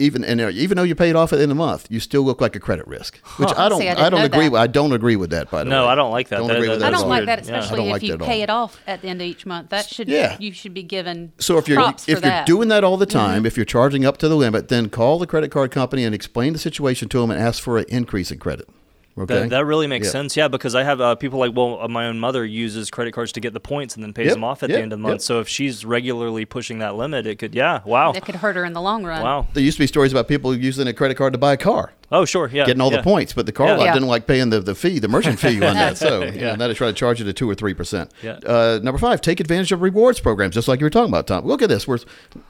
Even 0.00 0.24
and 0.24 0.40
uh, 0.40 0.48
even 0.50 0.76
though 0.76 0.84
you 0.84 0.94
paid 0.94 1.16
off 1.16 1.32
at 1.32 1.36
the 1.36 1.42
end 1.42 1.50
of 1.50 1.58
the 1.58 1.62
month, 1.64 1.88
you 1.90 1.98
still 2.00 2.22
look 2.22 2.40
like 2.40 2.54
a 2.56 2.60
credit 2.60 2.86
risk. 2.86 3.18
Which 3.36 3.50
I 3.56 3.68
don't 3.68 3.80
See, 3.80 3.88
I 3.88 4.06
I, 4.06 4.10
don't 4.10 4.22
agree. 4.22 4.44
that. 4.44 4.52
with 4.52 4.60
I 4.60 4.66
don't 4.68 4.92
agree 4.92 5.16
with 5.16 5.30
that. 5.30 5.50
By 5.50 5.64
the 5.64 5.70
No, 5.70 5.82
way, 5.82 5.86
no, 5.86 5.88
I 5.88 5.94
don't 5.96 6.10
like 6.12 6.28
that. 6.28 6.36
Don't 6.38 6.46
That- 6.48 6.56
agree 6.56 6.68
that- 6.68 6.72
with 6.74 6.80
that 6.80 6.86
I 6.86 6.90
don't 6.98 7.08
like 7.08 7.26
that, 7.26 7.38
weird. 7.40 7.48
Yeah. 7.48 7.58
Especially 7.58 7.84
if 7.86 7.92
like 7.92 8.02
you 8.04 8.16
that 8.16 8.24
pay 8.24 8.42
it 8.42 8.48
off 8.50 8.80
at 8.86 9.02
the 9.02 9.08
end 9.08 9.20
of 9.20 9.26
each 9.26 9.44
month. 9.44 9.70
That 9.70 9.86
should 9.88 10.08
Yeah. 10.08 10.36
you 10.40 10.52
should 10.52 10.72
be 10.72 10.84
given 10.84 11.32
So 11.38 11.58
if 11.58 11.66
you're 11.68 11.76
props 11.78 12.04
if 12.04 12.08
you're 12.12 12.20
that. 12.22 12.46
doing 12.46 12.68
that 12.68 12.84
all 12.84 12.96
the 12.96 13.06
time, 13.06 13.44
if 13.44 13.56
you're 13.56 13.66
charging 13.66 14.06
up 14.06 14.16
to 14.18 14.28
the 14.28 14.36
limit, 14.36 14.68
then 14.68 14.88
call 14.88 15.18
the 15.18 15.26
credit 15.26 15.50
card 15.50 15.72
company 15.72 16.04
and 16.04 16.14
explain 16.14 16.52
the 16.54 16.58
situation 16.60 17.08
to 17.10 17.18
them 17.20 17.30
and 17.32 17.40
ask 17.40 17.60
for 17.62 17.76
an 17.78 17.84
increase 17.88 18.30
in 18.30 18.38
credit. 18.38 18.68
Okay, 19.20 19.40
That, 19.40 19.50
that 19.50 19.64
really 19.64 19.86
makes 19.86 20.06
Yeah. 20.06 20.12
sense, 20.12 20.36
yeah, 20.36 20.48
because 20.48 20.74
I 20.74 20.82
have 20.84 21.00
uh, 21.00 21.14
people 21.16 21.38
like, 21.38 21.54
well, 21.56 21.80
uh, 21.80 21.88
my 21.88 22.06
own 22.06 22.18
mother 22.18 22.44
uses 22.44 22.90
credit 22.90 23.12
cards 23.12 23.32
to 23.32 23.40
get 23.40 23.52
the 23.52 23.60
points 23.60 23.94
and 23.94 24.02
then 24.04 24.12
pays 24.12 24.26
Yep, 24.26 24.34
them 24.34 24.44
off 24.44 24.62
at 24.62 24.70
yep, 24.70 24.78
the 24.78 24.82
end 24.82 24.92
of 24.92 24.98
the 24.98 25.02
month. 25.02 25.14
yep. 25.14 25.20
So 25.22 25.40
if 25.40 25.48
she's 25.48 25.84
regularly 25.84 26.44
pushing 26.44 26.78
that 26.78 26.94
limit, 26.96 27.26
it 27.26 27.36
could, 27.38 27.54
yeah, 27.54 27.80
wow, 27.84 28.12
It 28.12 28.24
could 28.24 28.36
hurt 28.36 28.56
her 28.56 28.64
in 28.64 28.72
the 28.72 28.80
long 28.80 29.04
run. 29.04 29.22
wow. 29.22 29.46
There 29.54 29.62
used 29.62 29.76
to 29.78 29.82
be 29.82 29.86
stories 29.86 30.12
about 30.12 30.28
people 30.28 30.54
using 30.54 30.86
a 30.88 30.92
credit 30.92 31.16
card 31.16 31.32
to 31.32 31.38
buy 31.38 31.52
a 31.54 31.56
car, 31.56 31.92
Oh, 32.10 32.24
sure, 32.24 32.48
yeah, 32.52 32.64
getting 32.64 32.80
all 32.80 32.90
yeah. 32.90 32.98
the 32.98 33.02
points, 33.02 33.32
but 33.34 33.44
the 33.46 33.52
car 33.52 33.66
Yeah. 33.68 33.76
lot 33.76 33.84
Yeah. 33.84 33.92
didn't 33.94 34.08
like 34.08 34.26
paying 34.26 34.50
the, 34.50 34.60
the 34.60 34.74
fee, 34.74 34.98
the 34.98 35.08
merchant 35.08 35.38
fee 35.38 35.56
on 35.62 35.74
that. 35.74 35.98
So 35.98 36.22
you 36.24 36.32
Yeah. 36.34 36.50
know, 36.50 36.56
now 36.56 36.68
they 36.68 36.74
try 36.74 36.86
to 36.88 36.92
charge 36.94 37.18
you 37.20 37.26
to 37.26 37.32
two 37.32 37.48
or 37.50 37.54
three 37.54 37.74
percent. 37.74 38.10
Yeah. 38.22 38.38
Uh, 38.46 38.80
number 38.82 38.98
five, 38.98 39.20
take 39.20 39.40
advantage 39.40 39.72
of 39.72 39.82
rewards 39.82 40.18
programs, 40.20 40.54
just 40.54 40.68
like 40.68 40.80
you 40.80 40.86
were 40.86 40.90
talking 40.90 41.10
about, 41.10 41.26
Tom. 41.26 41.44
Look 41.44 41.60
at 41.62 41.68
this. 41.68 41.86
We're 41.86 41.98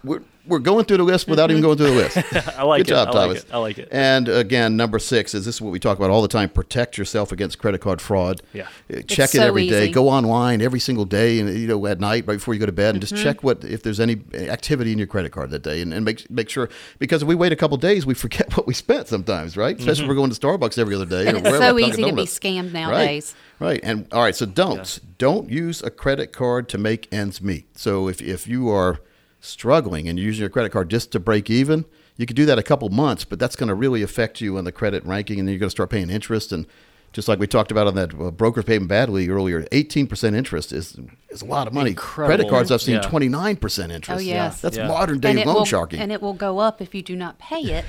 we're, 0.05 0.21
we're 0.47 0.59
going 0.61 0.87
through 0.87 0.97
the 0.99 1.03
list 1.03 1.29
without 1.29 1.51
even 1.51 1.61
going 1.63 1.77
through 1.77 1.91
the 1.91 1.93
list. 1.93 2.17
I 2.59 2.63
like 2.63 2.79
Good 2.87 2.93
it. 2.93 2.95
job, 2.95 3.09
I 3.15 3.25
like 3.27 3.37
it. 3.37 3.45
I 3.53 3.59
like 3.59 3.79
it. 3.79 3.89
And 3.93 4.29
again, 4.29 4.77
number 4.77 4.99
six 4.99 5.35
is 5.35 5.45
this 5.45 5.57
is 5.57 5.61
what 5.61 5.73
we 5.73 5.79
talk 5.79 5.99
about 5.99 6.09
all 6.11 6.23
the 6.23 6.29
time: 6.29 6.49
protect 6.49 6.97
yourself 6.97 7.33
against 7.33 7.59
credit 7.59 7.81
card 7.81 8.01
fraud. 8.01 8.41
Yeah. 8.55 8.69
Uh, 8.91 9.01
check 9.09 9.35
it 9.35 9.39
so 9.39 9.43
every 9.47 9.69
day. 9.69 9.85
easy. 9.85 9.93
Go 9.93 10.09
online 10.09 10.63
every 10.63 10.81
single 10.81 11.05
day, 11.05 11.39
and 11.41 11.53
you 11.59 11.67
know 11.67 11.85
at 11.87 12.01
night 12.01 12.25
right 12.27 12.35
before 12.37 12.55
you 12.55 12.61
go 12.61 12.67
to 12.67 12.73
bed, 12.73 12.95
and 12.95 13.03
Mm-hmm. 13.03 13.15
just 13.17 13.23
check 13.23 13.43
what 13.43 13.63
if 13.65 13.83
there's 13.83 14.01
any 14.01 14.23
activity 14.35 14.93
in 14.93 14.99
your 14.99 15.07
credit 15.07 15.33
card 15.33 15.51
that 15.51 15.63
day, 15.63 15.83
and, 15.83 15.93
and 15.93 16.05
make 16.05 16.31
make 16.31 16.49
sure 16.49 16.69
because 16.99 17.23
if 17.23 17.29
we 17.29 17.35
wait 17.35 17.53
a 17.53 17.57
couple 17.57 17.77
days, 17.77 18.07
we 18.07 18.15
forget 18.15 18.53
what 18.57 18.67
we 18.67 18.73
spent 18.73 19.09
sometimes, 19.09 19.48
right? 19.57 19.79
Especially 19.79 19.93
if 19.93 19.99
mm-hmm. 19.99 20.09
we're 20.09 20.15
going 20.15 20.31
to 20.31 20.41
Starbucks 20.41 20.79
every 20.79 20.95
other 20.95 21.07
day. 21.07 21.27
And 21.27 21.39
it's 21.47 21.59
so 21.59 21.79
easy 21.79 22.05
to 22.05 22.13
be 22.13 22.25
scammed 22.25 22.73
nowadays. 22.73 23.35
Right. 23.59 23.69
right. 23.69 23.81
And 23.83 24.07
all 24.13 24.23
right, 24.23 24.35
so 24.37 24.47
don't 24.47 24.99
don't 25.19 25.51
use 25.51 25.83
a 25.83 25.91
credit 25.91 26.33
card 26.33 26.69
to 26.71 26.79
make 26.79 27.13
ends 27.13 27.41
meet. 27.41 27.79
So 27.79 28.09
if 28.09 28.21
if 28.21 28.47
you 28.47 28.69
are 28.71 29.01
struggling 29.41 30.09
and 30.09 30.19
you're 30.19 30.27
using 30.27 30.41
your 30.41 30.51
credit 30.51 30.73
card 30.73 30.91
just 30.91 31.13
to 31.13 31.21
break 31.21 31.49
even, 31.49 31.85
you 32.17 32.27
could 32.27 32.37
do 32.37 32.47
that 32.47 32.59
a 32.59 32.63
couple 32.63 32.89
months, 32.89 33.25
but 33.25 33.39
that's 33.39 33.57
going 33.57 33.69
to 33.69 33.75
really 33.75 34.03
affect 34.03 34.41
you 34.41 34.59
on 34.59 34.65
the 34.65 34.73
credit 34.73 35.05
ranking, 35.05 35.39
and 35.39 35.47
then 35.47 35.53
you're 35.53 35.61
going 35.61 35.69
to 35.69 35.71
start 35.71 35.91
paying 35.91 36.11
interest. 36.11 36.53
And 36.53 36.67
just 37.13 37.27
like 37.29 37.39
we 37.39 37.47
talked 37.47 37.71
about 37.71 37.87
on 37.87 37.95
that 37.95 38.15
uh, 38.15 38.31
brokers 38.31 38.65
paying 38.65 38.87
badly 38.87 39.29
earlier, 39.29 39.63
18% 39.65 40.35
interest 40.35 40.73
is 40.73 40.99
is 41.31 41.43
a 41.43 41.45
lot 41.47 41.67
of 41.67 41.73
money. 41.75 41.95
Credit 41.95 42.49
cards 42.49 42.71
I've 42.71 42.81
seen 42.81 42.95
Yeah. 42.97 43.01
29% 43.03 43.91
interest. 43.91 44.11
Oh, 44.11 44.19
yes. 44.19 44.61
That's 44.61 44.77
Yeah. 44.77 44.89
modern 44.89 45.19
day 45.21 45.31
and 45.31 45.39
it 45.41 45.47
loan 45.47 45.57
will, 45.57 45.65
sharking. 45.65 46.01
and 46.01 46.11
it 46.13 46.23
will 46.23 46.33
go 46.33 46.59
up 46.59 46.81
if 46.81 46.95
you 46.95 47.03
do 47.03 47.15
not 47.17 47.39
pay 47.39 47.61
it 47.61 47.85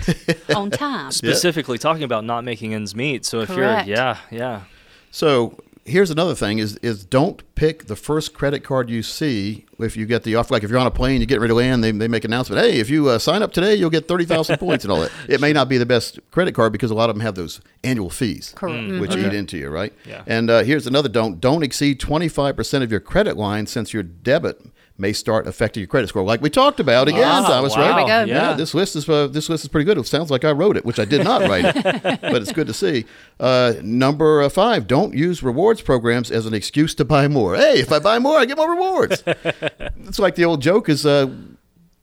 on 0.55 0.69
time. 0.71 1.11
Specifically 1.11 1.77
talking 1.77 2.03
about 2.03 2.25
not 2.25 2.43
making 2.43 2.73
ends 2.73 2.95
meet. 2.95 3.25
So 3.25 3.39
if 3.41 3.47
Correct. 3.49 3.87
you're, 3.87 3.95
yeah, 3.97 4.17
yeah, 4.31 4.61
So 5.11 5.57
here's 5.89 6.11
another 6.11 6.35
thing: 6.35 6.59
is 6.59 6.77
is 6.77 7.03
don't 7.03 7.43
pick 7.55 7.87
the 7.87 7.95
first 7.95 8.33
credit 8.33 8.63
card 8.63 8.89
you 8.89 9.03
see 9.03 9.65
if 9.79 9.97
you 9.97 10.05
get 10.05 10.23
the 10.23 10.35
offer. 10.35 10.53
Like 10.53 10.63
if 10.63 10.69
you're 10.69 10.79
on 10.79 10.87
a 10.87 10.91
plane, 10.91 11.19
you 11.21 11.27
get 11.27 11.39
ready 11.39 11.51
to 11.51 11.55
land, 11.55 11.83
they, 11.83 11.91
they 11.91 12.07
make 12.07 12.23
an 12.23 12.31
announcement. 12.31 12.61
Hey, 12.61 12.79
if 12.79 12.89
you 12.89 13.09
uh, 13.09 13.19
sign 13.19 13.41
up 13.41 13.51
today, 13.51 13.75
you'll 13.75 13.89
get 13.89 14.07
thirty 14.07 14.25
thousand 14.25 14.57
points 14.59 14.85
and 14.85 14.91
all 14.91 15.01
that. 15.01 15.11
It 15.27 15.41
may 15.41 15.53
not 15.53 15.67
be 15.69 15.77
the 15.77 15.85
best 15.85 16.19
credit 16.31 16.53
card 16.55 16.71
because 16.71 16.91
a 16.91 16.95
lot 16.95 17.09
of 17.09 17.15
them 17.15 17.21
have 17.21 17.35
those 17.35 17.61
annual 17.83 18.09
fees, 18.09 18.53
Correct. 18.55 18.99
which 18.99 19.15
eat 19.15 19.33
into 19.33 19.57
you, 19.57 19.69
right? 19.69 19.93
Yeah. 20.05 20.23
And 20.27 20.49
uh, 20.49 20.63
here's 20.63 20.87
another: 20.87 21.09
don't 21.09 21.41
don't 21.41 21.63
exceed 21.63 21.99
twenty 21.99 22.27
five 22.27 22.55
percent 22.55 22.83
of 22.83 22.91
your 22.91 22.99
credit 23.01 23.37
line 23.37 23.65
since 23.65 23.93
your 23.93 24.03
debit 24.03 24.61
may 24.99 25.13
start 25.13 25.47
affecting 25.47 25.81
your 25.81 25.87
credit 25.87 26.07
score, 26.09 26.23
like 26.23 26.41
we 26.41 26.49
talked 26.49 26.79
about 26.79 27.07
again, 27.07 27.23
Ah, 27.25 27.47
Thomas. 27.47 27.75
wow. 27.75 27.81
Right? 27.81 27.87
There 27.87 28.03
we 28.03 28.09
go. 28.09 28.33
Yeah, 28.33 28.49
Yeah. 28.49 28.53
this 28.53 28.73
list 28.73 28.95
is 28.95 29.07
uh, 29.07 29.27
this 29.27 29.49
list 29.49 29.63
is 29.63 29.69
pretty 29.69 29.85
good. 29.85 29.97
It 29.97 30.05
sounds 30.07 30.29
like 30.29 30.43
I 30.45 30.51
wrote 30.51 30.77
it, 30.77 30.85
which 30.85 30.99
I 30.99 31.05
did 31.05 31.23
not 31.23 31.41
write 31.49 31.65
it, 31.65 31.83
but 32.21 32.41
it's 32.41 32.51
good 32.51 32.67
to 32.67 32.73
see. 32.73 33.05
Uh, 33.39 33.73
number 33.81 34.41
uh, 34.41 34.49
five: 34.49 34.87
don't 34.87 35.13
use 35.13 35.41
rewards 35.41 35.81
programs 35.81 36.29
as 36.31 36.45
an 36.45 36.53
excuse 36.53 36.93
to 36.95 37.05
buy 37.05 37.27
more. 37.27 37.55
Hey, 37.55 37.79
if 37.79 37.91
I 37.91 37.99
buy 37.99 38.19
more, 38.19 38.37
I 38.37 38.45
get 38.45 38.57
more 38.57 38.69
rewards. 38.71 39.23
it's 39.25 40.19
like 40.19 40.35
the 40.35 40.45
old 40.45 40.61
joke 40.61 40.89
is. 40.89 41.05
Uh, 41.05 41.27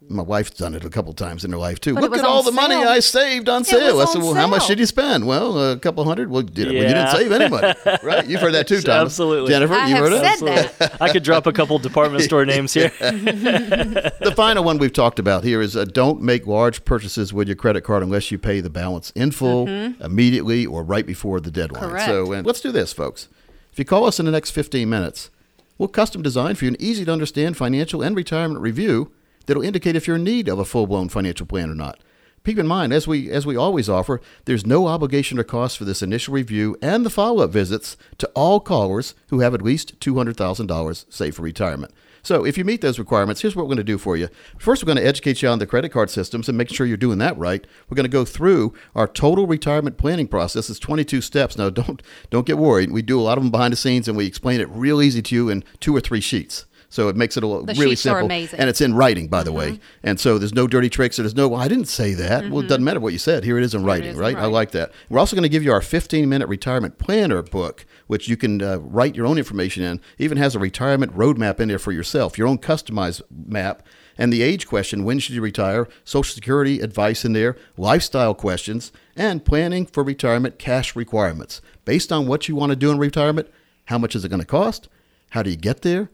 my 0.09 0.23
wife's 0.23 0.51
done 0.51 0.75
it 0.75 0.85
a 0.85 0.91
couple 0.91 1.13
times 1.13 1.45
in 1.45 1.51
her 1.53 1.59
life 1.59 1.81
too. 1.81 1.95
But 1.95 2.03
Look 2.03 2.17
at 2.17 2.25
all 2.25 2.39
on 2.39 2.45
the 2.45 2.53
money. 2.53 2.75
I 2.75 3.01
saved 3.01 3.49
on 3.49 3.63
It 3.63 3.67
sale. 3.67 4.01
I 4.01 4.05
said, 4.05 4.19
on 4.19 4.25
"Well, 4.25 4.35
how 4.35 4.47
much 4.47 4.67
did 4.67 4.79
you 4.79 4.87
spend?" 4.87 5.27
Well, 5.27 5.73
a 5.73 5.79
couple 5.79 6.05
hundred. 6.05 6.31
Well, 6.31 6.43
did, 6.43 6.67
well, 6.67 6.75
you 6.75 6.81
didn't 6.81 7.11
save 7.11 7.33
any 7.33 7.49
money, 7.49 7.75
right? 8.03 8.27
You've 8.27 8.41
heard 8.41 8.55
that 8.55 8.69
too, 8.69 8.81
Thomas. 8.81 9.13
Absolutely. 9.13 9.51
Jennifer. 9.51 9.75
I 9.75 9.89
you 9.89 9.95
have 9.97 10.05
heard 10.05 10.13
it. 10.13 10.39
said 10.39 10.77
that. 10.79 11.03
I 11.03 11.13
could 11.13 11.23
drop 11.23 11.47
a 11.47 11.53
couple 11.53 11.79
department 11.79 12.23
store 12.25 12.45
names 12.45 12.73
here. 12.73 12.89
the 13.01 14.33
final 14.37 14.65
one 14.65 14.79
we've 14.79 14.93
talked 14.93 15.19
about 15.19 15.45
here 15.45 15.61
is 15.61 15.77
uh, 15.77 15.85
don't 15.85 16.23
make 16.23 16.47
large 16.47 16.85
purchases 16.85 17.33
with 17.33 17.49
your 17.49 17.57
credit 17.57 17.83
card 17.83 18.03
unless 18.03 18.31
you 18.31 18.39
pay 18.39 18.61
the 18.61 18.71
balance 18.71 19.11
in 19.11 19.31
full 19.31 19.69
immediately 19.69 20.67
or 20.67 20.83
right 20.83 21.07
before 21.07 21.41
the 21.41 21.51
deadline. 21.51 21.91
Correct. 21.91 22.07
So 22.07 22.33
and 22.33 22.47
let's 22.47 22.61
do 22.61 22.73
this, 22.73 22.93
folks. 22.93 23.29
If 23.73 23.79
you 23.79 23.85
call 23.85 24.05
us 24.05 24.19
in 24.19 24.27
the 24.27 24.33
next 24.33 24.53
15 24.53 24.89
minutes, 24.89 25.31
We'll 25.79 25.89
custom 25.89 26.23
design 26.23 26.55
for 26.55 26.65
you 26.65 26.71
an 26.71 26.77
easy 26.81 27.05
to 27.05 27.13
understand 27.13 27.57
financial 27.57 28.03
and 28.03 28.17
retirement 28.17 28.61
review 28.61 29.13
that'll 29.47 29.63
indicate 29.63 29.97
if 29.97 30.07
you're 30.07 30.17
in 30.17 30.25
need 30.25 30.49
of 30.49 30.59
a 30.59 30.65
full 30.65 30.87
blown 30.87 31.09
financial 31.09 31.47
plan 31.47 31.71
or 31.71 31.75
not. 31.75 31.99
Keep 32.45 32.61
in 32.61 32.67
mind, 32.67 32.93
as 32.93 33.09
we 33.09 33.29
as 33.29 33.45
we 33.45 33.57
always 33.57 33.89
offer, 33.89 34.21
there's 34.45 34.65
no 34.65 34.87
obligation 34.87 35.37
or 35.37 35.43
cost 35.43 35.77
for 35.77 35.85
this 35.85 36.01
initial 36.01 36.33
review 36.33 36.77
and 36.81 37.05
the 37.05 37.11
follow 37.11 37.43
up 37.43 37.51
visits 37.51 37.97
to 38.19 38.29
all 38.37 38.61
callers 38.61 39.17
who 39.31 39.41
have 39.41 39.53
at 39.53 39.63
least 39.63 40.01
two 40.01 40.17
hundred 40.17 40.37
thousand 40.37 40.69
dollars 40.69 41.07
saved 41.09 41.37
for 41.37 41.43
retirement. 41.43 41.93
So 42.23 42.45
if 42.45 42.59
you 42.59 42.65
meet 42.65 42.81
those 42.81 42.99
requirements, 43.01 43.41
here's 43.41 43.55
what 43.55 43.65
we're 43.65 43.71
going 43.71 43.77
to 43.79 43.85
do 43.85 43.99
for 43.99 44.17
you. 44.17 44.29
First, 44.59 44.83
we're 44.83 44.93
going 44.93 45.03
to 45.03 45.09
educate 45.09 45.43
you 45.43 45.49
on 45.49 45.61
the 45.61 45.67
credit 45.67 45.91
card 45.91 46.11
systems 46.11 46.49
and 46.49 46.59
make 46.59 46.69
sure 46.69 46.87
you're 46.87 46.97
doing 46.97 47.19
that 47.19 47.39
right. 47.39 47.65
We're 47.89 47.95
going 47.95 48.05
to 48.05 48.09
go 48.09 48.25
through 48.25 48.75
our 48.95 49.07
total 49.07 49.47
retirement 49.47 49.97
planning 49.97 50.27
process. 50.29 50.71
It's 50.71 50.79
22 50.81 51.21
steps. 51.21 51.57
Now, 51.57 51.71
don't 51.71 52.01
don't 52.31 52.47
get 52.47 52.59
worried. 52.59 52.93
We 52.93 53.03
do 53.03 53.21
a 53.21 53.23
lot 53.23 53.39
of 53.39 53.45
them 53.45 53.51
behind 53.51 53.73
the 53.73 53.77
scenes, 53.77 54.07
and 54.07 54.17
we 54.17 54.27
explain 54.27 54.61
it 54.61 54.69
real 54.71 55.03
easy 55.03 55.23
to 55.23 55.35
you 55.35 55.49
in 55.49 55.65
two 55.81 55.95
or 55.97 56.01
three 56.01 56.21
sheets. 56.21 56.67
So 56.97 57.09
it 57.11 57.17
makes 57.17 57.37
it 57.37 57.43
a 57.43 57.47
little, 57.47 57.67
The 57.67 57.75
really 57.75 57.95
simple, 57.95 58.33
and 58.33 58.71
it's 58.71 58.81
in 58.81 58.95
writing, 58.95 59.29
by 59.29 59.43
the 59.43 59.53
way. 59.53 59.81
And 60.03 60.19
so 60.19 60.39
there's 60.39 60.55
no 60.55 60.67
dirty 60.67 60.89
tricks. 60.89 61.19
There's 61.19 61.35
no, 61.35 61.47
well, 61.47 61.61
I 61.61 61.69
didn't 61.69 61.89
say 61.89 62.15
that. 62.15 62.49
Well, 62.49 62.61
it 62.61 62.69
doesn't 62.69 62.85
matter 62.85 63.01
what 63.01 63.13
you 63.13 63.19
said. 63.19 63.45
Here 63.45 63.59
it 63.59 63.65
is 63.65 63.75
in 63.75 63.85
writing, 63.85 64.09
is 64.09 64.15
in 64.17 64.21
right? 64.23 64.35
I 64.35 64.47
like 64.47 64.71
that. 64.71 64.93
We're 65.11 65.19
also 65.19 65.37
going 65.37 65.43
to 65.43 65.51
give 65.51 65.63
you 65.63 65.73
our 65.73 65.83
15 65.83 66.27
minute 66.27 66.49
retirement 66.49 66.97
planner 66.97 67.43
book, 67.43 67.85
which 68.07 68.29
you 68.29 68.39
can 68.39 68.63
uh, 68.63 68.79
write 68.79 69.15
your 69.15 69.27
own 69.27 69.37
information 69.37 69.83
in. 69.83 70.01
Even 70.17 70.39
has 70.39 70.55
a 70.55 70.59
retirement 70.59 71.15
roadmap 71.15 71.61
in 71.61 71.69
there 71.69 71.79
for 71.79 71.93
yourself, 71.93 72.39
your 72.39 72.49
own 72.49 72.57
customized 72.57 73.21
map, 73.31 73.83
and 74.17 74.33
the 74.33 74.41
age 74.41 74.67
question: 74.67 75.05
when 75.05 75.19
should 75.19 75.35
you 75.35 75.43
retire? 75.43 75.87
Social 76.03 76.35
Security 76.35 76.81
advice 76.81 77.27
in 77.27 77.35
there, 77.35 77.59
lifestyle 77.77 78.33
questions, 78.35 78.91
and 79.15 79.45
planning 79.45 79.85
for 79.85 80.03
retirement 80.03 80.59
cash 80.59 80.97
requirements 80.97 81.61
based 81.85 82.11
on 82.11 82.27
what 82.27 82.49
you 82.49 82.57
want 82.57 82.71
to 82.71 82.77
do 82.77 82.91
in 82.91 82.97
retirement. 82.97 83.51
How 83.85 83.99
much 83.99 84.17
is 84.17 84.25
it 84.25 84.31
going 84.31 84.41
to 84.41 84.47
cost? 84.47 84.89
How 85.33 85.43
do 85.43 85.51
you 85.51 85.57
get 85.57 85.83
there? 85.83 86.09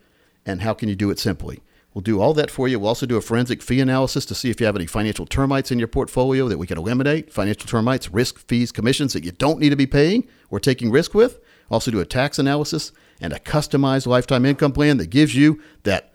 And 0.47 0.63
how 0.63 0.75
can 0.75 0.89
you 0.89 0.97
do 0.97 1.11
it 1.11 1.19
simply? 1.19 1.63
We'll 1.95 2.03
do 2.03 2.21
all 2.21 2.33
that 2.35 2.51
for 2.51 2.69
you. 2.69 2.79
We'll 2.79 2.89
also 2.89 3.05
do 3.05 3.17
a 3.17 3.21
forensic 3.21 3.63
fee 3.63 3.81
analysis 3.81 4.25
to 4.27 4.35
see 4.35 4.49
if 4.49 4.61
you 4.61 4.67
have 4.67 4.77
any 4.77 4.87
financial 4.87 5.27
termites 5.27 5.71
in 5.71 5.79
your 5.79 5.89
portfolio 5.89 6.49
that 6.49 6.57
we 6.57 6.67
can 6.67 6.79
eliminate. 6.79 7.33
Financial 7.33 7.69
termites, 7.69 8.11
risk, 8.11 8.39
fees, 8.49 8.73
commissions 8.73 9.13
that 9.13 9.25
you 9.25 9.33
don't 9.33 9.61
need 9.61 9.71
to 9.71 9.77
be 9.77 9.87
paying 9.87 10.27
or 10.51 10.59
taking 10.59 10.91
risk 10.91 11.13
with. 11.13 11.39
Also 11.71 11.91
do 11.91 12.01
a 12.01 12.07
tax 12.07 12.39
analysis 12.39 12.93
and 13.21 13.33
a 13.33 13.39
customized 13.39 14.07
lifetime 14.07 14.47
income 14.47 14.73
plan 14.73 14.97
that 14.97 15.11
gives 15.11 15.35
you 15.35 15.63
that 15.83 16.11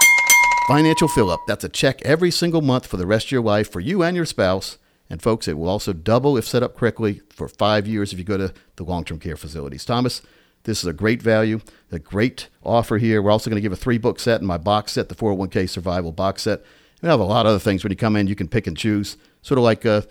financial 0.67 1.07
fill 1.07 1.30
up. 1.30 1.39
That's 1.47 1.63
a 1.63 1.69
check 1.69 2.01
every 2.01 2.32
single 2.32 2.61
month 2.61 2.88
for 2.88 2.97
the 2.97 3.05
rest 3.05 3.28
of 3.28 3.32
your 3.32 3.43
life 3.43 3.71
for 3.71 3.80
you 3.80 4.01
and 4.03 4.15
your 4.15 4.25
spouse. 4.25 4.78
And 5.09 5.21
folks, 5.21 5.47
it 5.47 5.57
will 5.57 5.69
also 5.69 5.93
double 5.93 6.38
if 6.38 6.47
set 6.47 6.63
up 6.63 6.75
correctly 6.75 7.21
for 7.30 7.47
five 7.47 7.88
years 7.88 8.11
if 8.11 8.19
you 8.19 8.25
go 8.25 8.38
to 8.38 8.53
the 8.75 8.84
long 8.84 9.05
term 9.05 9.19
care 9.19 9.38
facilities. 9.38 9.86
Thomas, 9.86 10.21
this 10.68 10.84
is 10.84 10.86
a 10.86 10.93
great 10.93 11.22
value, 11.22 11.61
a 11.93 11.97
great 11.97 12.49
offer 12.61 12.97
here. 12.97 13.22
We're 13.22 13.32
also 13.32 13.49
going 13.49 13.55
to 13.55 13.61
give 13.61 13.72
a 13.72 13.78
three 13.78 13.97
book 13.97 14.20
set 14.20 14.41
in 14.41 14.47
my 14.47 14.57
box 14.57 14.91
set, 14.91 15.07
the 15.07 15.15
401k 15.15 15.70
survival 15.70 16.11
box 16.11 16.43
set. 16.43 16.61
We 17.01 17.07
have 17.07 17.22
a 17.22 17.24
lot 17.24 17.45
of 17.45 17.51
other 17.51 17.59
things 17.59 17.86
when 17.86 17.91
you 17.91 17.95
come 17.95 18.18
in, 18.18 18.28
you 18.28 18.36
can 18.36 18.49
pick 18.49 18.68
and 18.68 18.76
choose. 18.76 19.15
Sort 19.41 19.57
of 19.57 19.63
like 19.63 19.86
uh, 19.86 20.01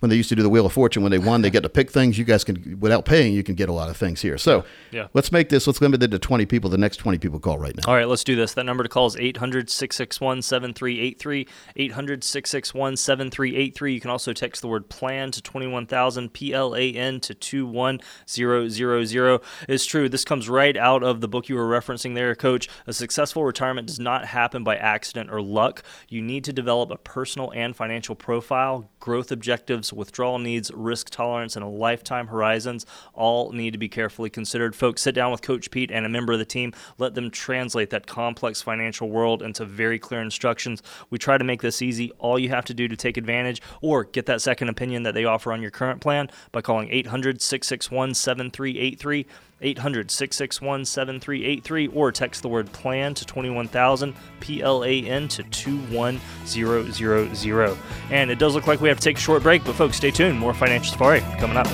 when 0.00 0.10
they 0.10 0.16
used 0.16 0.28
to 0.28 0.34
do 0.36 0.42
the 0.42 0.50
Wheel 0.50 0.66
of 0.66 0.72
Fortune, 0.72 1.02
when 1.02 1.10
they 1.10 1.18
won, 1.18 1.40
they 1.40 1.50
get 1.50 1.62
to 1.62 1.70
pick 1.70 1.90
things. 1.90 2.18
You 2.18 2.24
guys 2.24 2.44
can, 2.44 2.78
without 2.80 3.06
paying, 3.06 3.32
you 3.32 3.42
can 3.42 3.54
get 3.54 3.70
a 3.70 3.72
lot 3.72 3.88
of 3.88 3.96
things 3.96 4.20
here. 4.20 4.36
So 4.36 4.64
Yeah. 4.92 5.06
let's 5.14 5.32
make 5.32 5.48
this, 5.48 5.66
let's 5.66 5.80
limit 5.80 6.02
it 6.02 6.10
to 6.10 6.18
20 6.18 6.44
people. 6.44 6.68
The 6.68 6.76
next 6.76 6.98
20 6.98 7.18
people 7.18 7.40
call 7.40 7.58
right 7.58 7.74
now. 7.74 7.82
All 7.86 7.94
right, 7.94 8.06
let's 8.06 8.24
do 8.24 8.36
this. 8.36 8.52
That 8.54 8.66
number 8.66 8.82
to 8.82 8.88
call 8.90 9.06
is 9.06 9.16
800 9.16 9.70
661 9.70 10.42
7383. 10.42 11.46
800 11.76 12.24
661 12.24 12.96
7383. 12.96 13.94
You 13.94 14.00
can 14.00 14.10
also 14.10 14.32
text 14.34 14.60
the 14.60 14.68
word 14.68 14.90
plan 14.90 15.30
to 15.30 15.40
21000, 15.40 16.32
P 16.32 16.52
L 16.52 16.76
A 16.76 16.92
N 16.92 17.20
to 17.20 17.34
21000. 17.34 19.40
It's 19.68 19.86
true. 19.86 20.08
This 20.08 20.24
comes 20.24 20.48
right 20.48 20.76
out 20.76 21.02
of 21.02 21.20
the 21.20 21.28
book 21.28 21.48
you 21.48 21.56
were 21.56 21.68
referencing 21.68 22.14
there, 22.14 22.34
Coach. 22.34 22.68
A 22.86 22.92
successful 22.92 23.44
retirement 23.44 23.86
does 23.86 23.98
not 23.98 24.26
happen 24.26 24.64
by 24.64 24.76
accident 24.76 25.30
or 25.30 25.40
luck. 25.40 25.82
You 26.08 26.22
need 26.22 26.44
to 26.44 26.52
develop 26.52 26.90
a 26.90 26.96
personal 26.96 27.50
and 27.52 27.74
financial 27.74 28.14
profile, 28.14 28.90
growth 29.00 29.32
objectives, 29.32 29.85
withdrawal 29.92 30.38
needs, 30.38 30.70
risk 30.72 31.10
tolerance, 31.10 31.56
and 31.56 31.64
a 31.64 31.68
lifetime 31.68 32.28
horizons 32.28 32.86
all 33.14 33.52
need 33.52 33.72
to 33.72 33.78
be 33.78 33.88
carefully 33.88 34.30
considered. 34.30 34.74
Folks, 34.74 35.02
sit 35.02 35.14
down 35.14 35.30
with 35.30 35.42
Coach 35.42 35.70
Pete 35.70 35.90
and 35.90 36.06
a 36.06 36.08
member 36.08 36.32
of 36.32 36.38
the 36.38 36.44
team. 36.44 36.72
Let 36.98 37.14
them 37.14 37.30
translate 37.30 37.90
that 37.90 38.06
complex 38.06 38.62
financial 38.62 39.08
world 39.10 39.42
into 39.42 39.64
very 39.64 39.98
clear 39.98 40.20
instructions. 40.20 40.82
We 41.10 41.18
try 41.18 41.38
to 41.38 41.44
make 41.44 41.62
this 41.62 41.82
easy. 41.82 42.12
All 42.18 42.38
you 42.38 42.48
have 42.50 42.64
to 42.66 42.74
do 42.74 42.88
to 42.88 42.96
take 42.96 43.16
advantage 43.16 43.62
or 43.80 44.04
get 44.04 44.26
that 44.26 44.42
second 44.42 44.68
opinion 44.68 45.02
that 45.04 45.14
they 45.14 45.24
offer 45.24 45.52
on 45.52 45.62
your 45.62 45.70
current 45.70 46.00
plan 46.00 46.30
by 46.52 46.60
calling 46.60 46.88
800 46.90 47.40
661 47.40 48.14
7383. 48.14 49.26
800 49.60 50.10
661 50.10 50.84
7383 50.84 51.88
or 51.88 52.12
text 52.12 52.42
the 52.42 52.48
word 52.48 52.70
plan 52.72 53.14
to 53.14 53.24
21000 53.24 54.14
P 54.40 54.62
L 54.62 54.84
A 54.84 55.02
N 55.02 55.28
to 55.28 55.42
21000. 55.44 57.78
And 58.10 58.30
it 58.30 58.38
does 58.38 58.54
look 58.54 58.66
like 58.66 58.80
we 58.80 58.88
have 58.88 58.98
to 58.98 59.04
take 59.04 59.16
a 59.16 59.20
short 59.20 59.42
break, 59.42 59.64
but 59.64 59.74
folks, 59.74 59.96
stay 59.96 60.10
tuned. 60.10 60.38
More 60.38 60.54
Financial 60.54 60.92
Safari 60.92 61.20
coming 61.38 61.56
up. 61.56 61.66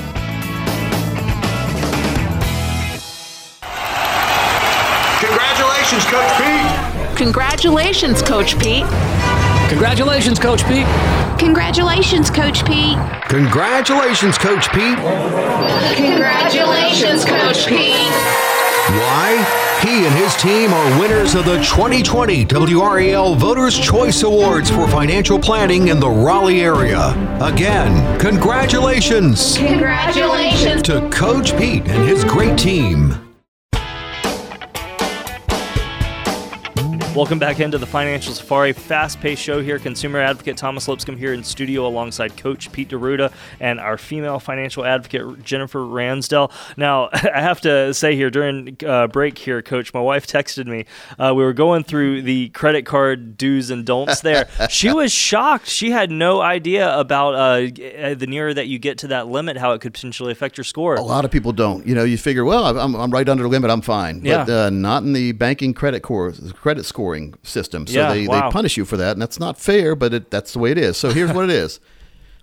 Congratulations, 5.20 6.04
Coach 6.04 6.38
Pete. 6.38 7.16
Congratulations, 7.16 8.22
Coach 8.22 8.58
Pete. 8.58 8.84
Congratulations, 9.72 10.38
Coach 10.38 10.66
Pete. 10.66 10.86
Congratulations, 11.38 12.28
Coach 12.28 12.62
Pete. 12.66 12.98
Congratulations, 13.30 14.36
Coach 14.36 14.70
Pete. 14.70 14.98
Congratulations, 15.96 17.24
Coach 17.24 17.66
Pete. 17.66 18.12
Why? 19.00 19.78
He 19.80 20.04
and 20.06 20.14
his 20.14 20.36
team 20.36 20.74
are 20.74 21.00
winners 21.00 21.34
of 21.34 21.46
the 21.46 21.56
2020 21.62 22.44
WRAL 22.44 23.34
Voters' 23.34 23.78
Choice 23.78 24.22
Awards 24.22 24.70
for 24.70 24.86
financial 24.88 25.38
planning 25.38 25.88
in 25.88 25.98
the 25.98 26.10
Raleigh 26.10 26.60
area. 26.60 27.08
Again, 27.40 28.20
congratulations 28.20 29.56
Congratulations. 29.56 30.82
to 30.82 31.08
Coach 31.08 31.56
Pete 31.56 31.88
and 31.88 32.06
his 32.06 32.24
great 32.24 32.58
team. 32.58 33.21
Welcome 37.14 37.38
back 37.38 37.60
into 37.60 37.76
the 37.76 37.84
Financial 37.86 38.32
Safari 38.32 38.72
fast 38.72 39.20
paced 39.20 39.42
show 39.42 39.60
here. 39.60 39.78
Consumer 39.78 40.18
advocate 40.18 40.56
Thomas 40.56 40.88
Lipscomb 40.88 41.18
here 41.18 41.34
in 41.34 41.44
studio 41.44 41.86
alongside 41.86 42.38
Coach 42.38 42.72
Pete 42.72 42.88
D'Arruda 42.88 43.30
and 43.60 43.78
our 43.78 43.98
female 43.98 44.38
financial 44.38 44.82
advocate 44.86 45.42
Jennifer 45.44 45.80
Ransdell. 45.80 46.50
Now, 46.78 47.10
I 47.12 47.42
have 47.42 47.60
to 47.62 47.92
say 47.92 48.16
here 48.16 48.30
during 48.30 48.78
uh, 48.86 49.08
break 49.08 49.36
here, 49.36 49.60
Coach, 49.60 49.92
my 49.92 50.00
wife 50.00 50.26
texted 50.26 50.66
me. 50.66 50.86
Uh, 51.18 51.34
we 51.36 51.42
were 51.44 51.52
going 51.52 51.84
through 51.84 52.22
the 52.22 52.48
credit 52.48 52.86
card 52.86 53.36
do's 53.36 53.68
and 53.68 53.84
don'ts 53.84 54.22
there. 54.22 54.48
she 54.70 54.90
was 54.90 55.12
shocked. 55.12 55.66
She 55.68 55.90
had 55.90 56.10
no 56.10 56.40
idea 56.40 56.98
about 56.98 57.34
uh, 57.34 57.60
the 58.14 58.26
nearer 58.26 58.54
that 58.54 58.68
you 58.68 58.78
get 58.78 58.96
to 58.98 59.08
that 59.08 59.28
limit, 59.28 59.58
how 59.58 59.72
it 59.72 59.82
could 59.82 59.92
potentially 59.92 60.32
affect 60.32 60.56
your 60.56 60.64
score. 60.64 60.94
A 60.94 61.02
lot 61.02 61.26
of 61.26 61.30
people 61.30 61.52
don't. 61.52 61.86
You 61.86 61.94
know, 61.94 62.04
you 62.04 62.16
figure, 62.16 62.46
well, 62.46 62.78
I'm, 62.78 62.94
I'm 62.96 63.10
right 63.10 63.28
under 63.28 63.42
the 63.42 63.50
limit, 63.50 63.70
I'm 63.70 63.82
fine. 63.82 64.20
But 64.20 64.48
Yeah. 64.48 64.64
uh, 64.66 64.70
not 64.70 65.02
in 65.02 65.12
the 65.12 65.32
banking 65.32 65.74
credit 65.74 66.00
core, 66.02 66.32
credit 66.54 66.84
scoring 67.02 67.34
system. 67.42 67.86
So 67.86 67.94
Yeah, 68.00 68.12
they, 68.14 68.26
wow. 68.28 68.48
they 68.48 68.52
punish 68.52 68.76
you 68.76 68.84
for 68.84 68.96
that, 68.96 69.12
and 69.12 69.22
that's 69.22 69.40
not 69.40 69.58
fair, 69.58 69.94
but 69.96 70.14
it, 70.14 70.30
that's 70.30 70.52
the 70.52 70.58
way 70.58 70.70
it 70.70 70.78
is. 70.78 70.96
So 70.96 71.10
here's 71.10 71.32
what 71.32 71.44
it 71.44 71.50
is. 71.64 71.80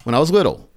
When 0.03 0.15
I 0.15 0.19
was 0.19 0.31
little, 0.31 0.69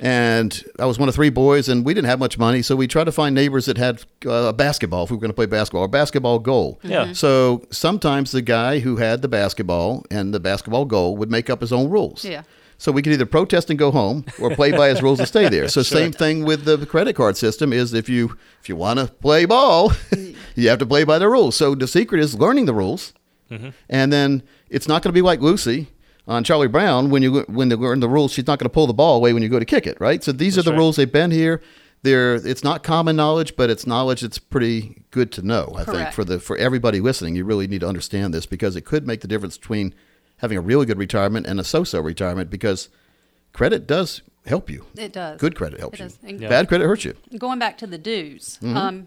and 0.00 0.62
I 0.78 0.86
was 0.86 0.98
one 0.98 1.08
of 1.08 1.14
three 1.14 1.30
boys, 1.30 1.68
and 1.68 1.84
we 1.84 1.92
didn't 1.94 2.08
have 2.08 2.18
much 2.20 2.38
money, 2.38 2.62
so 2.62 2.76
we 2.76 2.86
tried 2.86 3.04
to 3.04 3.12
find 3.12 3.34
neighbors 3.34 3.66
that 3.66 3.76
had 3.78 4.04
uh, 4.24 4.30
a 4.30 4.52
basketball 4.52 5.04
if 5.04 5.10
we 5.10 5.16
were 5.16 5.20
going 5.20 5.30
to 5.30 5.34
play 5.34 5.46
basketball, 5.46 5.82
or 5.82 5.88
basketball 5.88 6.38
goal. 6.38 6.78
Yeah. 6.82 7.12
So 7.12 7.62
sometimes 7.70 8.30
the 8.32 8.42
guy 8.42 8.78
who 8.78 8.96
had 8.96 9.22
the 9.22 9.28
basketball 9.28 10.04
and 10.10 10.32
the 10.32 10.40
basketball 10.40 10.84
goal 10.84 11.16
would 11.16 11.30
make 11.30 11.50
up 11.50 11.60
his 11.60 11.72
own 11.72 11.90
rules. 11.90 12.24
Yeah. 12.24 12.42
So 12.80 12.92
we 12.92 13.02
could 13.02 13.12
either 13.12 13.26
protest 13.26 13.70
and 13.70 13.78
go 13.78 13.90
home, 13.90 14.24
or 14.40 14.54
play 14.54 14.70
by 14.70 14.88
his 14.88 15.02
rules 15.02 15.18
and 15.18 15.26
stay 15.26 15.48
there. 15.48 15.66
So 15.76 15.82
same 15.82 16.12
thing 16.12 16.44
with 16.44 16.64
the 16.64 16.86
credit 16.86 17.16
card 17.16 17.36
system 17.36 17.72
is 17.72 17.92
if 17.92 18.08
you 18.08 18.36
if 18.62 18.68
you 18.68 18.76
want 18.76 19.00
to 19.00 19.06
play 19.06 19.46
ball, 19.46 19.92
you 20.54 20.68
have 20.68 20.78
to 20.78 20.86
play 20.86 21.02
by 21.02 21.18
the 21.18 21.28
rules. 21.28 21.56
So 21.56 21.74
the 21.74 21.88
secret 21.88 22.20
is 22.20 22.36
learning 22.38 22.66
the 22.66 22.74
rules, 22.74 23.12
and 23.88 24.12
then 24.12 24.42
it's 24.68 24.86
not 24.88 25.02
going 25.02 25.10
to 25.10 25.14
be 25.18 25.22
like 25.22 25.40
Lucy 25.40 25.88
on 26.26 26.44
Charlie 26.44 26.68
Brown 26.68 27.10
when 27.10 27.22
you 27.22 27.40
when 27.48 27.68
they 27.68 27.76
learn 27.76 28.00
the 28.00 28.08
rules. 28.08 28.32
She's 28.32 28.46
not 28.46 28.58
going 28.58 28.66
to 28.66 28.72
pull 28.74 28.86
the 28.86 28.92
ball 28.94 29.16
away 29.16 29.32
when 29.32 29.42
you 29.42 29.48
go 29.48 29.58
to 29.58 29.64
kick 29.64 29.86
it, 29.86 29.98
right? 30.00 30.22
So 30.22 30.32
these 30.32 30.58
are 30.58 30.62
the 30.62 30.72
right. 30.72 30.78
rules. 30.78 30.96
They've 30.96 31.10
been 31.10 31.30
here. 31.30 31.62
They're 32.02 32.34
it's 32.36 32.62
not 32.62 32.82
common 32.84 33.16
knowledge, 33.16 33.56
but 33.56 33.70
it's 33.70 33.86
knowledge 33.86 34.20
that's 34.20 34.38
pretty 34.38 35.02
good 35.10 35.32
to 35.32 35.42
know. 35.42 35.74
I 35.76 35.84
think 35.84 36.12
for 36.12 36.24
the 36.24 36.38
for 36.38 36.56
everybody 36.56 37.00
listening, 37.00 37.34
you 37.34 37.44
really 37.44 37.66
need 37.66 37.80
to 37.80 37.88
understand 37.88 38.32
this 38.34 38.46
because 38.46 38.76
it 38.76 38.82
could 38.82 39.06
make 39.06 39.20
the 39.20 39.28
difference 39.28 39.58
between 39.58 39.94
having 40.36 40.56
a 40.56 40.60
really 40.60 40.86
good 40.86 40.98
retirement 40.98 41.46
and 41.46 41.58
a 41.58 41.64
so-so 41.64 42.00
retirement 42.00 42.50
because 42.50 42.88
credit 43.52 43.86
does 43.88 44.22
help 44.46 44.70
you. 44.70 44.86
It 44.96 45.12
does. 45.12 45.40
Good 45.40 45.56
credit 45.56 45.80
helps 45.80 45.98
It 45.98 46.02
you. 46.04 46.08
does. 46.08 46.18
And 46.22 46.40
Bad 46.40 46.68
credit 46.68 46.86
hurts 46.86 47.04
you. 47.04 47.14
Going 47.36 47.58
back 47.58 47.76
to 47.78 47.86
the 47.88 47.98
do's, 47.98 48.58
Mm-hmm. 48.62 48.76
um, 48.76 49.06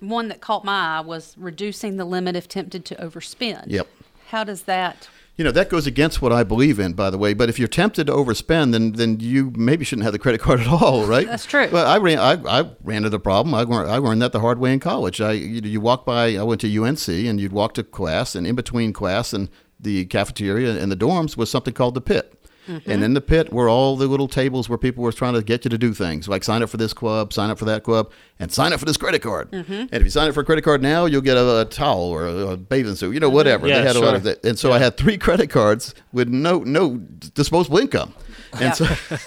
one 0.00 0.28
that 0.28 0.40
caught 0.40 0.64
my 0.64 0.98
eye 0.98 1.00
was 1.00 1.34
reducing 1.38 1.96
the 1.96 2.04
limit 2.04 2.36
if 2.36 2.48
tempted 2.48 2.84
to 2.86 2.94
overspend. 2.96 3.64
Yep. 3.68 3.88
How 4.28 4.44
does 4.44 4.62
that? 4.62 5.08
You 5.36 5.44
know 5.44 5.50
that 5.50 5.68
goes 5.68 5.84
against 5.86 6.22
what 6.22 6.32
I 6.32 6.44
believe 6.44 6.78
in, 6.78 6.92
by 6.92 7.10
the 7.10 7.18
way. 7.18 7.34
But 7.34 7.48
if 7.48 7.58
you're 7.58 7.66
tempted 7.66 8.06
to 8.06 8.12
overspend, 8.12 8.70
then 8.70 8.92
then 8.92 9.18
you 9.18 9.52
maybe 9.56 9.84
shouldn't 9.84 10.04
have 10.04 10.12
the 10.12 10.18
credit 10.18 10.40
card 10.40 10.60
at 10.60 10.68
all, 10.68 11.06
right? 11.06 11.26
That's 11.26 11.44
true. 11.44 11.68
Well, 11.72 11.86
I 11.86 11.98
ran 11.98 12.18
I, 12.18 12.60
I 12.60 12.70
ran 12.84 12.98
into 12.98 13.10
the 13.10 13.18
problem. 13.18 13.52
I 13.52 13.62
learned, 13.62 13.90
I 13.90 13.98
learned 13.98 14.22
that 14.22 14.30
the 14.30 14.40
hard 14.40 14.60
way 14.60 14.72
in 14.72 14.78
college. 14.78 15.20
I 15.20 15.32
you, 15.32 15.60
you 15.62 15.80
walk 15.80 16.06
by. 16.06 16.36
I 16.36 16.42
went 16.44 16.60
to 16.60 16.82
UNC, 16.82 17.08
and 17.08 17.40
you'd 17.40 17.52
walk 17.52 17.74
to 17.74 17.82
class, 17.82 18.36
and 18.36 18.46
in 18.46 18.54
between 18.54 18.92
class 18.92 19.32
and 19.32 19.48
the 19.80 20.04
cafeteria 20.06 20.80
and 20.80 20.90
the 20.90 20.96
dorms 20.96 21.36
was 21.36 21.50
something 21.50 21.74
called 21.74 21.94
the 21.94 22.00
pit. 22.00 22.40
Mm-hmm. 22.68 22.90
And 22.90 23.04
in 23.04 23.14
the 23.14 23.20
pit 23.20 23.52
were 23.52 23.68
all 23.68 23.96
the 23.96 24.06
little 24.06 24.28
tables 24.28 24.68
where 24.68 24.78
people 24.78 25.04
were 25.04 25.12
trying 25.12 25.34
to 25.34 25.42
get 25.42 25.64
you 25.64 25.68
to 25.68 25.78
do 25.78 25.92
things 25.92 26.28
like 26.28 26.44
sign 26.44 26.62
up 26.62 26.70
for 26.70 26.76
this 26.76 26.92
club, 26.92 27.32
sign 27.32 27.50
up 27.50 27.58
for 27.58 27.66
that 27.66 27.82
club, 27.82 28.10
and 28.38 28.50
sign 28.50 28.72
up 28.72 28.80
for 28.80 28.86
this 28.86 28.96
credit 28.96 29.20
card. 29.20 29.48
And 29.52 29.92
if 29.92 30.02
you 30.02 30.10
sign 30.10 30.28
up 30.28 30.34
for 30.34 30.40
a 30.40 30.44
credit 30.44 30.62
card 30.62 30.82
now, 30.82 31.04
you'll 31.04 31.20
get 31.20 31.36
a, 31.36 31.60
a 31.60 31.64
towel 31.66 32.02
or 32.02 32.26
a, 32.26 32.36
a 32.48 32.56
bathing 32.56 32.94
suit, 32.94 33.12
you 33.12 33.20
know, 33.20 33.30
whatever. 33.30 33.68
Yeah, 33.68 33.80
they 33.80 33.86
had 33.86 33.96
a 33.96 34.00
lot 34.00 34.08
sure. 34.08 34.16
of 34.16 34.22
that. 34.24 34.44
And 34.44 34.58
so 34.58 34.72
I 34.72 34.78
had 34.78 34.96
three 34.96 35.18
credit 35.18 35.50
cards 35.50 35.94
with 36.12 36.28
no 36.28 36.60
no 36.60 36.96
disposable 37.34 37.78
income. 37.78 38.14
And 38.60 38.74
so 38.74 38.84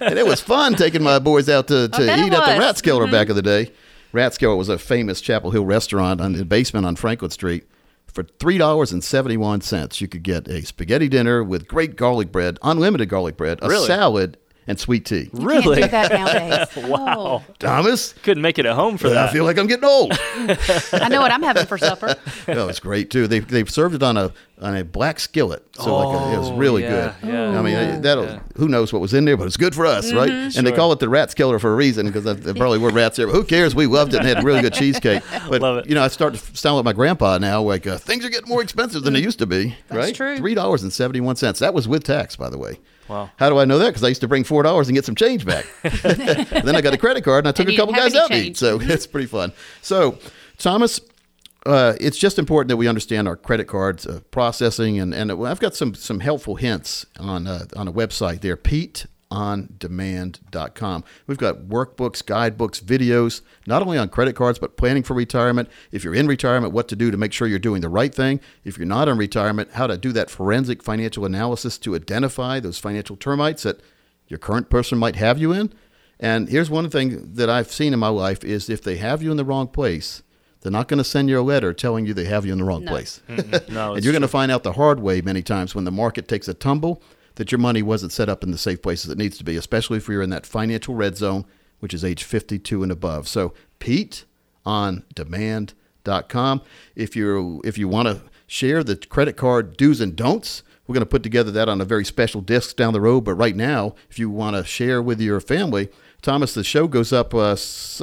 and 0.00 0.18
it 0.18 0.26
was 0.26 0.40
fun 0.40 0.74
taking 0.74 1.02
my 1.02 1.18
boys 1.18 1.48
out 1.48 1.68
to, 1.68 1.88
to 1.88 2.02
eat 2.02 2.32
at 2.32 2.46
the 2.46 2.64
was. 2.64 2.82
Rathskeller 2.82 3.10
back 3.10 3.28
in 3.28 3.36
the 3.36 3.42
day. 3.42 3.70
Rathskeller 4.12 4.56
was 4.56 4.68
a 4.68 4.78
famous 4.78 5.20
Chapel 5.20 5.50
Hill 5.50 5.64
restaurant 5.64 6.20
on 6.20 6.34
the 6.34 6.44
basement 6.44 6.86
on 6.86 6.96
Franklin 6.96 7.30
Street. 7.30 7.64
For 8.14 8.22
three 8.38 8.58
dollars 8.58 8.92
and 8.92 9.02
seventy 9.02 9.36
one 9.36 9.60
cents, 9.60 10.00
you 10.00 10.06
could 10.06 10.22
get 10.22 10.46
a 10.46 10.62
spaghetti 10.64 11.08
dinner 11.08 11.42
with 11.42 11.66
great 11.66 11.96
garlic 11.96 12.30
bread, 12.30 12.58
unlimited 12.62 13.08
garlic 13.08 13.36
bread, 13.36 13.58
a 13.60 13.68
Really? 13.68 13.86
salad, 13.88 14.36
and 14.66 14.78
sweet 14.78 15.04
tea. 15.04 15.30
Really? 15.32 15.80
Can't 15.80 15.84
do 15.84 15.88
that 15.90 16.12
nowadays. 16.12 16.68
Wow. 16.94 17.14
Oh. 17.16 17.54
Thomas, 17.58 18.12
Couldn't 18.22 18.42
make 18.42 18.58
it 18.58 18.66
at 18.66 18.74
home 18.74 18.98
for 18.98 19.08
that. 19.08 19.28
I 19.28 19.32
feel 19.32 19.44
like 19.44 19.58
I'm 19.58 19.66
getting 19.66 19.84
old. 19.84 20.12
I 20.92 21.08
know 21.08 21.20
what 21.20 21.32
I'm 21.32 21.42
having 21.42 21.66
for 21.66 21.78
supper. 21.78 22.14
oh, 22.48 22.68
it's 22.68 22.80
great 22.80 23.10
too. 23.10 23.26
They 23.26 23.38
they 23.40 23.64
served 23.64 23.94
it 23.94 24.02
on 24.02 24.16
a 24.16 24.32
on 24.60 24.76
a 24.76 24.84
black 24.84 25.18
skillet, 25.18 25.64
so 25.72 25.96
like 25.96 26.20
a, 26.20 26.34
it 26.34 26.38
was 26.38 26.50
Oh, 26.50 26.56
really 26.56 26.82
yeah, 26.82 27.14
good. 27.20 27.28
yeah. 27.28 27.40
Oh, 27.46 27.58
I 27.58 27.62
mean, 27.62 28.02
that'll 28.02 28.26
who 28.56 28.68
knows 28.68 28.92
what 28.92 29.02
was 29.02 29.14
in 29.14 29.24
there, 29.24 29.36
but 29.36 29.46
it's 29.46 29.56
good 29.56 29.74
for 29.74 29.86
us, 29.86 30.12
right? 30.12 30.30
Mm-hmm. 30.30 30.58
And 30.58 30.66
they 30.66 30.72
call 30.72 30.92
it 30.92 31.00
the 31.00 31.08
Rats 31.08 31.34
Killer 31.34 31.58
for 31.58 31.72
a 31.72 31.76
reason 31.76 32.06
because 32.06 32.24
there 32.24 32.54
probably 32.54 32.78
were 32.78 32.90
rats 32.90 33.16
there. 33.16 33.26
But 33.26 33.34
who 33.34 33.44
cares? 33.44 33.74
We 33.74 33.86
loved 33.86 34.14
it 34.14 34.18
and 34.18 34.26
had 34.26 34.38
a 34.38 34.42
really 34.42 34.60
good 34.60 34.74
cheesecake. 34.74 35.22
But 35.48 35.60
Love 35.60 35.78
it. 35.78 35.88
you 35.88 35.94
know, 35.94 36.02
I 36.02 36.08
start 36.08 36.34
to 36.34 36.56
sound 36.56 36.76
like 36.76 36.84
my 36.84 36.92
grandpa 36.92 37.38
now. 37.38 37.60
Like 37.62 37.86
uh, 37.86 37.98
things 37.98 38.24
are 38.24 38.30
getting 38.30 38.48
more 38.48 38.62
expensive 38.62 39.02
than 39.02 39.12
they 39.14 39.20
mm. 39.20 39.24
used 39.24 39.38
to 39.40 39.46
be. 39.46 39.76
right? 39.90 40.14
true. 40.14 40.36
Three 40.38 40.54
dollars 40.54 40.82
and 40.82 40.92
seventy 40.92 41.20
one 41.20 41.36
cents. 41.36 41.58
That 41.58 41.74
was 41.74 41.86
with 41.88 42.04
tax, 42.04 42.36
by 42.36 42.48
the 42.48 42.58
way. 42.58 42.78
Wow. 43.08 43.30
How 43.36 43.50
do 43.50 43.58
I 43.58 43.64
know 43.64 43.78
that? 43.78 43.88
Because 43.88 44.04
I 44.04 44.08
used 44.08 44.20
to 44.22 44.28
bring 44.28 44.44
four 44.44 44.62
dollars 44.62 44.88
and 44.88 44.94
get 44.94 45.04
some 45.04 45.14
change 45.14 45.44
back. 45.44 45.66
Then 45.82 46.74
I 46.74 46.80
got 46.80 46.94
a 46.94 46.98
credit 46.98 47.24
card 47.24 47.44
and 47.44 47.48
I 47.48 47.52
took 47.52 47.66
And 47.66 47.74
a 47.74 47.76
couple 47.76 47.94
guys 47.94 48.14
out 48.14 48.30
to 48.30 48.36
eat. 48.36 48.56
So 48.56 48.78
it's 48.82 49.06
pretty 49.06 49.26
fun. 49.26 49.52
So, 49.82 50.18
Thomas, 50.58 51.00
uh, 51.66 51.94
it's 52.00 52.18
just 52.18 52.38
important 52.38 52.68
that 52.68 52.76
we 52.76 52.88
understand 52.88 53.26
our 53.28 53.36
credit 53.36 53.66
cards 53.66 54.06
uh, 54.06 54.20
processing, 54.30 54.98
and, 54.98 55.14
and 55.14 55.32
I've 55.32 55.60
got 55.60 55.74
some 55.74 55.94
some 55.94 56.20
helpful 56.20 56.56
hints 56.56 57.06
on 57.18 57.46
uh, 57.46 57.66
on 57.76 57.88
a 57.88 57.92
website 57.92 58.40
there, 58.40 58.56
PeteOnDemand.com. 59.34 61.04
We've 61.26 61.38
got 61.38 61.62
workbooks, 61.62 62.24
guidebooks, 62.24 62.80
videos, 62.80 63.42
not 63.66 63.82
only 63.82 63.98
on 63.98 64.08
credit 64.08 64.36
cards 64.36 64.58
but 64.58 64.76
planning 64.76 65.02
for 65.02 65.14
retirement. 65.14 65.68
If 65.92 66.04
you're 66.04 66.14
in 66.14 66.26
retirement, 66.26 66.72
what 66.72 66.88
to 66.88 66.96
do 66.96 67.10
to 67.10 67.16
make 67.16 67.32
sure 67.32 67.48
you're 67.48 67.58
doing 67.58 67.80
the 67.80 67.88
right 67.88 68.14
thing. 68.14 68.40
If 68.64 68.78
you're 68.78 68.86
not 68.86 69.08
in 69.08 69.18
retirement, 69.18 69.72
how 69.72 69.86
to 69.86 69.96
do 69.96 70.12
that 70.12 70.30
forensic 70.30 70.82
financial 70.82 71.24
analysis 71.24 71.78
to 71.78 71.96
identify 71.96 72.60
those 72.60 72.78
financial 72.78 73.16
termites 73.16 73.64
that 73.64 73.80
your 74.28 74.38
current 74.38 74.70
person 74.70 74.98
might 74.98 75.16
have 75.16 75.38
you 75.38 75.52
in. 75.52 75.72
And 76.20 76.48
here's 76.48 76.70
one 76.70 76.88
thing 76.90 77.34
that 77.34 77.50
I've 77.50 77.72
seen 77.72 77.92
in 77.92 77.98
my 77.98 78.08
life 78.08 78.44
is 78.44 78.70
if 78.70 78.82
they 78.82 78.96
have 78.96 79.22
you 79.22 79.30
in 79.30 79.36
the 79.36 79.44
wrong 79.44 79.66
place, 79.66 80.22
they're 80.60 80.72
not 80.72 80.88
going 80.88 80.98
to 80.98 81.04
send 81.04 81.28
you 81.28 81.38
a 81.38 81.42
letter 81.42 81.74
telling 81.74 82.06
you 82.06 82.14
they 82.14 82.24
have 82.24 82.46
you 82.46 82.52
in 82.52 82.58
the 82.58 82.64
wrong 82.64 82.86
place. 82.86 83.20
Mm-hmm. 83.28 83.74
No, 83.74 83.94
and 83.94 84.04
you're 84.04 84.12
going 84.12 84.22
to 84.22 84.28
find 84.28 84.50
out 84.50 84.62
the 84.62 84.72
hard 84.72 85.00
way 85.00 85.20
many 85.20 85.42
times 85.42 85.74
when 85.74 85.84
the 85.84 85.90
market 85.90 86.26
takes 86.26 86.48
a 86.48 86.54
tumble 86.54 87.02
that 87.36 87.50
your 87.50 87.58
money 87.58 87.82
wasn't 87.82 88.12
set 88.12 88.28
up 88.28 88.42
in 88.42 88.50
the 88.50 88.58
safe 88.58 88.82
places 88.82 89.10
it 89.10 89.18
needs 89.18 89.38
to 89.38 89.44
be, 89.44 89.56
especially 89.56 89.98
if 89.98 90.08
you're 90.08 90.22
in 90.22 90.30
that 90.30 90.46
financial 90.46 90.94
red 90.94 91.16
zone, 91.16 91.44
which 91.80 91.94
is 91.94 92.04
age 92.04 92.22
52 92.22 92.82
and 92.82 92.92
above. 92.92 93.28
So, 93.28 93.52
Pete 93.78 94.24
on 94.64 95.04
demand.com. 95.14 96.62
If 96.94 97.16
you 97.16 97.60
if 97.64 97.76
you 97.76 97.88
want 97.88 98.08
to 98.08 98.22
share 98.46 98.84
the 98.84 98.96
credit 98.96 99.36
card 99.36 99.76
do's 99.76 100.00
and 100.00 100.14
don'ts, 100.16 100.62
we're 100.86 100.94
going 100.94 101.02
to 101.02 101.10
put 101.10 101.22
together 101.22 101.50
that 101.50 101.68
on 101.68 101.80
a 101.80 101.84
very 101.84 102.04
special 102.04 102.40
disc 102.40 102.76
down 102.76 102.92
the 102.92 103.00
road. 103.00 103.22
But 103.22 103.34
right 103.34 103.56
now, 103.56 103.94
if 104.10 104.18
you 104.18 104.30
want 104.30 104.56
to 104.56 104.64
share 104.64 105.02
with 105.02 105.20
your 105.20 105.40
family, 105.40 105.88
Thomas, 106.24 106.54
the 106.54 106.64
show 106.64 106.88
goes 106.88 107.12
up 107.12 107.34
uh, 107.34 107.54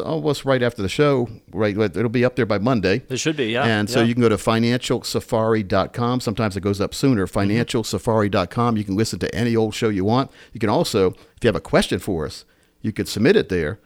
almost 0.05 0.45
right 0.45 0.61
after 0.61 0.83
the 0.83 0.87
show. 0.87 1.27
Right, 1.51 1.75
it'll 1.75 2.07
be 2.07 2.23
up 2.23 2.35
there 2.35 2.45
by 2.45 2.59
Monday. 2.59 3.01
It 3.09 3.17
should 3.17 3.35
be, 3.35 3.47
yeah. 3.47 3.65
And 3.65 3.89
so 3.89 3.99
yeah. 3.99 4.05
you 4.05 4.13
can 4.13 4.21
go 4.21 4.29
to 4.29 4.37
financialsafari.com. 4.37 6.19
Sometimes 6.19 6.55
it 6.55 6.61
goes 6.61 6.79
up 6.79 6.93
sooner. 6.93 7.25
Financialsafari.com. 7.25 8.77
You 8.77 8.83
can 8.83 8.95
listen 8.95 9.17
to 9.19 9.35
any 9.35 9.55
old 9.55 9.73
show 9.73 9.89
you 9.89 10.05
want. 10.05 10.29
You 10.53 10.59
can 10.59 10.69
also, 10.69 11.07
if 11.07 11.43
you 11.43 11.47
have 11.47 11.55
a 11.55 11.61
question 11.61 11.97
for 11.97 12.27
us, 12.27 12.45
you 12.83 12.93
could 12.93 13.07
submit 13.07 13.35
it 13.35 13.49
there 13.49 13.79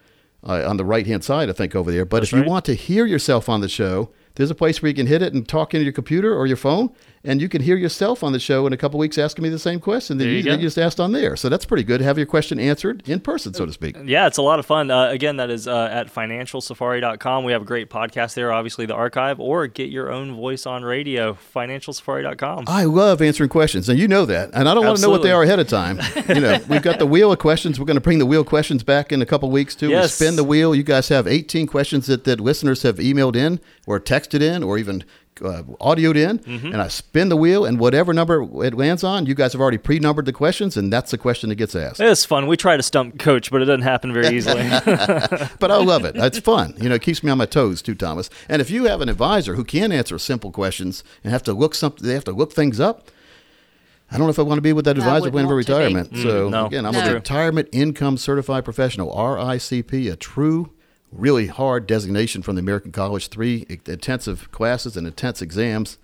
uh, 0.43 0.69
on 0.69 0.75
the 0.75 0.85
right 0.85 1.07
hand 1.07 1.23
side, 1.23 1.49
I 1.49 1.53
think, 1.53 1.73
over 1.73 1.89
there. 1.89 2.03
But 2.03 2.19
That's 2.19 2.33
if 2.33 2.33
you 2.33 2.41
right. 2.41 2.49
want 2.49 2.65
to 2.65 2.73
hear 2.73 3.05
yourself 3.05 3.47
on 3.47 3.61
the 3.61 3.69
show, 3.69 4.11
there's 4.35 4.51
a 4.51 4.55
place 4.55 4.81
where 4.81 4.89
you 4.89 4.95
can 4.95 5.07
hit 5.07 5.21
it 5.21 5.33
and 5.33 5.47
talk 5.47 5.73
into 5.73 5.85
your 5.85 5.93
computer 5.93 6.37
or 6.37 6.45
your 6.45 6.57
phone, 6.57 6.89
and 7.25 7.41
you 7.41 7.49
can 7.49 7.61
hear 7.61 7.75
yourself 7.75 8.23
on 8.23 8.31
the 8.31 8.39
show 8.39 8.67
in 8.67 8.73
a 8.73 8.77
couple 8.77 8.99
weeks 8.99 9.17
asking 9.17 9.43
me 9.43 9.49
the 9.49 9.59
same 9.59 9.79
question 9.79 10.17
that 10.17 10.25
you, 10.25 10.31
you 10.31 10.43
that 10.43 10.59
you 10.59 10.61
just 10.67 10.77
asked 10.77 10.99
on 10.99 11.11
there. 11.11 11.35
So 11.35 11.49
that's 11.49 11.65
pretty 11.65 11.83
good. 11.83 12.01
Have 12.01 12.17
your 12.17 12.27
question 12.27 12.59
answered 12.59 13.03
in 13.07 13.19
person, 13.19 13.53
so 13.53 13.65
to 13.65 13.73
speak. 13.73 13.97
Yeah, 14.05 14.27
it's 14.27 14.37
a 14.37 14.41
lot 14.41 14.59
of 14.59 14.65
fun. 14.65 14.91
Uh, 14.91 15.09
again, 15.09 15.37
that 15.37 15.49
is 15.49 15.67
uh, 15.67 15.89
at 15.91 16.13
financialsafari.com. 16.13 17.43
We 17.43 17.51
have 17.51 17.63
a 17.63 17.65
great 17.65 17.89
podcast 17.89 18.33
there, 18.35 18.51
obviously, 18.51 18.85
the 18.85 18.95
archive, 18.95 19.39
or 19.39 19.67
get 19.67 19.89
your 19.89 20.11
own 20.11 20.35
voice 20.35 20.65
on 20.65 20.83
radio, 20.83 21.37
financialsafari.com. 21.53 22.65
I 22.67 22.83
love 22.83 23.21
answering 23.21 23.49
questions, 23.49 23.89
and 23.89 23.99
you 23.99 24.07
know 24.07 24.25
that. 24.25 24.51
And 24.53 24.69
I 24.69 24.73
don't 24.73 24.85
want 24.85 24.97
to 24.97 25.01
know 25.01 25.09
what 25.09 25.23
they 25.23 25.31
are 25.31 25.43
ahead 25.43 25.59
of 25.59 25.67
time. 25.67 25.99
You 26.27 26.41
know, 26.41 26.59
we've 26.67 26.81
got 26.81 26.99
the 26.99 27.05
wheel 27.05 27.31
of 27.31 27.39
questions. 27.39 27.79
We're 27.79 27.85
going 27.85 27.95
to 27.95 28.01
bring 28.01 28.19
the 28.19 28.25
wheel 28.25 28.41
of 28.41 28.47
questions 28.47 28.83
back 28.83 29.11
in 29.11 29.21
a 29.21 29.25
couple 29.25 29.49
weeks 29.49 29.75
too. 29.75 29.89
Yes. 29.89 30.19
We 30.19 30.25
spin 30.25 30.35
the 30.35 30.43
wheel. 30.43 30.73
You 30.75 30.83
guys 30.83 31.09
have 31.09 31.27
18 31.27 31.67
questions 31.67 32.07
that, 32.07 32.23
that 32.25 32.39
listeners 32.39 32.83
have 32.83 32.97
emailed 32.97 33.35
in, 33.35 33.59
or 33.85 33.99
texted 33.99 34.41
in, 34.41 34.63
or 34.63 34.77
even 34.77 35.03
uh, 35.41 35.63
audioed 35.81 36.15
in. 36.15 36.39
Mm-hmm. 36.39 36.67
And 36.67 36.81
I 36.81 36.87
spin 36.87 37.29
the 37.29 37.37
wheel, 37.37 37.65
and 37.65 37.79
whatever 37.79 38.13
number 38.13 38.41
it 38.65 38.73
lands 38.73 39.03
on, 39.03 39.25
you 39.25 39.35
guys 39.35 39.53
have 39.53 39.61
already 39.61 39.77
pre-numbered 39.77 40.25
the 40.25 40.33
questions, 40.33 40.77
and 40.77 40.91
that's 40.91 41.11
the 41.11 41.17
question 41.17 41.49
that 41.49 41.55
gets 41.55 41.75
asked. 41.75 41.99
It's 41.99 42.25
fun. 42.25 42.47
We 42.47 42.57
try 42.57 42.77
to 42.77 42.83
stump 42.83 43.19
Coach, 43.19 43.51
but 43.51 43.61
it 43.61 43.65
doesn't 43.65 43.81
happen 43.81 44.13
very 44.13 44.35
easily. 44.35 44.67
but 45.59 45.71
I 45.71 45.77
love 45.77 46.05
it. 46.05 46.15
It's 46.15 46.39
fun. 46.39 46.75
You 46.81 46.89
know, 46.89 46.95
it 46.95 47.01
keeps 47.01 47.23
me 47.23 47.31
on 47.31 47.37
my 47.37 47.45
toes 47.45 47.81
too, 47.81 47.95
Thomas. 47.95 48.29
And 48.49 48.61
if 48.61 48.69
you 48.69 48.85
have 48.85 49.01
an 49.01 49.09
advisor 49.09 49.55
who 49.55 49.63
can 49.63 49.91
answer 49.91 50.17
simple 50.19 50.51
questions 50.51 51.03
and 51.23 51.31
have 51.31 51.43
to 51.43 51.53
look 51.53 51.75
something, 51.75 52.05
they 52.07 52.13
have 52.13 52.23
to 52.25 52.31
look 52.31 52.53
things 52.53 52.79
up. 52.79 53.09
I 54.11 54.17
don't 54.17 54.27
know 54.27 54.31
if 54.31 54.39
I 54.39 54.43
want 54.43 54.59
to 54.59 54.61
be 54.61 54.71
with 54.71 54.85
that 54.85 54.97
advisor 54.97 55.31
wouldn't 55.31 55.33
planning 55.33 55.49
for 55.49 55.55
want 55.55 55.65
to 55.65 55.71
be. 55.73 55.77
retirement. 55.83 56.11
Mm, 56.13 56.23
so 56.23 56.49
no, 56.49 56.65
again, 56.67 56.85
I'm 56.85 56.93
No. 56.93 57.09
a 57.09 57.13
retirement 57.13 57.69
income 57.71 58.17
certified 58.17 58.63
professional, 58.63 59.09
RICP, 59.11 60.11
a 60.11 60.15
true, 60.15 60.69
really 61.11 61.47
hard 61.47 61.87
designation 61.87 62.41
from 62.41 62.55
the 62.55 62.59
American 62.61 62.91
College. 62.91 63.27
Three 63.29 63.65
intensive 63.85 64.51
classes 64.51 64.97
and 64.97 65.05
intense 65.07 65.41
exams. 65.41 65.97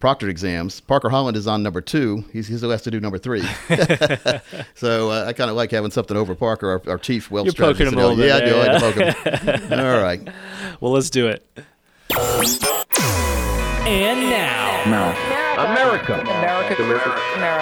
Proctored 0.00 0.28
exams. 0.28 0.80
Parker 0.80 1.08
Holland 1.08 1.38
is 1.38 1.46
on 1.46 1.62
number 1.62 1.80
two. 1.80 2.24
He's, 2.30 2.48
he's 2.48 2.60
who 2.60 2.68
has 2.68 2.82
to 2.82 2.90
do 2.90 3.00
number 3.00 3.16
three. 3.16 3.40
so 4.74 5.10
uh, 5.10 5.24
I 5.26 5.32
kind 5.32 5.48
of 5.48 5.56
like 5.56 5.70
having 5.70 5.90
something 5.90 6.16
over 6.16 6.34
Parker, 6.34 6.68
our, 6.70 6.82
our 6.86 6.98
chief 6.98 7.30
wealth 7.30 7.46
You're 7.46 7.54
poking 7.54 7.86
strategist. 7.88 7.92
him 7.94 7.98
a 7.98 8.02
little 8.06 8.16
bit 8.16 8.28
Yeah, 8.28 8.36
I 8.36 8.40
do. 8.40 8.50
there, 8.50 8.60
I 8.60 8.72
like 8.72 8.94
to 8.94 9.54
poke 9.54 9.70
him. 9.70 9.80
All 9.80 10.02
right. 10.02 10.28
well, 10.82 10.92
let's 10.92 11.08
do 11.08 11.28
it. 11.28 11.46
And 13.88 14.20
now, 14.28 14.82
America. 15.72 16.20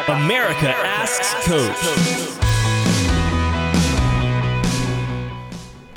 America 0.08 0.68
asks 0.74 1.34
Coach. 1.46 2.53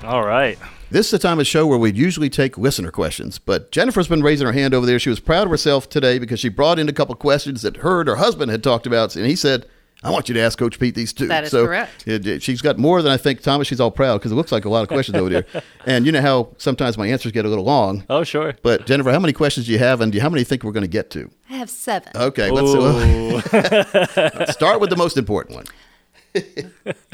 All 0.08 0.24
right. 0.26 0.58
This 0.89 1.08
is 1.08 1.12
the 1.12 1.20
time 1.20 1.34
of 1.34 1.39
the 1.39 1.45
show 1.45 1.68
where 1.68 1.78
we'd 1.78 1.97
usually 1.97 2.30
take 2.30 2.58
listener 2.58 2.91
questions, 2.91 3.39
but 3.39 3.72
Jennifer's 3.74 4.08
been 4.08 4.24
raising 4.24 4.47
her 4.47 4.53
hand 4.53 4.74
over 4.74 4.86
there. 4.86 4.99
She 4.99 5.10
was 5.10 5.20
proud 5.20 5.43
of 5.43 5.51
herself 5.51 5.89
today 5.89 6.18
because 6.18 6.39
she 6.39 6.47
brought 6.47 6.80
in 6.80 6.88
a 6.88 6.93
couple 6.93 7.14
questions 7.16 7.62
that 7.64 7.78
her 7.78 7.99
and 7.99 8.08
her 8.08 8.16
husband 8.16 8.49
had 8.51 8.64
talked 8.64 8.88
about, 8.88 9.18
and 9.18 9.26
he 9.26 9.36
said, 9.36 9.66
"I 10.01 10.12
want 10.12 10.30
you 10.30 10.34
to 10.36 10.39
ask 10.39 10.58
Coach 10.58 10.80
Pete 10.80 10.95
these 10.95 11.12
too." 11.12 11.28
That 11.28 11.43
is 11.43 11.51
so 11.51 11.66
correct. 11.66 12.08
it- 12.08 12.26
it- 12.26 12.41
she's 12.41 12.62
got 12.62 12.78
more 12.78 13.01
than 13.01 13.12
I 13.12 13.18
think. 13.18 13.41
Thomas, 13.41 13.68
she's 13.68 13.82
all 13.82 13.91
proud 13.91 14.20
because 14.20 14.32
it 14.32 14.36
looks 14.36 14.53
like 14.53 14.64
a 14.64 14.70
lot 14.70 14.82
of 14.84 14.88
questions 14.88 15.18
over 15.18 15.30
there. 15.30 15.45
And 15.86 16.05
you 16.05 16.12
know 16.14 16.22
how 16.22 16.49
sometimes 16.58 16.97
my 16.97 17.08
answers 17.08 17.34
get 17.34 17.43
a 17.45 17.49
little 17.49 17.64
long. 17.66 18.05
Oh, 18.10 18.24
sure. 18.24 18.53
But 18.62 18.86
Jennifer, 18.86 19.12
how 19.12 19.20
many 19.20 19.34
questions 19.34 19.66
do 19.66 19.74
you 19.74 19.80
have, 19.80 19.99
and 19.99 20.12
do 20.14 20.18
you- 20.18 20.22
how 20.22 20.30
many 20.30 20.39
you 20.41 20.45
think 20.45 20.64
we're 20.64 20.72
going 20.72 20.84
to 20.84 20.88
get 20.88 21.10
to? 21.12 21.30
I 21.49 21.55
have 21.58 21.70
seven. 21.70 22.12
Okay, 22.16 22.49
let's 22.49 22.74
uh, 22.74 24.45
Ooh. 24.45 24.45
start 24.53 24.80
with 24.80 24.89
the 24.89 24.95
most 24.97 25.18
important 25.18 25.55
one. 25.58 25.66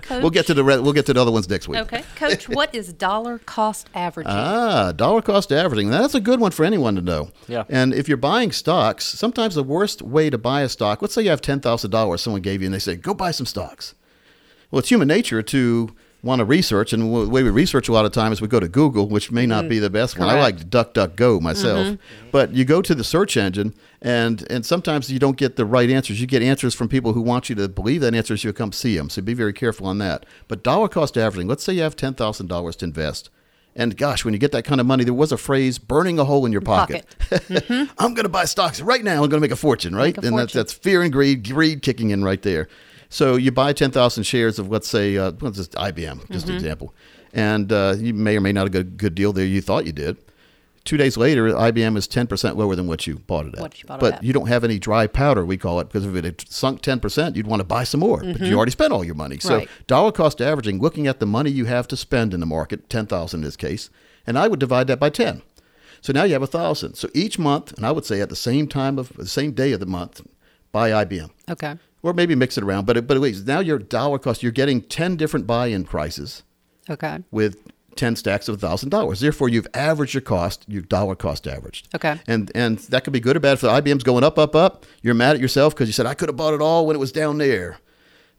Coach, 0.02 0.22
We'll 0.22 0.30
get 0.30 0.48
to 0.48 0.54
the 0.54 0.64
re- 0.64 0.80
we'll 0.80 0.94
get 0.94 1.06
to 1.08 1.14
the 1.14 1.22
other 1.22 1.32
ones 1.32 1.50
next 1.50 1.68
week. 1.68 1.80
Okay, 1.82 2.04
Coach. 2.16 2.50
What 2.50 2.74
is 2.76 2.92
dollar 2.94 3.40
cost 3.40 3.88
averaging? 3.94 4.32
Ah, 4.34 4.92
dollar 4.92 5.22
cost 5.22 5.52
averaging. 5.52 5.90
That's 5.90 6.16
a 6.16 6.20
good 6.20 6.40
one 6.40 6.52
for 6.52 6.66
anyone 6.66 6.96
to 6.96 7.02
know. 7.02 7.30
Yeah. 7.48 7.64
And 7.70 7.94
if 7.94 8.08
you're 8.08 8.18
buying 8.18 8.52
stocks, 8.52 9.06
sometimes 9.06 9.56
the 9.56 9.64
worst 9.64 10.02
way 10.02 10.30
to 10.30 10.38
buy 10.38 10.62
a 10.62 10.70
stock, 10.70 11.02
let's 11.02 11.14
say 11.14 11.22
you 11.24 11.30
have 11.30 11.42
$10,000 11.42 12.20
someone 12.20 12.42
gave 12.42 12.62
you 12.62 12.68
and 12.68 12.74
they 12.74 12.80
say, 12.80 12.96
go 12.96 13.14
buy 13.14 13.32
some 13.32 13.46
stocks. 13.46 13.96
Well, 14.72 14.80
it's 14.80 14.90
human 14.90 15.08
nature 15.08 15.42
to 15.42 15.96
want 16.24 16.40
to 16.40 16.46
research, 16.46 16.94
and 16.94 17.04
the 17.04 17.30
way 17.30 17.44
we 17.44 17.50
research 17.50 17.90
a 17.90 17.92
lot 17.92 18.06
of 18.06 18.14
times, 18.14 18.38
is 18.38 18.42
we 18.42 18.48
go 18.48 18.60
to 18.60 18.70
Google, 18.70 19.10
which 19.10 19.30
may 19.30 19.46
not 19.46 19.66
mm. 19.66 19.70
be 19.70 19.80
the 19.80 19.90
best 19.90 20.18
one. 20.18 20.30
I 20.30 20.40
like 20.40 20.70
DuckDuckGo 20.70 21.42
myself, 21.42 21.86
mm-hmm. 21.86 22.30
but 22.32 22.54
you 22.54 22.64
go 22.64 22.82
to 22.82 22.96
the 22.96 23.04
search 23.04 23.36
engine, 23.36 23.76
and 24.02 24.50
and 24.50 24.66
sometimes 24.66 25.12
you 25.12 25.20
don't 25.20 25.38
get 25.38 25.58
the 25.58 25.66
right 25.66 25.90
answers. 25.90 26.22
You 26.22 26.28
get 26.28 26.42
answers 26.42 26.74
from 26.74 26.88
people 26.88 27.14
who 27.14 27.22
want 27.22 27.50
you 27.50 27.56
to 27.56 27.68
believe 27.68 28.02
that 28.02 28.16
answer, 28.16 28.38
so 28.38 28.48
you 28.48 28.54
come 28.54 28.72
see 28.72 28.98
them. 28.98 29.10
So 29.10 29.22
be 29.22 29.34
very 29.34 29.54
careful 29.54 29.86
on 29.86 29.98
that. 29.98 30.26
But 30.48 30.64
dollar 30.64 30.88
cost 30.88 31.18
averaging. 31.18 31.48
Let's 31.48 31.64
say 31.64 31.74
you 31.74 31.82
have 31.82 31.96
ten 31.96 32.14
thousand 32.14 32.48
dollars 32.48 32.78
to 32.78 32.86
invest. 32.86 33.30
And 33.76 33.98
gosh, 33.98 34.24
when 34.24 34.34
you 34.34 34.40
get 34.40 34.52
that 34.52 34.66
kind 34.66 34.80
of 34.80 34.86
money, 34.86 35.04
there 35.04 35.16
was 35.16 35.32
a 35.32 35.38
phrase 35.38 35.80
burning 35.80 36.20
a 36.20 36.26
hole 36.26 36.46
in 36.46 36.52
your 36.52 36.62
pocket. 36.62 37.08
Mm-hmm. 37.32 37.92
I'm 37.98 38.14
going 38.14 38.26
to 38.26 38.30
buy 38.30 38.46
stocks 38.46 38.80
right 38.82 39.04
now. 39.04 39.24
I'm 39.24 39.30
going 39.30 39.32
to 39.32 39.40
make 39.40 39.52
a 39.52 39.56
fortune, 39.56 39.96
right? 39.96 40.16
A 40.16 40.22
and 40.22 40.38
that's, 40.38 40.54
fortune. 40.54 40.60
that's 40.60 40.74
fear 40.74 41.02
and 41.02 41.12
greed, 41.12 41.50
greed 41.50 41.82
kicking 41.82 42.12
in 42.12 42.24
right 42.24 42.42
there. 42.44 42.68
So 43.14 43.36
you 43.36 43.52
buy 43.52 43.74
10,000 43.74 44.24
shares 44.24 44.58
of, 44.58 44.72
let's 44.72 44.88
say, 44.88 45.18
uh, 45.18 45.34
what's 45.34 45.58
this, 45.58 45.68
IBM, 45.68 46.32
just 46.32 46.50
an 46.50 46.56
example. 46.56 46.96
And 47.32 47.72
uh, 47.72 47.94
you 48.00 48.12
may 48.12 48.36
or 48.36 48.42
may 48.42 48.52
not 48.52 48.64
have 48.64 48.72
got 48.72 48.80
a 48.80 48.84
good 48.86 49.14
deal 49.14 49.32
there. 49.32 49.46
You 49.46 49.62
thought 49.62 49.86
you 49.86 49.92
did. 49.92 50.18
Two 50.84 50.98
days 50.98 51.16
later, 51.16 51.48
IBM 51.50 51.96
is 51.96 52.08
10% 52.08 52.56
lower 52.58 52.76
than 52.76 52.88
what 52.88 53.06
you 53.06 53.20
bought 53.20 53.46
it 53.46 53.54
at. 53.56 53.80
You 53.80 53.86
bought 53.86 53.98
it 53.98 54.02
but 54.02 54.14
at. 54.16 54.24
you 54.24 54.34
don't 54.34 54.48
have 54.48 54.64
any 54.64 54.80
dry 54.80 55.06
powder, 55.06 55.46
we 55.46 55.58
call 55.58 55.80
it, 55.80 55.90
because 55.90 56.06
if 56.08 56.16
it 56.16 56.26
had 56.26 56.50
sunk 56.50 56.82
10%, 56.82 57.36
you'd 57.36 57.46
want 57.46 57.60
to 57.60 57.64
buy 57.64 57.84
some 57.84 58.00
more. 58.00 58.24
But 58.24 58.42
you 58.42 58.58
already 58.58 58.72
spent 58.72 58.92
all 58.92 59.04
your 59.04 59.16
money. 59.16 59.38
So 59.40 59.58
Right. 59.58 59.70
dollar 59.86 60.12
cost 60.12 60.42
averaging, 60.42 60.80
looking 60.80 61.06
at 61.06 61.20
the 61.20 61.28
money 61.28 61.52
you 61.52 61.66
have 61.66 61.88
to 61.90 61.96
spend 61.96 62.34
in 62.34 62.40
the 62.40 62.48
market, 62.48 62.90
10,000 62.90 63.40
in 63.42 63.44
this 63.44 63.56
case, 63.56 63.92
and 64.26 64.40
I 64.40 64.48
would 64.48 64.60
divide 64.60 64.88
that 64.88 65.00
by 65.00 65.12
10. 65.12 65.44
So 66.02 66.12
now 66.14 66.24
you 66.24 66.34
have 66.34 66.42
a 66.42 66.48
thousand. 66.48 66.96
So 66.96 67.08
each 67.14 67.38
month, 67.38 67.74
and 67.74 67.86
I 67.86 67.92
would 67.92 68.06
say 68.06 68.20
at 68.22 68.30
the 68.30 68.36
same 68.36 68.68
time 68.68 68.98
of 68.98 69.14
the 69.16 69.28
same 69.28 69.52
day 69.52 69.72
of 69.72 69.80
the 69.80 69.86
month, 69.86 70.22
buy 70.72 70.90
IBM, 70.90 71.30
Okay. 71.48 71.76
Or 72.04 72.14
maybe 72.14 72.36
mix 72.36 72.58
it 72.58 72.64
around. 72.64 72.86
But 72.86 73.08
but 73.08 73.18
at 73.18 73.22
least 73.22 73.48
now 73.48 73.60
your 73.60 73.80
dollar 73.80 74.20
cost, 74.20 74.44
you're 74.44 74.52
getting 74.52 74.82
ten 74.82 75.16
different 75.16 75.48
buy-in 75.48 75.86
prices 75.86 76.44
Okay. 76.90 77.20
with 77.32 77.58
ten 77.96 78.16
stacks 78.16 78.48
of 78.48 78.60
thousand 78.60 78.90
dollars. 78.90 79.20
Therefore, 79.20 79.50
you've 79.50 79.68
averaged 79.74 80.14
your 80.14 80.22
cost, 80.22 80.66
your 80.68 80.82
dollar 80.84 81.16
cost 81.16 81.48
averaged. 81.48 81.88
Okay. 81.96 82.20
And 82.28 82.52
and 82.54 82.78
that 82.90 83.04
could 83.04 83.14
be 83.14 83.20
good 83.20 83.36
or 83.38 83.40
bad. 83.40 83.54
If 83.54 83.62
the 83.62 83.70
IBM's 83.70 84.04
going 84.04 84.24
up, 84.24 84.38
up, 84.38 84.56
up, 84.56 84.86
you're 85.02 85.14
mad 85.16 85.36
at 85.36 85.42
yourself 85.42 85.74
because 85.74 85.88
you 85.88 85.94
said 85.94 86.06
I 86.06 86.14
could 86.14 86.30
have 86.30 86.36
bought 86.38 86.54
it 86.54 86.62
all 86.62 86.86
when 86.86 86.96
it 86.96 87.00
was 87.00 87.12
down 87.12 87.38
there. 87.40 87.78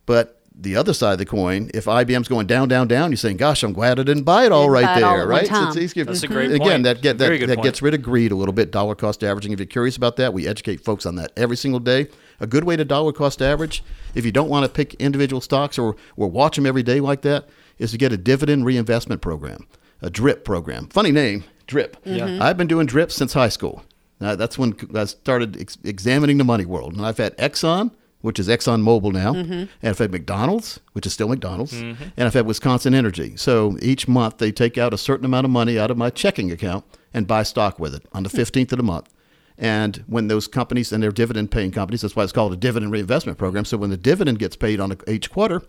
But 0.07 0.41
the 0.57 0.77
other 0.77 0.93
side 0.95 1.13
of 1.15 1.19
the 1.19 1.25
coin, 1.27 1.69
if 1.75 1.87
IBM's 1.87 2.29
going 2.29 2.47
down, 2.47 2.69
down, 2.69 2.87
down, 2.87 3.11
you're 3.11 3.17
saying, 3.17 3.39
"Gosh, 3.39 3.63
I'm 3.65 3.73
glad 3.73 3.99
I 3.99 4.03
didn't 4.05 4.23
buy 4.25 4.45
it 4.45 4.53
all 4.53 4.63
Didn't 4.65 4.73
right 4.85 4.99
it 4.99 5.01
there." 5.01 5.09
at 5.11 5.19
one 5.21 5.29
right? 5.29 5.47
time. 5.47 5.69
it's 5.69 5.77
easier. 5.77 6.05
That's 6.05 6.23
a 6.23 6.29
mhm. 6.29 6.33
great 6.33 6.53
Again, 6.53 6.83
that 6.83 7.01
get 7.03 7.19
that, 7.19 7.29
that 7.41 7.49
point. 7.57 7.63
gets 7.63 7.83
rid 7.83 7.95
of 7.95 8.03
greed 8.03 8.31
a 8.31 8.37
little 8.37 8.53
bit. 8.53 8.71
Dollar 8.71 8.95
cost 8.95 9.25
averaging. 9.25 9.53
If 9.53 9.59
you're 9.59 9.67
curious 9.67 9.97
about 9.97 10.17
that, 10.17 10.33
we 10.33 10.47
educate 10.47 10.85
folks 10.85 11.07
on 11.07 11.17
that 11.17 11.33
every 11.37 11.57
single 11.57 11.81
day. 11.81 12.07
A 12.41 12.47
good 12.47 12.65
way 12.65 12.77
to 12.77 12.85
dollar 12.85 13.13
cost 13.13 13.41
average, 13.41 13.83
if 14.15 14.25
you 14.25 14.33
don't 14.33 14.49
want 14.49 14.65
to 14.65 14.69
pick 14.69 14.95
individual 14.95 15.41
stocks 15.41 15.79
or 15.79 15.97
or 16.17 16.29
watch 16.29 16.57
them 16.57 16.67
every 16.67 16.83
day 16.83 17.01
like 17.01 17.23
that, 17.23 17.49
is 17.79 17.93
to 17.93 17.99
get 17.99 18.13
a 18.13 18.17
dividend 18.17 18.65
reinvestment 18.65 19.21
program, 19.21 19.67
a 20.03 20.11
DRIP 20.11 20.45
program. 20.45 20.89
Funny 20.89 21.13
name, 21.13 21.45
DRIP. 21.67 21.97
Yeah. 22.05 22.27
Mm-hmm. 22.27 22.43
I've 22.43 22.57
been 22.57 22.67
doing 22.67 22.87
DRIP 22.87 23.11
since 23.11 23.33
high 23.33 23.49
school. 23.49 23.85
Uh, 24.21 24.37
that's 24.37 24.57
when 24.59 24.75
I 24.95 25.05
started 25.05 25.61
ex- 25.61 25.79
examining 25.85 26.39
the 26.39 26.45
money 26.45 26.65
world. 26.65 26.95
And 26.95 27.05
I've 27.05 27.19
had 27.19 27.37
Exxon, 27.37 27.91
which 28.21 28.39
is 28.39 28.49
Exxon 28.49 28.83
Mobil 28.83 29.13
now, 29.13 29.35
mm-hmm. 29.35 29.53
and 29.53 29.69
I've 29.83 29.99
had 29.99 30.13
McDonald's, 30.13 30.81
which 30.93 31.05
is 31.05 31.13
still 31.13 31.29
McDonald's, 31.29 31.75
mm-hmm. 31.75 32.05
and 32.17 32.27
I've 32.27 32.35
had 32.35 32.47
Wisconsin 32.47 32.95
Energy. 32.95 33.37
So 33.37 33.77
each 33.83 34.09
month 34.09 34.39
they 34.39 34.53
take 34.53 34.79
out 34.79 34.95
a 34.95 34.99
certain 34.99 35.27
amount 35.27 35.45
of 35.45 35.51
money 35.51 35.79
out 35.79 35.91
of 35.91 35.99
my 35.99 36.11
checking 36.11 36.51
account 36.51 36.85
and 37.13 37.27
buy 37.27 37.43
stock 37.43 37.79
with 37.79 37.95
it 37.95 38.07
on 38.13 38.23
the 38.23 38.31
hmm. 38.31 38.39
15th 38.39 38.73
of 38.73 38.79
the 38.79 38.83
month. 38.83 39.09
And 39.57 40.05
when 40.07 40.29
those 40.29 40.49
companies 40.49 40.93
and 40.93 41.03
they're 41.03 41.13
dividend 41.13 41.51
paying 41.51 41.71
companies, 41.71 42.01
that's 42.01 42.17
why 42.17 42.25
it's 42.25 42.33
called 42.33 42.53
a 42.53 42.57
dividend 42.57 42.93
reinvestment 42.93 43.39
program. 43.39 43.65
So 43.65 43.77
when 43.77 43.91
the 43.91 43.97
dividend 43.97 44.39
gets 44.39 44.57
paid 44.57 44.81
on 44.81 44.93
a, 44.93 45.11
each 45.11 45.31
quarter, 45.31 45.63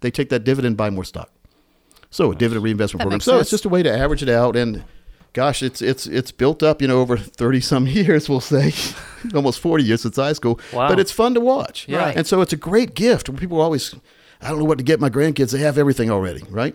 they 0.00 0.10
take 0.10 0.30
that 0.30 0.44
dividend 0.44 0.72
and 0.72 0.76
buy 0.76 0.90
more 0.90 1.04
stock. 1.04 1.30
So 2.10 2.32
a 2.32 2.34
dividend 2.34 2.64
reinvestment 2.64 3.00
That 3.00 3.04
program. 3.04 3.16
makes 3.18 3.24
So 3.24 3.38
it's 3.38 3.50
just 3.50 3.64
a 3.64 3.68
way 3.68 3.82
to 3.84 3.92
average 3.96 4.22
it 4.22 4.28
out 4.28 4.56
and 4.56 4.84
gosh, 5.32 5.62
it's 5.62 5.80
it's 5.80 6.06
it's 6.06 6.32
built 6.32 6.62
up, 6.62 6.82
you 6.82 6.88
know, 6.88 7.00
over 7.00 7.16
30 7.16 7.60
some 7.60 7.86
years, 7.98 8.28
we'll 8.28 8.40
say. 8.40 8.72
Almost 9.34 9.60
40 9.60 9.84
years 9.84 10.02
since 10.02 10.16
high 10.16 10.32
school. 10.32 10.58
Wow. 10.72 10.88
But 10.88 10.98
it's 10.98 11.12
fun 11.12 11.34
to 11.34 11.40
watch. 11.40 11.86
Yeah. 11.88 11.98
Right. 11.98 12.16
And 12.16 12.26
so 12.26 12.40
it's 12.40 12.52
a 12.52 12.56
great 12.56 12.94
gift. 12.94 13.28
When 13.28 13.38
people 13.38 13.60
always 13.60 13.94
I 14.42 14.48
don't 14.48 14.58
know 14.58 14.64
what 14.64 14.78
to 14.78 14.84
get 14.84 15.00
my 15.00 15.10
grandkids. 15.10 15.52
They 15.52 15.58
have 15.58 15.78
everything 15.78 16.10
already, 16.10 16.42
right? 16.48 16.74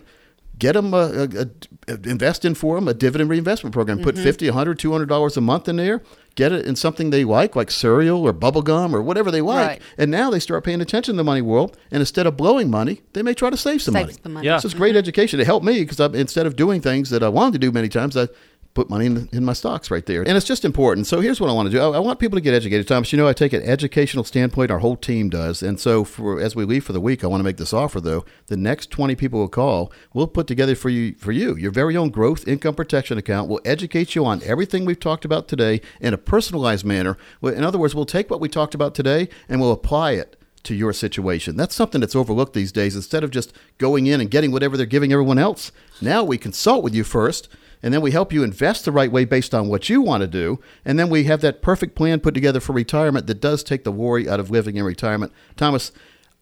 Get 0.58 0.72
them 0.72 0.94
a, 0.94 1.28
a, 1.34 1.46
a- 1.88 2.08
invest 2.08 2.44
in 2.44 2.54
for 2.54 2.76
them 2.76 2.88
a 2.88 2.94
dividend 2.94 3.28
reinvestment 3.28 3.74
program. 3.74 4.00
Put 4.00 4.14
mm-hmm. 4.14 4.24
50, 4.24 4.46
100, 4.46 4.78
200 4.78 5.06
dollars 5.06 5.36
a 5.36 5.40
month 5.40 5.68
in 5.68 5.76
there. 5.76 6.02
Get 6.36 6.52
it 6.52 6.66
in 6.66 6.76
something 6.76 7.10
they 7.10 7.24
like, 7.24 7.56
like 7.56 7.70
cereal 7.70 8.22
or 8.22 8.32
bubble 8.32 8.62
gum 8.62 8.94
or 8.94 9.02
whatever 9.02 9.30
they 9.30 9.40
like. 9.40 9.66
Right. 9.66 9.82
And 9.98 10.10
now 10.10 10.30
they 10.30 10.38
start 10.38 10.64
paying 10.64 10.80
attention 10.82 11.14
to 11.14 11.16
the 11.16 11.24
money 11.24 11.40
world. 11.42 11.76
And 11.90 12.00
instead 12.00 12.26
of 12.26 12.36
blowing 12.36 12.70
money, 12.70 13.00
they 13.14 13.22
may 13.22 13.32
try 13.34 13.48
to 13.50 13.56
save 13.56 13.80
some 13.82 13.94
Saves 13.94 14.06
money. 14.06 14.20
the 14.22 14.28
money. 14.28 14.46
Yeah. 14.46 14.58
So 14.58 14.66
it's 14.66 14.74
great 14.74 14.96
education. 14.96 15.40
It 15.40 15.46
helped 15.46 15.64
me 15.66 15.80
because 15.84 15.98
instead 16.14 16.46
of 16.46 16.54
doing 16.54 16.80
things 16.82 17.10
that 17.10 17.22
I 17.22 17.28
wanted 17.30 17.54
to 17.54 17.58
do 17.58 17.72
many 17.72 17.88
times, 17.88 18.16
I 18.16 18.28
put 18.76 18.90
money 18.90 19.06
in, 19.06 19.28
in 19.32 19.44
my 19.44 19.54
stocks 19.54 19.90
right 19.90 20.06
there. 20.06 20.22
And 20.22 20.36
it's 20.36 20.46
just 20.46 20.64
important. 20.64 21.06
So 21.06 21.20
here's 21.20 21.40
what 21.40 21.50
I 21.50 21.52
want 21.52 21.66
to 21.68 21.72
do. 21.72 21.80
I, 21.80 21.96
I 21.96 21.98
want 21.98 22.20
people 22.20 22.36
to 22.36 22.40
get 22.40 22.54
educated. 22.54 22.86
Thomas, 22.86 23.10
you 23.10 23.16
know, 23.16 23.26
I 23.26 23.32
take 23.32 23.52
an 23.52 23.62
educational 23.62 24.22
standpoint. 24.22 24.70
Our 24.70 24.78
whole 24.78 24.96
team 24.96 25.30
does. 25.30 25.62
And 25.62 25.80
so 25.80 26.04
for 26.04 26.40
as 26.40 26.54
we 26.54 26.64
leave 26.64 26.84
for 26.84 26.92
the 26.92 27.00
week, 27.00 27.24
I 27.24 27.26
want 27.26 27.40
to 27.40 27.44
make 27.44 27.56
this 27.56 27.72
offer 27.72 28.00
though. 28.00 28.24
The 28.46 28.56
next 28.56 28.90
20 28.90 29.16
people 29.16 29.40
will 29.40 29.48
call, 29.48 29.90
we'll 30.12 30.28
put 30.28 30.46
together 30.46 30.76
for 30.76 30.90
you 30.90 31.14
for 31.14 31.32
you 31.32 31.56
your 31.56 31.72
very 31.72 31.96
own 31.96 32.10
growth 32.10 32.46
income 32.46 32.74
protection 32.74 33.18
account. 33.18 33.48
We'll 33.48 33.60
educate 33.64 34.14
you 34.14 34.24
on 34.26 34.42
everything 34.44 34.84
we've 34.84 35.00
talked 35.00 35.24
about 35.24 35.48
today 35.48 35.80
in 36.00 36.12
a 36.12 36.18
personalized 36.18 36.84
manner. 36.84 37.16
In 37.42 37.64
other 37.64 37.78
words, 37.78 37.94
we'll 37.94 38.04
take 38.04 38.30
what 38.30 38.40
we 38.40 38.48
talked 38.48 38.74
about 38.74 38.94
today 38.94 39.28
and 39.48 39.60
we'll 39.60 39.72
apply 39.72 40.12
it 40.12 40.36
to 40.64 40.74
your 40.74 40.92
situation. 40.92 41.56
That's 41.56 41.74
something 41.74 42.00
that's 42.00 42.16
overlooked 42.16 42.52
these 42.52 42.72
days. 42.72 42.94
Instead 42.94 43.24
of 43.24 43.30
just 43.30 43.52
going 43.78 44.06
in 44.06 44.20
and 44.20 44.30
getting 44.30 44.50
whatever 44.50 44.76
they're 44.76 44.84
giving 44.84 45.12
everyone 45.12 45.38
else, 45.38 45.72
now 46.02 46.24
we 46.24 46.36
consult 46.36 46.84
with 46.84 46.94
you 46.94 47.04
first, 47.04 47.48
and 47.86 47.94
then 47.94 48.00
we 48.00 48.10
help 48.10 48.32
you 48.32 48.42
invest 48.42 48.84
the 48.84 48.90
right 48.90 49.12
way 49.12 49.24
based 49.24 49.54
on 49.54 49.68
what 49.68 49.88
you 49.88 50.02
want 50.02 50.20
to 50.22 50.26
do, 50.26 50.58
and 50.84 50.98
then 50.98 51.08
we 51.08 51.22
have 51.22 51.40
that 51.42 51.62
perfect 51.62 51.94
plan 51.94 52.18
put 52.18 52.34
together 52.34 52.58
for 52.58 52.72
retirement 52.72 53.28
that 53.28 53.40
does 53.40 53.62
take 53.62 53.84
the 53.84 53.92
worry 53.92 54.28
out 54.28 54.40
of 54.40 54.50
living 54.50 54.74
in 54.74 54.82
retirement. 54.82 55.32
Thomas, 55.54 55.92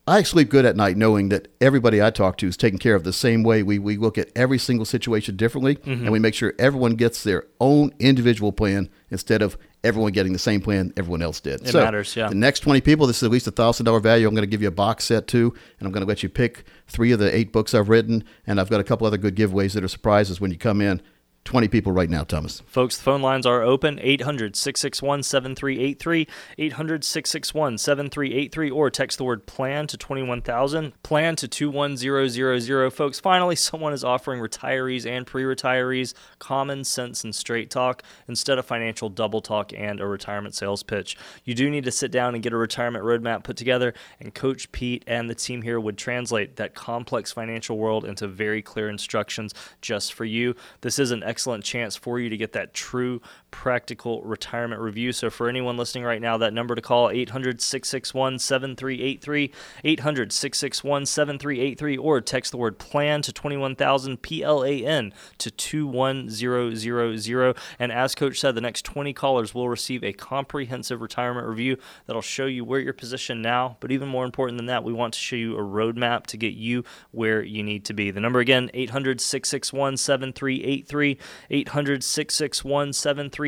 I 0.07 0.23
sleep 0.23 0.49
good 0.49 0.65
at 0.65 0.75
night 0.75 0.97
knowing 0.97 1.29
that 1.29 1.49
everybody 1.61 2.03
I 2.03 2.09
talk 2.09 2.39
to 2.39 2.49
is 2.49 2.57
taken 2.57 2.79
care 2.79 2.95
of 2.95 3.05
the 3.05 3.13
same 3.13 3.43
way. 3.43 3.63
We, 3.63 3.79
we 3.79 3.99
look 3.99 4.17
at 4.17 4.31
every 4.35 4.57
single 4.59 4.87
situation 4.87 5.37
differently, 5.37 5.77
and 5.85 6.11
we 6.11 6.19
make 6.19 6.33
sure 6.33 6.55
everyone 6.59 6.95
gets 6.95 7.23
their 7.23 7.45
own 7.61 7.93
individual 7.99 8.51
plan 8.51 8.89
instead 9.11 9.43
of 9.43 9.59
everyone 9.83 10.13
getting 10.13 10.33
the 10.33 10.39
same 10.39 10.63
plan 10.63 10.95
everyone 10.97 11.21
else 11.21 11.41
did. 11.41 11.61
It 11.61 11.73
matters, 11.85 12.17
yeah. 12.17 12.29
The 12.29 12.35
next 12.35 12.61
20 12.61 12.81
people, 12.81 13.07
this 13.07 13.19
is 13.19 13.23
at 13.23 13.31
least 13.31 13.47
a 13.47 13.53
$1,000 13.53 14.03
value. 14.03 14.27
I'm 14.27 14.35
going 14.35 14.45
to 14.45 14.51
give 14.51 14.63
you 14.63 14.69
a 14.69 14.71
box 14.71 15.05
set 15.05 15.27
too, 15.27 15.53
and 15.79 15.87
I'm 15.87 15.93
going 15.93 16.01
to 16.03 16.09
let 16.09 16.23
you 16.23 16.31
pick 16.31 16.65
three 16.89 17.13
of 17.13 17.19
the 17.19 17.35
eight 17.37 17.53
books 17.53 17.75
I've 17.75 17.91
written, 17.91 18.25
and 18.47 18.59
I've 18.59 18.71
got 18.71 18.81
a 18.81 18.85
couple 18.85 19.07
other 19.07 19.19
good 19.19 19.37
giveaways 19.37 19.75
that 19.75 19.85
are 19.85 19.89
surprises 19.89 20.41
when 20.41 20.51
you 20.51 20.57
come 20.57 20.81
in. 20.81 21.03
20 21.45 21.69
people 21.69 21.93
right 21.93 22.09
now, 22.09 22.25
Thomas. 22.25 22.63
Folks, 22.67 22.97
the 22.97 23.03
phone 23.03 23.21
lines 23.21 23.45
are 23.45 23.63
open 23.63 24.01
800 24.03 24.57
661 24.57 25.23
7383, 25.23 26.27
800 26.57 27.05
661 27.05 27.77
7383, 27.77 28.71
or 28.71 28.91
text 28.91 29.19
the 29.19 29.25
word 29.25 29.45
plan 29.45 29.87
to 29.87 29.99
21000, 29.99 31.03
plan 31.03 31.37
to 31.37 31.47
21000. 31.47 32.91
Folks, 32.91 33.21
finally, 33.21 33.57
someone 33.57 33.93
is 33.93 34.03
offering 34.03 34.41
retirees 34.41 35.07
and 35.07 35.27
pre 35.27 35.43
retirees 35.43 36.15
common 36.39 36.83
sense 36.83 37.25
and 37.25 37.35
straight 37.35 37.71
talk 37.71 38.03
instead 38.27 38.59
of 38.59 38.65
financial 38.65 39.11
double 39.11 39.43
talk 39.43 39.73
and 39.75 40.01
a 40.01 40.07
retirement 40.07 40.55
sales 40.55 40.83
pitch. 40.83 41.15
You 41.45 41.55
do 41.55 41.69
need 41.69 41.85
to 41.85 41.93
sit 41.93 42.11
down 42.11 42.35
and 42.35 42.43
get 42.43 42.55
a 42.55 42.57
retirement 42.57 43.05
roadmap 43.05 43.45
put 43.45 43.59
together, 43.59 43.93
and 44.19 44.35
Coach 44.35 44.73
Pete 44.73 45.05
and 45.07 45.29
the 45.29 45.35
team 45.35 45.61
here 45.61 45.79
would 45.79 45.99
translate 45.99 46.57
that 46.57 46.75
complex 46.75 47.33
financial 47.33 47.77
world 47.77 48.07
into 48.07 48.27
very 48.27 48.63
clear 48.63 48.89
instructions 48.89 49.53
just 49.83 50.15
for 50.15 50.25
you. 50.25 50.55
This 50.81 50.99
is 50.99 51.11
an 51.11 51.23
excellent 51.35 51.65
chance 51.65 51.97
for 51.97 52.21
you 52.21 52.29
to 52.29 52.37
get 52.37 52.53
that 52.53 52.73
true 52.73 53.21
practical 53.55 54.21
retirement 54.23 54.83
review. 54.83 55.13
So 55.13 55.31
for 55.31 55.49
anyone 55.49 55.77
listening 55.77 56.03
right 56.03 56.21
now, 56.21 56.37
that 56.39 56.53
number 56.53 56.75
to 56.75 56.83
call 56.83 57.11
800-661-7383, 57.11 59.53
800-661-7383 59.85 61.99
or 62.01 62.21
text 62.21 62.51
the 62.51 62.57
word 62.57 62.79
plan 62.79 63.23
to 63.23 63.33
21000 63.33 64.23
P 64.23 64.43
L 64.43 64.65
A 64.65 64.85
N 64.85 65.15
to 65.39 65.53
21000 65.53 67.55
and 67.79 67.93
as 67.93 68.17
coach 68.17 68.41
said 68.41 68.57
the 68.57 68.61
next 68.61 68.85
20 68.85 69.13
callers 69.13 69.55
will 69.55 69.69
receive 69.69 70.03
a 70.03 70.13
comprehensive 70.13 71.01
retirement 71.01 71.47
review 71.47 71.77
that'll 72.07 72.23
show 72.23 72.47
you 72.47 72.65
where 72.65 72.81
you're 72.81 72.93
positioned 72.93 73.41
now, 73.41 73.77
but 73.79 73.93
even 73.93 74.09
more 74.09 74.25
important 74.25 74.59
than 74.59 74.67
that, 74.67 74.83
we 74.83 74.93
want 74.93 75.15
to 75.15 75.21
show 75.21 75.37
you 75.37 75.57
a 75.57 75.63
roadmap 75.63 76.27
to 76.27 76.37
get 76.37 76.55
you 76.55 76.83
where 77.13 77.41
you 77.41 77.63
need 77.63 77.85
to 77.85 77.95
be. 77.95 78.11
The 78.11 78.19
number 78.19 78.41
again 78.41 78.69
800-661-7383, 78.75 81.19
800-661-7383 81.51 83.44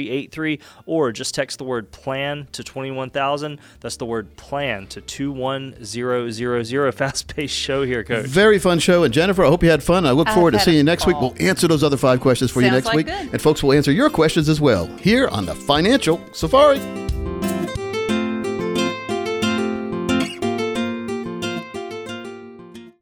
or 0.86 1.12
just 1.12 1.34
text 1.34 1.58
the 1.58 1.64
word 1.64 1.90
plan 1.90 2.48
to 2.52 2.62
21000. 2.62 3.58
That's 3.80 3.96
the 3.96 4.06
word 4.06 4.36
plan 4.36 4.86
to 4.88 5.00
21000. 5.00 6.92
Fast-paced 6.96 7.54
show 7.54 7.82
here, 7.82 8.04
coach. 8.04 8.26
Very 8.26 8.58
fun 8.58 8.78
show. 8.78 9.04
And 9.04 9.12
Jennifer, 9.12 9.44
I 9.44 9.48
hope 9.48 9.62
you 9.62 9.70
had 9.70 9.82
fun. 9.82 10.06
I 10.06 10.12
look 10.12 10.28
I've 10.28 10.34
forward 10.34 10.52
to 10.52 10.60
seeing 10.60 10.76
you 10.76 10.84
next 10.84 11.06
week. 11.06 11.20
We'll 11.20 11.34
answer 11.40 11.68
those 11.68 11.82
other 11.84 11.96
five 11.96 12.20
questions 12.20 12.50
for 12.50 12.60
you 12.60 12.70
next 12.70 12.86
like 12.86 12.96
week. 12.96 13.06
good. 13.06 13.32
And 13.32 13.40
folks 13.42 13.62
will 13.62 13.72
answer 13.72 13.92
your 13.92 14.10
questions 14.10 14.48
as 14.48 14.60
well 14.60 14.86
here 14.98 15.28
on 15.28 15.46
the 15.46 15.54
Financial 15.54 16.20
Safari. 16.32 16.80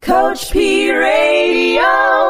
Coach 0.01 0.53
P 0.53 0.93
Radio. 0.93 2.14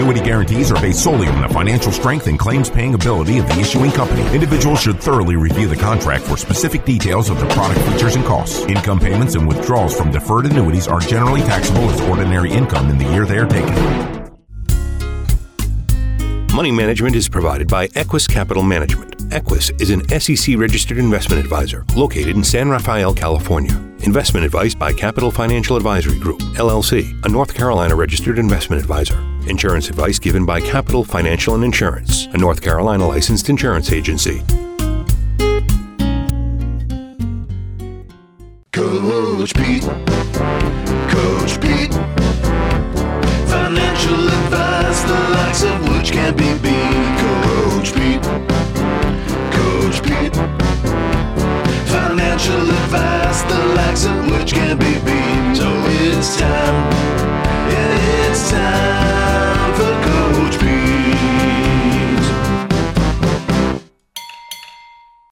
Annuity 0.00 0.20
guarantees 0.20 0.72
are 0.72 0.80
based 0.80 1.04
solely 1.04 1.26
on 1.26 1.42
the 1.42 1.48
financial 1.50 1.92
strength 1.92 2.26
and 2.26 2.38
claims 2.38 2.70
paying 2.70 2.94
ability 2.94 3.36
of 3.36 3.46
the 3.48 3.60
issuing 3.60 3.90
company. 3.90 4.22
Individuals 4.34 4.80
should 4.80 4.98
thoroughly 4.98 5.36
review 5.36 5.68
the 5.68 5.76
contract 5.76 6.24
for 6.24 6.38
specific 6.38 6.86
details 6.86 7.28
of 7.28 7.38
the 7.38 7.46
product 7.48 7.78
features 7.82 8.16
and 8.16 8.24
costs. 8.24 8.60
Income 8.60 9.00
payments 9.00 9.34
and 9.34 9.46
withdrawals 9.46 9.94
from 9.94 10.10
deferred 10.10 10.46
annuities 10.46 10.88
are 10.88 11.00
generally 11.00 11.42
taxable 11.42 11.82
as 11.90 12.00
ordinary 12.08 12.50
income 12.50 12.88
in 12.88 12.96
the 12.96 13.04
year 13.12 13.26
they 13.26 13.36
are 13.36 13.46
taken. 13.46 13.74
Money 16.56 16.72
management 16.72 17.14
is 17.14 17.28
provided 17.28 17.68
by 17.68 17.86
Equus 17.94 18.26
Capital 18.26 18.62
Management. 18.62 19.16
Equus 19.34 19.68
is 19.80 19.90
an 19.90 20.00
SEC 20.18 20.56
registered 20.56 20.96
investment 20.96 21.44
advisor 21.44 21.84
located 21.94 22.36
in 22.36 22.42
San 22.42 22.70
Rafael, 22.70 23.12
California. 23.12 23.74
Investment 24.00 24.46
advice 24.46 24.74
by 24.74 24.94
Capital 24.94 25.30
Financial 25.30 25.76
Advisory 25.76 26.18
Group, 26.18 26.40
LLC, 26.56 27.22
a 27.26 27.28
North 27.28 27.52
Carolina 27.52 27.94
registered 27.94 28.38
investment 28.38 28.80
advisor. 28.80 29.29
Insurance 29.50 29.88
advice 29.88 30.20
given 30.20 30.46
by 30.46 30.60
Capital 30.60 31.02
Financial 31.02 31.56
and 31.56 31.64
Insurance, 31.64 32.26
a 32.26 32.38
North 32.38 32.62
Carolina 32.62 33.06
licensed 33.06 33.48
insurance 33.48 33.90
agency. 33.90 34.42